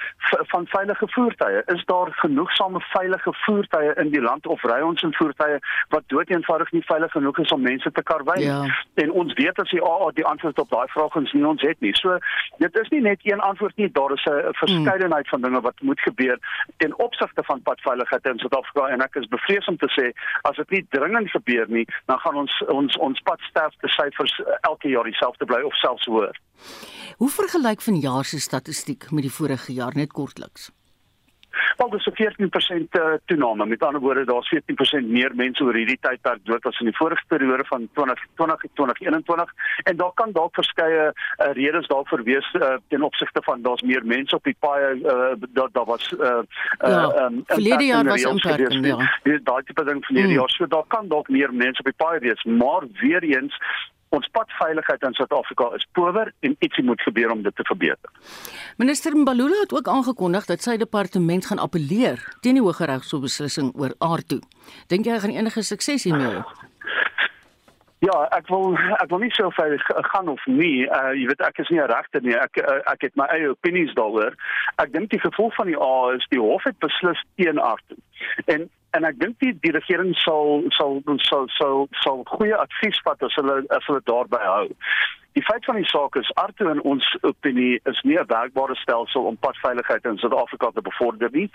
van 0.52 0.66
veilige 0.66 1.06
voertuie. 1.08 1.62
Is 1.66 1.84
daar 1.84 2.12
genoegsame 2.12 2.80
veilige 2.80 3.32
voertuie 3.32 3.94
in 3.94 4.10
die 4.10 4.22
land 4.22 4.46
of 4.46 4.62
ry 4.62 4.80
ons 4.80 5.02
in 5.02 5.14
voertuie 5.14 5.58
wat 5.88 6.02
doeteenvoudig 6.06 6.72
nie 6.72 6.84
veilig 6.84 7.10
genoeg 7.10 7.38
is 7.38 7.52
om 7.52 7.62
mense 7.62 7.92
te 7.92 8.02
karwei 8.02 8.38
nie. 8.38 8.46
Ja. 8.46 8.84
En 8.94 9.10
ons 9.10 9.32
weet 9.32 9.58
as 9.58 9.70
die 9.70 9.82
AA 9.82 10.10
die 10.14 10.26
antwoord 10.26 10.58
op 10.58 10.70
daai 10.70 10.88
vrae 10.88 11.08
ons 11.14 11.32
nie 11.32 11.46
ons 11.46 11.62
het 11.62 11.80
nie. 11.80 11.94
So 11.94 12.18
dit 12.58 12.76
is 12.76 12.88
nie 12.88 13.00
net 13.00 13.20
een 13.22 13.40
antwoord 13.40 13.76
nie, 13.76 13.90
daar 13.92 14.12
is 14.12 14.24
'n 14.24 14.52
verskeidenheid 15.04 15.28
van 15.28 15.40
dinge 15.40 15.60
wat 15.60 15.80
moet 15.80 16.00
gebeur 16.00 16.38
ten 16.76 16.98
opsigte 16.98 17.42
van 17.44 17.62
padveiligheid 17.62 18.24
in 18.24 18.38
Suid-Afrika 18.38 18.88
en 18.88 19.00
ek 19.00 19.14
is 19.14 19.28
bevrees 19.28 19.66
om 19.66 19.76
te 19.76 19.88
sê 19.92 20.12
as 20.42 20.56
dit 20.56 20.70
nie 20.70 20.86
dringend 20.90 21.30
gebeur 21.30 21.66
nie, 21.68 21.86
dan 22.06 22.18
gaan 22.18 22.36
ons 22.36 22.52
ons 22.68 22.96
ons 22.96 23.20
padsterfte 23.20 23.88
syfers 23.88 24.34
elke 24.62 24.88
jaar 24.88 25.04
dieselfde 25.04 25.44
bly 25.44 25.62
of 25.62 25.74
selfs 25.76 26.06
hoër. 26.06 26.36
Hoe 27.18 27.30
vergelyk 27.30 27.82
vanjaar 27.82 28.24
se 28.24 28.40
statistiek 28.40 29.10
met 29.10 29.22
die 29.22 29.32
vorige 29.32 29.72
jaar 29.72 29.94
net 29.94 30.12
kortliks? 30.12 30.70
Wel 31.76 31.90
dis 31.90 32.06
'n 32.06 32.14
14% 32.14 32.88
uh, 32.90 33.14
toename. 33.24 33.66
Met 33.66 33.82
ander 33.82 34.00
woorde, 34.00 34.24
daar's 34.24 34.54
14% 34.54 35.06
meer 35.06 35.32
mense 35.34 35.64
oor 35.64 35.74
hierdie 35.74 35.98
tydperk 36.00 36.44
dood 36.44 36.64
as 36.64 36.78
in 36.78 36.86
die 36.86 36.96
vorige 36.96 37.24
periode 37.28 37.64
van 37.64 37.88
2020 37.92 38.64
2021 38.74 39.52
en 39.82 39.96
daar 39.96 40.12
kan 40.14 40.32
dalk 40.32 40.54
verskeie 40.54 41.12
uh, 41.12 41.52
redes 41.52 41.86
daarvoor 41.86 42.22
wees 42.22 42.54
uh, 42.54 42.74
ten 42.88 43.02
opsigte 43.02 43.42
van 43.42 43.62
daar's 43.62 43.82
meer 43.82 44.06
mense 44.06 44.34
op 44.34 44.44
die 44.44 44.56
paaie 44.58 44.94
uh, 44.94 45.46
dat 45.48 45.72
daar 45.72 45.84
was 45.84 46.12
uh, 46.12 46.20
uh, 46.28 46.42
ja, 46.78 47.24
um, 47.24 47.42
verlede 47.46 47.84
jaar 47.84 48.04
was 48.04 48.22
imperking, 48.22 48.86
ja. 48.86 49.38
Daai 49.42 49.62
tipe 49.64 49.84
ding 49.84 50.04
verlede 50.04 50.26
hmm. 50.26 50.36
jaar. 50.36 50.50
So 50.50 50.66
daar 50.66 50.86
kan 50.86 51.08
dalk 51.08 51.28
meer 51.28 51.54
mense 51.54 51.78
op 51.78 51.84
die 51.84 52.04
paaie 52.06 52.18
wees, 52.18 52.44
maar 52.44 52.82
weer 53.00 53.22
eens 53.22 53.58
ons 54.14 54.28
padveiligheid 54.36 55.02
in 55.08 55.16
Suid-Afrika 55.18 55.70
is 55.78 55.86
power 55.92 56.32
en 56.46 56.56
ietsie 56.58 56.84
moet 56.84 57.00
gebeur 57.02 57.32
om 57.34 57.42
dit 57.42 57.56
te 57.56 57.66
verbeter. 57.68 58.10
Minister 58.76 59.16
Mbalula 59.16 59.64
het 59.64 59.74
ook 59.74 59.88
aangekondig 59.88 60.46
dat 60.50 60.62
sy 60.62 60.76
departement 60.80 61.46
gaan 61.46 61.62
appeleer 61.62 62.22
teen 62.40 62.60
die 62.60 62.64
Hooggeregshof 62.64 63.20
se 63.20 63.26
beslissing 63.28 63.72
oor 63.74 63.94
aardtoe. 63.98 64.40
Dink 64.88 65.06
jy 65.06 65.16
hy 65.16 65.24
gaan 65.24 65.36
enige 65.36 65.62
sukses 65.62 66.06
hiermee 66.08 66.38
hê? 66.38 66.44
Ja, 68.04 68.16
ek 68.36 68.50
wil 68.52 68.74
ek 68.98 69.08
wil 69.08 69.22
nie 69.22 69.32
so 69.32 69.48
ver 69.56 69.78
gaan 70.10 70.28
of 70.28 70.42
nie. 70.50 70.84
Uh 70.84 71.14
jy 71.16 71.28
weet 71.30 71.44
ek 71.46 71.60
is 71.62 71.70
nie 71.72 71.80
'n 71.80 71.88
regter 71.88 72.22
nie. 72.22 72.34
Ek 72.36 72.58
uh, 72.60 72.80
ek 72.92 73.06
het 73.06 73.14
my 73.16 73.26
eie 73.32 73.48
opinies 73.48 73.94
daaroor. 73.96 74.34
Ek 74.82 74.92
dink 74.92 75.10
die 75.10 75.22
gevolg 75.22 75.54
van 75.56 75.70
die 75.72 75.78
A 75.80 76.12
is 76.16 76.26
die 76.28 76.40
hof 76.40 76.64
het 76.68 76.78
beslis 76.84 77.22
teen 77.36 77.60
aardtoe. 77.60 77.96
En 78.44 78.68
en 78.96 79.06
ek 79.08 79.18
dink 79.20 79.38
die, 79.42 79.52
die 79.64 79.72
regering 79.74 80.14
sal 80.22 80.64
sal 80.76 81.00
sal 81.26 81.48
sal 81.58 81.86
sal 82.02 82.24
goeie 82.30 82.56
advies 82.58 83.00
vat 83.06 83.22
as 83.26 83.36
hulle 83.40 83.60
as 83.74 83.86
hulle 83.88 84.02
daarby 84.10 84.40
hou. 84.42 84.68
Die 85.34 85.42
feit 85.42 85.64
van 85.64 85.74
die 85.74 85.88
saak 85.90 86.14
is 86.14 86.30
Arto 86.38 86.68
in 86.70 86.80
ons 86.86 87.06
opinie 87.26 87.80
is 87.90 88.00
nie 88.06 88.18
'n 88.18 88.26
werkbare 88.26 88.74
stelsel 88.74 89.24
om 89.24 89.36
padveiligheid 89.36 90.04
in 90.04 90.18
Suid-Afrika 90.18 90.70
te 90.70 90.82
bevorder 90.82 91.28
nie. 91.32 91.50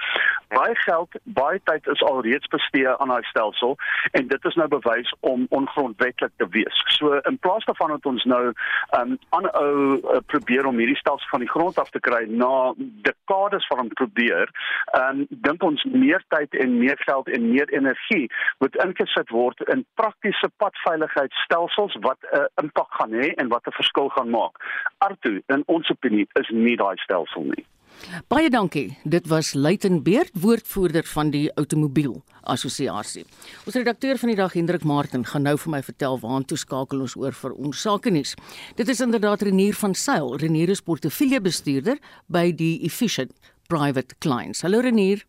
Baie 0.47 0.75
geld, 0.75 1.09
baie 1.23 1.61
tyd 1.63 1.87
is 1.87 2.03
alreeds 2.03 2.47
bestee 2.47 2.87
aan 2.87 3.07
daai 3.07 3.23
stelsel 3.23 3.77
en 4.11 4.27
dit 4.27 4.45
is 4.45 4.55
nou 4.55 4.67
bewys 4.67 5.13
om 5.19 5.45
ongrondwettig 5.49 6.29
te 6.35 6.47
wees. 6.49 6.83
So 6.85 7.13
in 7.13 7.37
plaas 7.39 7.65
daarvan 7.65 7.89
dat 7.89 8.05
ons 8.05 8.23
nou 8.23 8.53
um 8.99 9.17
aanhou 9.29 9.95
uh, 9.95 10.17
probeer 10.25 10.65
om 10.65 10.77
hierdie 10.77 10.97
stelsel 10.97 11.29
van 11.29 11.39
die 11.39 11.49
grond 11.49 11.79
af 11.79 11.89
te 11.89 11.99
kry 11.99 12.25
na 12.27 12.73
dekades 12.77 13.67
van 13.67 13.79
om 13.79 13.87
probeer, 13.87 14.51
um 14.91 15.25
dink 15.29 15.63
ons 15.63 15.83
meer 15.83 16.23
tyd 16.27 16.53
en 16.55 16.77
meer 16.77 16.97
geld 16.97 17.27
en 17.27 17.49
meer 17.51 17.69
energie 17.69 18.27
moet 18.57 18.75
ingesit 18.75 19.29
word 19.29 19.61
in 19.61 19.85
praktiese 19.93 20.51
padveiligheidsstelsels 20.57 21.95
wat 21.99 22.17
'n 22.21 22.37
uh, 22.37 22.45
impak 22.61 22.91
gaan 22.91 23.11
hê 23.11 23.33
en 23.33 23.47
wat 23.47 23.67
'n 23.69 23.77
verskil 23.79 24.09
gaan 24.09 24.29
maak. 24.29 24.55
Arto 24.97 25.29
in 25.55 25.63
ons 25.65 25.89
opinie 25.89 26.27
is 26.41 26.49
nie 26.49 26.75
daai 26.75 26.97
stelsel 26.97 27.43
nie. 27.53 27.65
Baie 28.31 28.49
dankie. 28.49 28.97
Dit 29.03 29.27
was 29.27 29.53
Luiten 29.53 30.03
Beerd, 30.03 30.31
woordvoerder 30.33 31.03
van 31.03 31.29
die 31.33 31.51
Automobiel 31.53 32.21
Assosiasie. 32.41 33.25
Ons 33.65 33.75
redakteur 33.75 34.17
van 34.17 34.31
die 34.31 34.37
dag 34.39 34.53
Hendrik 34.55 34.83
Martin 34.87 35.25
gaan 35.25 35.43
nou 35.43 35.57
vir 35.57 35.73
my 35.73 35.81
vertel 35.83 36.19
waartoe 36.19 36.57
skakel 36.57 37.03
ons 37.05 37.17
oor 37.19 37.35
vir 37.35 37.57
ons 37.57 37.81
sake 37.81 38.09
nuus. 38.09 38.35
Dit 38.79 38.87
is 38.87 39.03
inderdaad 39.03 39.41
Renier 39.41 39.75
van 39.75 39.93
Sail, 39.93 40.37
Renier 40.37 40.69
is 40.69 40.81
portefeuljebestuurder 40.81 41.99
by 42.27 42.51
die 42.55 42.79
Efficient 42.87 43.35
Private 43.67 44.15
Clients. 44.23 44.63
Hallo 44.63 44.79
Renier. 44.79 45.25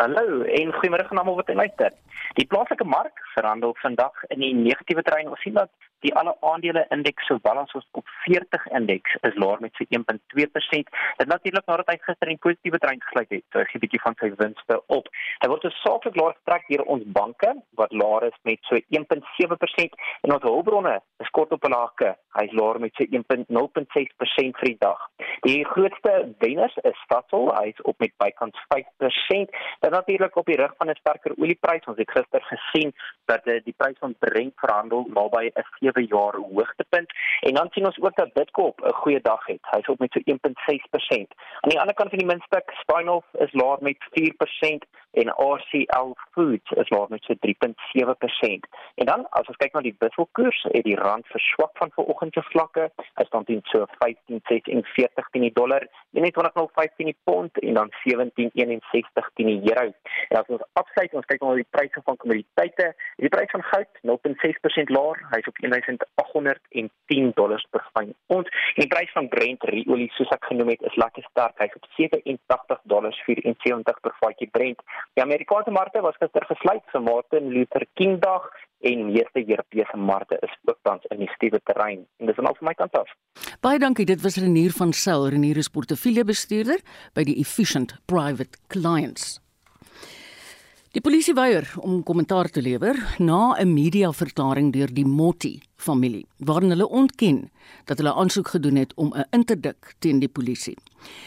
Hallo 0.00 0.42
en 0.42 0.72
goeiemôre 0.72 1.04
aan 1.10 1.20
almal 1.20 1.36
wat 1.42 1.52
luister. 1.52 1.92
Die 2.38 2.46
plaaslike 2.46 2.84
mark 2.84 3.18
verhandel 3.34 3.74
vandag 3.80 4.24
in 4.28 4.40
die 4.40 4.54
negatiewe 4.54 5.02
trein. 5.02 5.28
Ons 5.28 5.40
sien 5.44 5.56
dat 5.58 5.70
die 6.02 6.12
alle 6.18 6.32
aandele 6.40 6.84
indeks 6.94 7.28
sowel 7.30 7.60
as 7.62 7.74
ons 7.78 7.86
op 7.98 8.08
40 8.24 8.64
indeks 8.78 9.14
is 9.28 9.36
laer 9.42 9.60
met 9.62 9.76
so 9.78 9.86
1.2%. 9.98 10.88
Dit 11.20 11.30
natuurlik 11.30 11.68
nadat 11.70 11.92
hy 11.92 11.98
gister 12.06 12.32
in 12.32 12.40
positiewe 12.42 12.80
trein 12.82 13.02
gesluit 13.04 13.30
het, 13.36 13.44
so 13.52 13.60
'n 13.62 13.82
bietjie 13.84 14.02
van 14.06 14.16
sy 14.20 14.32
winste 14.40 14.80
op. 14.86 15.08
Hy 15.42 15.48
word 15.52 15.66
saaklik 15.82 16.16
laer 16.16 16.34
getrek 16.40 16.66
deur 16.68 16.84
ons 16.94 17.04
banke 17.18 17.52
wat 17.80 17.92
laer 17.92 18.26
is 18.30 18.38
met 18.42 18.58
so 18.62 18.80
1.7% 18.96 19.94
en 20.22 20.32
ons 20.32 20.42
hulpbronne 20.42 20.96
is 21.20 21.30
kort 21.30 21.52
op 21.52 21.64
'n 21.64 21.72
hakke. 21.72 22.16
Hy's 22.38 22.52
laer 22.52 22.80
met 22.80 22.94
so 22.94 23.04
1.06% 23.04 24.56
vir 24.58 24.68
die 24.72 24.78
dag. 24.78 25.00
Die 25.42 25.64
grootste 25.64 26.34
wenners 26.38 26.76
is 26.82 26.98
Statoil, 27.04 27.54
hy's 27.60 27.80
op 27.82 27.98
met 27.98 28.12
bykans 28.18 28.58
5%. 28.68 29.50
Dit 29.80 29.90
natuurlik 29.90 30.36
op 30.36 30.46
die 30.46 30.56
rug 30.56 30.74
van 30.78 30.88
'n 30.88 30.94
sterker 30.94 31.32
olieprys. 31.38 31.86
Ons 31.86 31.98
het 31.98 32.10
gister 32.22 32.42
gesien 32.50 32.94
dat 33.30 33.46
uh, 33.46 33.58
die 33.64 33.74
prys 33.76 33.98
van 33.98 34.14
Brent 34.18 34.54
verhandel 34.56 35.06
naby 35.18 35.50
'n 35.50 35.66
7 35.80 36.06
jaar 36.14 36.36
hoogtepunt 36.36 37.10
en 37.40 37.54
dan 37.54 37.68
sien 37.70 37.86
ons 37.86 38.00
ook 38.00 38.16
dat 38.16 38.32
Bitcoin 38.32 38.72
'n 38.76 38.92
goeie 39.02 39.20
dag 39.20 39.46
het. 39.46 39.62
Hy's 39.70 39.88
op 39.88 39.98
met 39.98 40.12
so 40.12 40.20
1.6%. 40.24 41.30
Aan 41.60 41.72
die 41.74 41.80
ander 41.80 41.94
kant 41.94 42.10
van 42.10 42.18
die 42.18 42.26
muntstuk, 42.26 42.70
Steinhoff 42.82 43.26
is 43.32 43.52
laer 43.52 43.78
met 43.80 43.96
4% 44.10 44.84
en 45.12 45.28
RCL 45.28 46.10
Foods 46.30 46.70
is 46.70 46.88
laer 46.88 47.06
met 47.08 47.24
so 47.24 47.34
3.7%. 47.34 48.68
En 48.94 49.06
dan 49.06 49.26
as 49.30 49.46
ons 49.46 49.56
kyk 49.56 49.72
na 49.72 49.80
die 49.84 49.96
wisselkoers, 49.98 50.62
het 50.72 50.84
die 50.84 50.96
rand 50.96 51.26
verswak 51.26 51.76
van 51.80 51.90
vanoggend 51.94 52.32
se 52.32 52.42
vlakke. 52.42 52.88
Hy 53.20 53.24
staan 53.28 53.44
teen 53.44 53.60
so 53.72 53.86
15.46 54.04 55.30
teen 55.32 55.46
die 55.48 55.52
dollar, 55.52 55.86
21.05 56.16 56.96
teen 56.96 57.12
die 57.12 57.18
pond 57.24 57.58
en 57.58 57.74
dan 57.80 57.92
17.61 58.04 59.32
teen 59.34 59.52
die 59.52 59.60
euro. 59.72 59.92
En 60.28 60.40
as 60.40 60.52
ons 60.56 60.64
afsluit, 60.80 61.14
ons 61.20 61.28
kyk 61.28 61.44
na 61.44 61.54
die 61.60 61.68
pryse 61.76 62.04
van 62.08 62.11
kommoditeite, 62.20 62.92
die 63.22 63.30
prys 63.32 63.52
van 63.54 63.64
goud 63.70 64.00
0.6% 64.08 64.92
laer, 64.96 65.22
hy's 65.34 65.48
op 65.50 65.60
1810 65.64 67.30
dollars 67.38 67.66
per 67.70 67.84
fyn 67.92 68.12
ons. 68.36 68.50
En 68.74 68.84
die 68.84 68.90
prys 68.92 69.12
van 69.16 69.28
Brent 69.32 69.68
olie 69.68 70.10
soos 70.16 70.32
ek 70.34 70.50
genoem 70.50 70.74
het, 70.74 70.82
is 70.88 70.98
lekker 71.00 71.26
sterk, 71.30 71.56
hy's 71.62 71.78
op 71.78 71.88
87 71.98 72.82
dollars 72.94 73.22
74 73.28 74.02
per 74.04 74.16
vatjie 74.20 74.50
Brent. 74.56 74.82
Die 75.16 75.24
Amerikaanse 75.24 75.74
markte 75.74 76.04
was 76.04 76.18
gister 76.20 76.46
gesluit 76.50 76.84
vir 76.92 77.06
Martin 77.08 77.50
Luther 77.54 77.86
King 77.94 78.18
Dag 78.22 78.50
en 78.82 79.04
meeste 79.12 79.48
Europese 79.48 79.96
markte 79.96 80.36
is 80.40 80.58
ook 80.64 80.78
tans 80.82 81.04
in 81.08 81.18
die 81.18 81.30
stewige 81.34 81.62
terrein. 81.64 82.06
En 82.16 82.26
dis 82.26 82.38
al 82.38 82.56
van 82.58 82.68
my 82.68 82.74
kant 82.74 82.98
af. 82.98 83.14
Baie 83.60 83.78
dankie. 83.78 84.06
Dit 84.06 84.22
was 84.22 84.36
Renier 84.36 84.70
van 84.70 84.92
Sail, 84.92 85.28
Renier 85.28 85.56
is 85.56 85.68
portefeuljebestuurder 85.68 86.82
by 87.14 87.26
die 87.28 87.38
Efficient 87.38 87.96
Private 88.10 88.58
Clients. 88.66 89.41
Die 90.92 91.00
polisie 91.00 91.32
weier 91.32 91.64
om 91.80 92.02
kommentaar 92.04 92.50
te 92.52 92.60
lewer 92.60 92.98
na 93.18 93.56
'n 93.56 93.72
mediaverklaring 93.72 94.72
deur 94.72 94.92
die 94.92 95.06
Motti 95.06 95.62
familie 95.76 96.26
waarin 96.36 96.68
hulle 96.68 96.88
ontken 96.88 97.50
dat 97.84 97.98
hulle 97.98 98.12
aansoek 98.12 98.48
gedoen 98.48 98.76
het 98.76 98.92
om 98.94 99.12
'n 99.14 99.24
interdik 99.30 99.94
teen 99.98 100.18
die 100.18 100.28
polisie. 100.28 100.76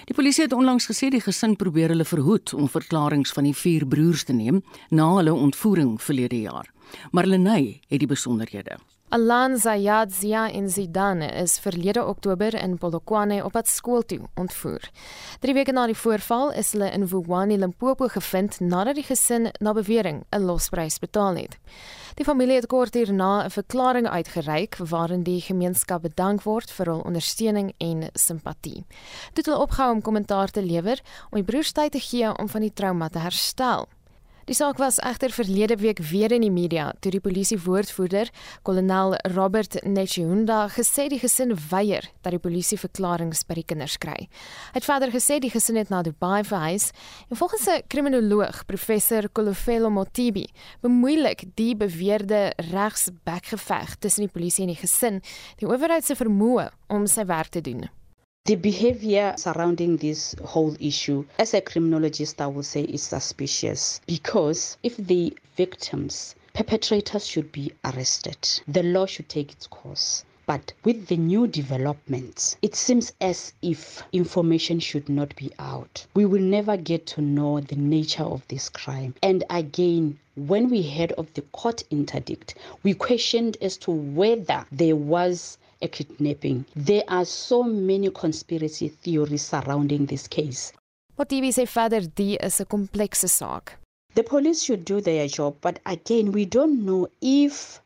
Die 0.06 0.16
polisie 0.16 0.44
het 0.44 0.54
onlangs 0.54 0.86
gesê 0.86 1.10
die 1.10 1.22
gesin 1.22 1.56
probeer 1.56 1.90
hulle 1.90 2.06
verhoed 2.06 2.54
om 2.54 2.70
verklaringe 2.70 3.34
van 3.34 3.44
die 3.44 3.56
vier 3.56 3.88
broers 3.88 4.24
te 4.24 4.34
neem 4.34 4.64
na 4.90 5.16
hulle 5.16 5.34
ontvoering 5.34 6.02
verlede 6.02 6.42
jaar. 6.42 6.70
Marlenae 7.12 7.80
het 7.88 8.00
die 8.00 8.08
besonderhede. 8.08 8.78
Alan 9.10 9.58
Zayad 9.58 10.12
Zia 10.12 10.48
in 10.48 10.70
Zidane 10.70 11.32
is 11.42 11.60
verlede 11.60 12.06
Oktober 12.06 12.56
in 12.56 12.78
Polokwane 12.78 13.44
op 13.44 13.52
pad 13.52 13.68
skool 13.68 14.02
toe 14.02 14.20
ontvoer. 14.36 14.82
3 15.40 15.54
weke 15.54 15.72
na 15.72 15.84
die 15.86 15.96
voorval 15.96 16.50
is 16.58 16.72
hulle 16.74 16.90
in 16.92 17.06
Vuwani, 17.08 17.58
Limpopo 17.58 18.08
gevind 18.10 18.58
nadat 18.60 18.98
die 18.98 19.06
gesin 19.06 19.52
na 19.62 19.74
bewering 19.78 20.24
'n 20.34 20.42
losprys 20.42 20.98
betaal 21.00 21.36
het. 21.36 21.58
Die 22.16 22.26
familie 22.26 22.56
het 22.56 22.68
kort 22.68 22.94
hierna 22.94 23.46
'n 23.46 23.50
verklaring 23.50 24.08
uitgereik 24.08 24.76
waarin 24.78 25.24
die 25.24 25.42
gemeenskap 25.42 26.02
bedank 26.02 26.44
word 26.44 26.72
vir 26.72 26.86
hul 26.86 27.02
ondersteuning 27.06 27.74
en 27.78 28.10
simpatie. 28.14 28.86
Dit 29.34 29.46
hulle 29.46 29.62
opgehou 29.62 29.92
om 29.92 30.02
kommentaar 30.02 30.50
te 30.50 30.62
lewer 30.62 31.00
om 31.30 31.38
die 31.38 31.44
broers 31.44 31.72
tyd 31.72 31.92
te 31.92 32.00
gee 32.00 32.38
om 32.38 32.50
van 32.50 32.62
die 32.62 32.74
trauma 32.74 33.10
te 33.10 33.20
herstel. 33.20 33.88
Die 34.46 34.54
saak 34.54 34.78
was 34.78 35.00
egter 35.02 35.32
verlede 35.34 35.74
week 35.82 35.98
weer 36.06 36.30
in 36.36 36.44
die 36.46 36.52
media 36.54 36.92
toe 37.02 37.10
die 37.16 37.22
polisie 37.24 37.58
woordvoerder, 37.64 38.30
kolonel 38.62 39.16
Robert 39.34 39.80
Nechunda, 39.82 40.68
gesê 40.70 41.08
die 41.10 41.18
gesin 41.18 41.56
weier 41.72 42.06
dat 42.22 42.36
die 42.36 42.42
polisie 42.44 42.78
verklaringe 42.78 43.42
by 43.50 43.58
die 43.58 43.66
kinders 43.66 43.96
kry. 43.98 44.28
Hy 44.28 44.78
het 44.78 44.86
verder 44.86 45.10
gesê 45.16 45.40
die 45.42 45.50
gesin 45.50 45.82
het 45.82 45.90
na 45.90 46.04
Dubai 46.06 46.44
verhuis 46.46 46.92
en 47.32 47.42
volgens 47.42 47.66
'n 47.66 47.82
kriminoloog, 47.90 48.66
professor 48.70 49.26
Kolofelo 49.34 49.90
Motibi, 49.90 50.46
bemoeilik 50.82 51.50
die 51.56 51.74
beweerde 51.76 52.54
regsbekgeveg 52.70 53.98
tussen 53.98 54.30
die 54.30 54.34
polisie 54.34 54.68
en 54.68 54.74
die 54.76 54.82
gesin 54.86 55.22
die 55.58 55.68
owerheid 55.68 56.06
se 56.06 56.14
vermoë 56.14 56.70
om 56.88 57.08
sy 57.08 57.26
werk 57.26 57.50
te 57.50 57.62
doen. 57.62 57.90
The 58.48 58.54
behavior 58.54 59.34
surrounding 59.40 59.98
this 59.98 60.36
whole 60.44 60.76
issue, 60.80 61.26
as 61.40 61.56
a 61.56 61.62
criminologist, 61.62 62.40
I 62.40 62.46
would 62.46 62.66
say 62.66 62.84
is 62.84 63.02
suspicious 63.02 64.02
because 64.06 64.78
if 64.84 64.98
the 64.98 65.36
victims, 65.58 66.36
perpetrators 66.54 67.26
should 67.26 67.52
be 67.52 67.72
arrested, 67.84 68.38
the 68.68 68.84
law 68.84 69.08
should 69.08 69.30
take 69.30 69.52
its 69.52 69.66
course. 69.66 70.26
But 70.46 70.74
with 70.84 71.08
the 71.08 71.18
new 71.18 71.48
developments, 71.48 72.56
it 72.62 72.76
seems 72.76 73.14
as 73.20 73.54
if 73.64 74.04
information 74.12 74.80
should 74.80 75.10
not 75.10 75.36
be 75.36 75.52
out. 75.58 76.06
We 76.14 76.26
will 76.26 76.44
never 76.44 76.78
get 76.78 77.08
to 77.08 77.22
know 77.22 77.62
the 77.62 77.78
nature 77.78 78.26
of 78.26 78.48
this 78.48 78.70
crime. 78.70 79.16
And 79.24 79.44
again, 79.50 80.20
when 80.36 80.70
we 80.70 80.84
heard 80.84 81.14
of 81.14 81.34
the 81.34 81.42
court 81.42 81.84
interdict, 81.90 82.54
we 82.84 82.94
questioned 82.94 83.58
as 83.60 83.76
to 83.78 83.90
whether 83.92 84.68
there 84.72 84.96
was 84.96 85.58
a 85.86 85.88
kidnapping. 85.88 86.66
There 86.76 87.04
are 87.08 87.26
so 87.26 87.64
many 87.64 88.10
conspiracy 88.10 88.90
theories 88.90 89.44
surrounding 89.44 90.06
this 90.08 90.28
case. 90.28 90.74
Wat 91.18 91.30
die 91.30 91.54
sê 91.56 91.66
verder, 91.66 92.02
die 92.20 92.38
is 92.42 92.60
'n 92.60 92.66
komplekse 92.66 93.30
saak. 93.30 93.78
The 94.16 94.24
police 94.24 94.64
should 94.64 94.84
do 94.86 95.02
their 95.02 95.28
job, 95.28 95.56
but 95.62 95.80
again, 95.86 96.32
we 96.32 96.46
don't 96.46 96.86
know 96.86 97.08
if 97.22 97.82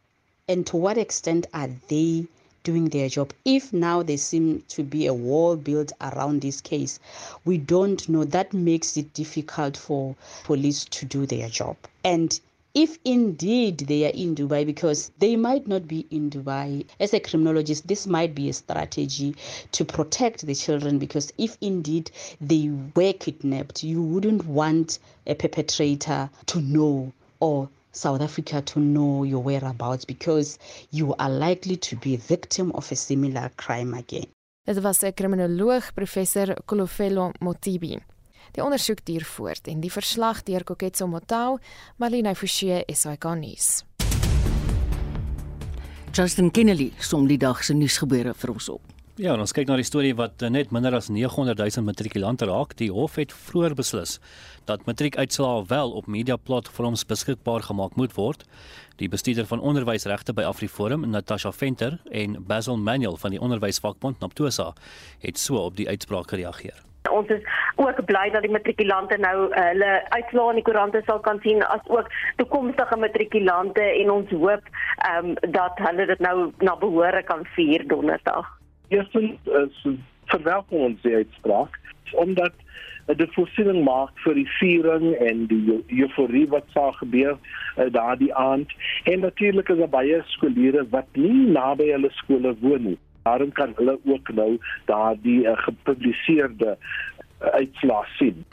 and 0.48 0.66
to 0.68 0.78
what 0.78 0.98
extent 0.98 1.48
are 1.54 1.70
they 1.90 2.26
doing 2.64 2.90
their 2.90 3.10
job. 3.10 3.34
If 3.46 3.72
now 3.72 4.04
there 4.04 4.18
seems 4.18 4.64
to 4.76 4.84
be 4.84 5.06
a 5.08 5.14
wall 5.14 5.56
built 5.56 5.92
around 6.02 6.42
this 6.42 6.60
case, 6.62 7.00
we 7.46 7.58
don't 7.58 8.08
know. 8.10 8.26
That 8.26 8.54
makes 8.54 8.98
it 8.98 9.14
difficult 9.14 9.78
for 9.78 10.16
police 10.44 10.86
to 10.86 11.06
do 11.06 11.26
their 11.26 11.50
job. 11.50 11.78
And 12.04 12.40
if 12.84 12.98
indeed 13.04 13.80
they 13.80 14.06
are 14.06 14.16
in 14.24 14.36
Dubai, 14.36 14.66
because 14.66 15.12
they 15.20 15.36
might 15.36 15.68
not 15.68 15.86
be 15.86 16.08
in 16.12 16.30
Dubai. 16.30 16.86
As 17.00 17.14
a 17.14 17.20
criminologist, 17.20 17.88
this 17.88 18.08
might 18.08 18.34
be 18.34 18.48
a 18.48 18.54
strategy 18.54 19.36
to 19.74 19.84
protect 19.84 20.46
the 20.46 20.56
children, 20.56 20.98
because 20.98 21.34
if 21.38 21.58
indeed 21.60 22.10
they 22.40 22.72
were 22.96 23.12
kidnapped, 23.12 23.84
you 23.84 24.02
wouldn't 24.02 24.46
want 24.46 25.00
a 25.28 25.36
perpetrator 25.36 26.30
to 26.46 26.62
know 26.62 27.12
or 27.42 27.68
South 27.92 28.22
Africa 28.22 28.62
to 28.62 28.80
know 28.80 29.24
your 29.24 29.44
whereabouts 29.44 30.06
because 30.06 30.58
you 30.92 31.16
are 31.20 31.30
likely 31.30 31.76
to 31.76 31.98
be 31.98 32.16
a 32.16 32.18
victim 32.18 32.72
of 32.76 32.90
a 32.92 32.96
similar 32.96 33.52
crime 33.58 33.94
again. 33.94 34.28
Dit 34.66 34.84
was 34.84 35.04
'n 35.04 35.12
kriminoloog, 35.14 35.84
professor 35.96 36.56
Kolofelo 36.68 37.34
Motibi. 37.42 38.00
Die 38.56 38.64
ondersoek 38.64 39.06
duur 39.06 39.26
voort 39.26 39.68
en 39.68 39.82
die 39.82 39.92
verslag 39.94 40.44
deur 40.44 40.64
Koketso 40.64 41.08
Motau, 41.08 41.58
Marlene 41.98 42.36
Forsie, 42.36 42.84
SAK 42.88 43.26
nuus. 43.40 43.84
Justin 46.12 46.52
Kennedy 46.52 46.92
som 47.00 47.28
die 47.30 47.38
dag 47.38 47.62
se 47.64 47.74
nuusgebeure 47.78 48.34
vir 48.34 48.52
ons 48.56 48.70
op. 48.74 48.96
Ja, 49.20 49.34
ons 49.36 49.52
kyk 49.52 49.68
na 49.68 49.76
die 49.76 49.84
storie 49.84 50.14
wat 50.16 50.40
eh, 50.40 50.48
net 50.48 50.70
minder 50.72 50.96
as 50.96 51.10
900 51.12 51.60
000 51.60 51.84
matrikulante 51.84 52.48
raak. 52.48 52.78
Die 52.80 52.88
hof 52.88 53.18
het 53.20 53.36
vroeër 53.36 53.76
beslis 53.76 54.16
dat 54.70 54.88
matriekuitslae 54.88 55.66
wel 55.68 55.92
op 55.92 56.08
media 56.08 56.38
platforms 56.40 57.04
beskikbaar 57.10 57.68
gemaak 57.68 58.00
moet 58.00 58.16
word. 58.16 58.48
Die 58.96 59.12
bestuurder 59.12 59.50
van 59.50 59.60
onderwysregte 59.60 60.32
by 60.34 60.48
AfriForum, 60.48 61.04
Natasha 61.12 61.52
Venter 61.52 62.00
en 62.16 62.40
Basil 62.48 62.80
Manuel 62.80 63.20
van 63.20 63.36
die 63.36 63.44
onderwysvakbond 63.44 64.24
Naptosa, 64.24 64.72
het 65.20 65.40
so 65.40 65.66
op 65.68 65.76
die 65.76 65.90
uitspraak 65.90 66.32
gereageer. 66.32 66.89
Ons 67.10 67.32
is 67.34 67.42
ook 67.76 68.06
bly 68.06 68.30
dat 68.34 68.46
die 68.46 68.52
matrikulante 68.52 69.18
nou 69.18 69.36
uh, 69.50 69.64
hulle 69.72 69.92
uitslae 70.10 70.54
in 70.54 70.62
die 70.62 70.66
koerante 70.68 71.02
sal 71.06 71.20
kan 71.26 71.42
sien 71.46 71.64
as 71.64 71.84
ook 71.88 72.12
toekomstige 72.42 72.98
matrikulante 72.98 73.84
en 73.84 74.12
ons 74.20 74.32
hoop 74.32 74.72
ehm 75.10 75.34
um, 75.34 75.52
dat 75.58 75.82
hulle 75.88 76.06
dit 76.06 76.20
nou 76.20 76.52
na 76.58 76.76
behore 76.76 77.24
kan 77.24 77.46
vier 77.56 77.88
donderdag. 77.88 78.48
Eerstens 78.88 79.54
is 79.64 79.84
verwelkom 80.26 80.90
ons 80.90 81.02
die 81.02 81.16
uitspraak 81.16 81.78
omdat 82.12 82.54
dit 83.18 83.34
voorsiening 83.34 83.84
maak 83.84 84.14
vir 84.24 84.38
die 84.38 84.48
viering 84.60 85.06
en 85.26 85.46
die 85.50 85.80
euforie 86.04 86.46
wat 86.54 86.68
sal 86.74 86.92
gebeur 87.00 87.36
uh, 87.36 87.88
daardie 87.94 88.34
aand 88.38 88.74
en 89.10 89.26
natuurlik 89.26 89.70
is 89.70 89.82
daar 89.82 89.94
baie 89.96 90.22
skoolleerders 90.36 90.92
wat 90.94 91.10
nie 91.18 91.50
naby 91.50 91.90
hulle 91.92 92.12
skole 92.22 92.54
woon 92.62 92.92
nie 92.92 92.98
daarom 93.30 93.52
kan 93.52 93.74
hulle 93.78 94.00
ook 94.06 94.32
nou 94.34 94.52
daardie 94.86 95.42
uh, 95.46 95.58
gepubliseerde 95.66 96.78
uh, 96.78 97.48
uitslae 97.62 98.06
sien. 98.18 98.46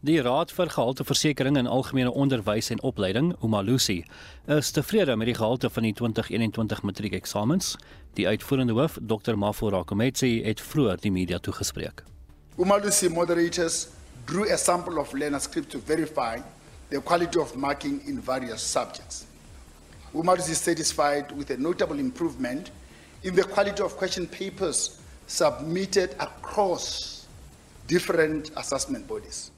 Die 0.00 0.16
Raad 0.24 0.48
vir 0.56 0.70
Gehalteversekering 0.72 1.58
en 1.60 1.66
Algemene 1.68 2.08
Onderwys 2.10 2.70
en 2.72 2.78
Opleiding, 2.88 3.34
Umalusi, 3.44 3.98
is 4.48 4.70
tevrede 4.72 5.16
met 5.16 5.28
die 5.28 5.34
gehalte 5.36 5.68
van 5.70 5.84
die 5.84 5.92
2021 5.92 6.80
matriekeksamens. 6.88 7.74
Die 8.16 8.24
uitvoerende 8.28 8.72
hoof, 8.78 8.96
Dr. 8.96 9.36
Mafura 9.36 9.82
Kometsi, 9.84 10.38
het 10.46 10.60
vroeër 10.60 11.04
die 11.04 11.12
media 11.12 11.38
toegespreek. 11.38 12.00
Umalusi 12.56 13.12
moderators 13.12 13.88
drew 14.24 14.48
a 14.48 14.56
sample 14.56 14.96
of 15.00 15.12
learner 15.12 15.40
script 15.40 15.70
to 15.70 15.78
verify 15.84 16.40
the 16.88 17.00
quality 17.00 17.38
of 17.38 17.54
marking 17.56 18.00
in 18.08 18.22
various 18.24 18.64
subjects. 18.72 19.26
Umalusi 20.14 20.56
is 20.56 20.64
satisfied 20.64 21.36
with 21.36 21.50
a 21.50 21.56
notable 21.56 21.98
improvement 21.98 22.70
in 23.22 23.34
the 23.34 23.44
quality 23.44 23.82
of 23.82 23.96
question 23.96 24.26
papers 24.26 24.98
submitted 25.26 26.14
across 26.18 27.26
different 27.86 28.50
assessment 28.56 29.06
bodies. 29.06 29.50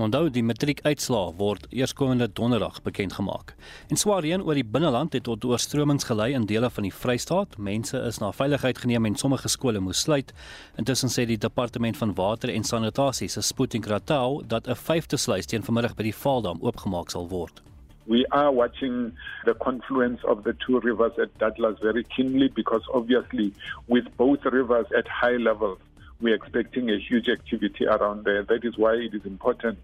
Onthou 0.00 0.30
die 0.32 0.42
matriekuitslae 0.46 1.34
word 1.36 1.66
eerskomende 1.76 2.30
donderdag 2.32 2.78
bekend 2.82 3.12
gemaak. 3.12 3.52
En 3.92 3.98
swaar 4.00 4.22
reën 4.24 4.40
oor 4.40 4.56
die 4.56 4.64
binneland 4.64 5.12
het 5.12 5.26
tot 5.28 5.44
oorstromings 5.44 6.06
gelei 6.08 6.30
in 6.32 6.46
dele 6.48 6.70
van 6.70 6.86
die 6.86 6.94
Vrystaat. 6.94 7.58
Mense 7.58 8.00
is 8.08 8.20
na 8.22 8.30
veiligheid 8.32 8.78
geneem 8.80 9.10
en 9.10 9.18
sommige 9.20 9.50
skole 9.52 9.82
moes 9.84 10.00
sluit. 10.00 10.32
Intussen 10.80 11.12
sê 11.12 11.26
die 11.28 11.38
departement 11.38 12.00
van 12.00 12.14
water 12.16 12.54
en 12.54 12.64
sanitasie 12.64 13.28
se 13.28 13.42
Sputnik 13.44 13.90
Ratau 13.92 14.42
dat 14.46 14.68
'n 14.68 14.78
vyfde 14.86 15.16
sluis 15.16 15.46
teen 15.46 15.62
vanmiddag 15.62 15.94
by 15.96 16.02
die 16.02 16.16
Vaaldam 16.16 16.62
oopgemaak 16.62 17.10
sal 17.10 17.28
word. 17.28 17.62
We 18.10 18.26
are 18.32 18.50
watching 18.50 19.12
the 19.46 19.54
confluence 19.54 20.18
of 20.24 20.42
the 20.42 20.52
two 20.66 20.80
rivers 20.80 21.12
at 21.22 21.30
Douglas 21.38 21.78
very 21.80 22.02
keenly 22.02 22.48
because 22.48 22.82
obviously 22.92 23.54
with 23.86 24.04
both 24.16 24.44
rivers 24.44 24.86
at 24.98 25.06
high 25.06 25.36
levels 25.36 25.78
we're 26.20 26.34
expecting 26.34 26.90
a 26.90 26.98
huge 26.98 27.28
activity 27.28 27.86
around 27.86 28.24
there. 28.24 28.42
That 28.42 28.64
is 28.64 28.76
why 28.76 28.94
it 28.94 29.14
is 29.14 29.24
important 29.24 29.78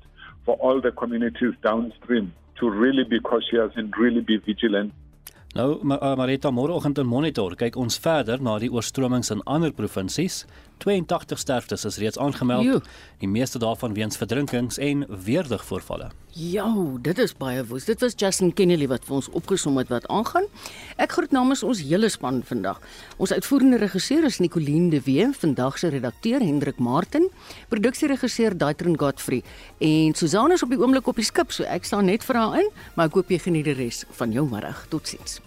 for 0.44 0.56
all 0.56 0.80
the 0.80 0.90
communities 0.90 1.54
downstream 1.62 2.34
to 2.58 2.68
really 2.68 3.04
be 3.04 3.20
cautious 3.20 3.70
and 3.76 3.96
really 3.96 4.22
be 4.22 4.38
vigilant. 4.38 4.92
Nou, 5.54 5.78
uh, 5.80 6.16
Marita, 6.16 6.50
môreoggend 6.50 6.98
in 6.98 7.06
Monitor 7.06 7.54
kyk 7.56 7.78
ons 7.80 7.96
verder 7.96 8.42
na 8.42 8.58
die 8.58 8.68
oorstromings 8.68 9.30
in 9.32 9.40
ander 9.46 9.70
provinsies. 9.72 10.42
82 10.78 11.38
sterftes 11.38 11.84
is 11.84 11.96
reeds 11.96 12.18
aangemeld. 12.18 12.64
Jo. 12.64 12.80
Die 13.18 13.28
meeste 13.28 13.58
daarvan 13.58 13.94
weens 13.94 14.16
verdrinkings 14.16 14.78
en 14.78 15.06
weerdigvoorvalle. 15.24 16.10
Ja, 16.36 16.68
dit 17.00 17.18
is 17.18 17.32
baie 17.32 17.64
woes. 17.64 17.86
Dit 17.88 18.00
was 18.04 18.12
Justin 18.16 18.52
Kennedy 18.52 18.86
wat 18.90 19.06
vir 19.08 19.16
ons 19.16 19.30
opgesom 19.32 19.78
het 19.80 19.88
wat 19.88 20.04
aangaan. 20.12 20.44
Ek 21.00 21.16
groet 21.16 21.32
namens 21.32 21.64
ons 21.64 21.80
hele 21.80 22.10
span 22.12 22.42
vandag. 22.44 22.82
Ons 23.16 23.32
uitvoerende 23.32 23.80
regisseur 23.80 24.28
is 24.28 24.38
Nicoline 24.44 24.90
de 24.92 25.00
Wee, 25.08 25.30
vandag 25.32 25.78
se 25.80 25.88
redakteur 25.88 26.44
Hendrik 26.44 26.78
Martin, 26.78 27.30
produksieregisseur 27.72 28.58
Daitron 28.58 28.98
Godfrey 29.00 29.42
en 29.80 30.14
Susan 30.14 30.52
is 30.52 30.62
op 30.62 30.70
die 30.70 30.80
oomblik 30.80 31.08
op 31.08 31.16
die 31.16 31.24
skip, 31.24 31.56
so 31.56 31.64
ek 31.64 31.88
staan 31.88 32.10
net 32.12 32.24
vir 32.26 32.42
haar 32.42 32.60
in, 32.60 32.72
maar 32.94 33.08
ek 33.08 33.16
hoop 33.20 33.32
jy 33.32 33.40
geniet 33.48 33.70
die 33.72 33.78
res 33.80 34.04
van 34.20 34.32
jou 34.36 34.44
middag. 34.50 34.84
Totsiens. 34.92 35.40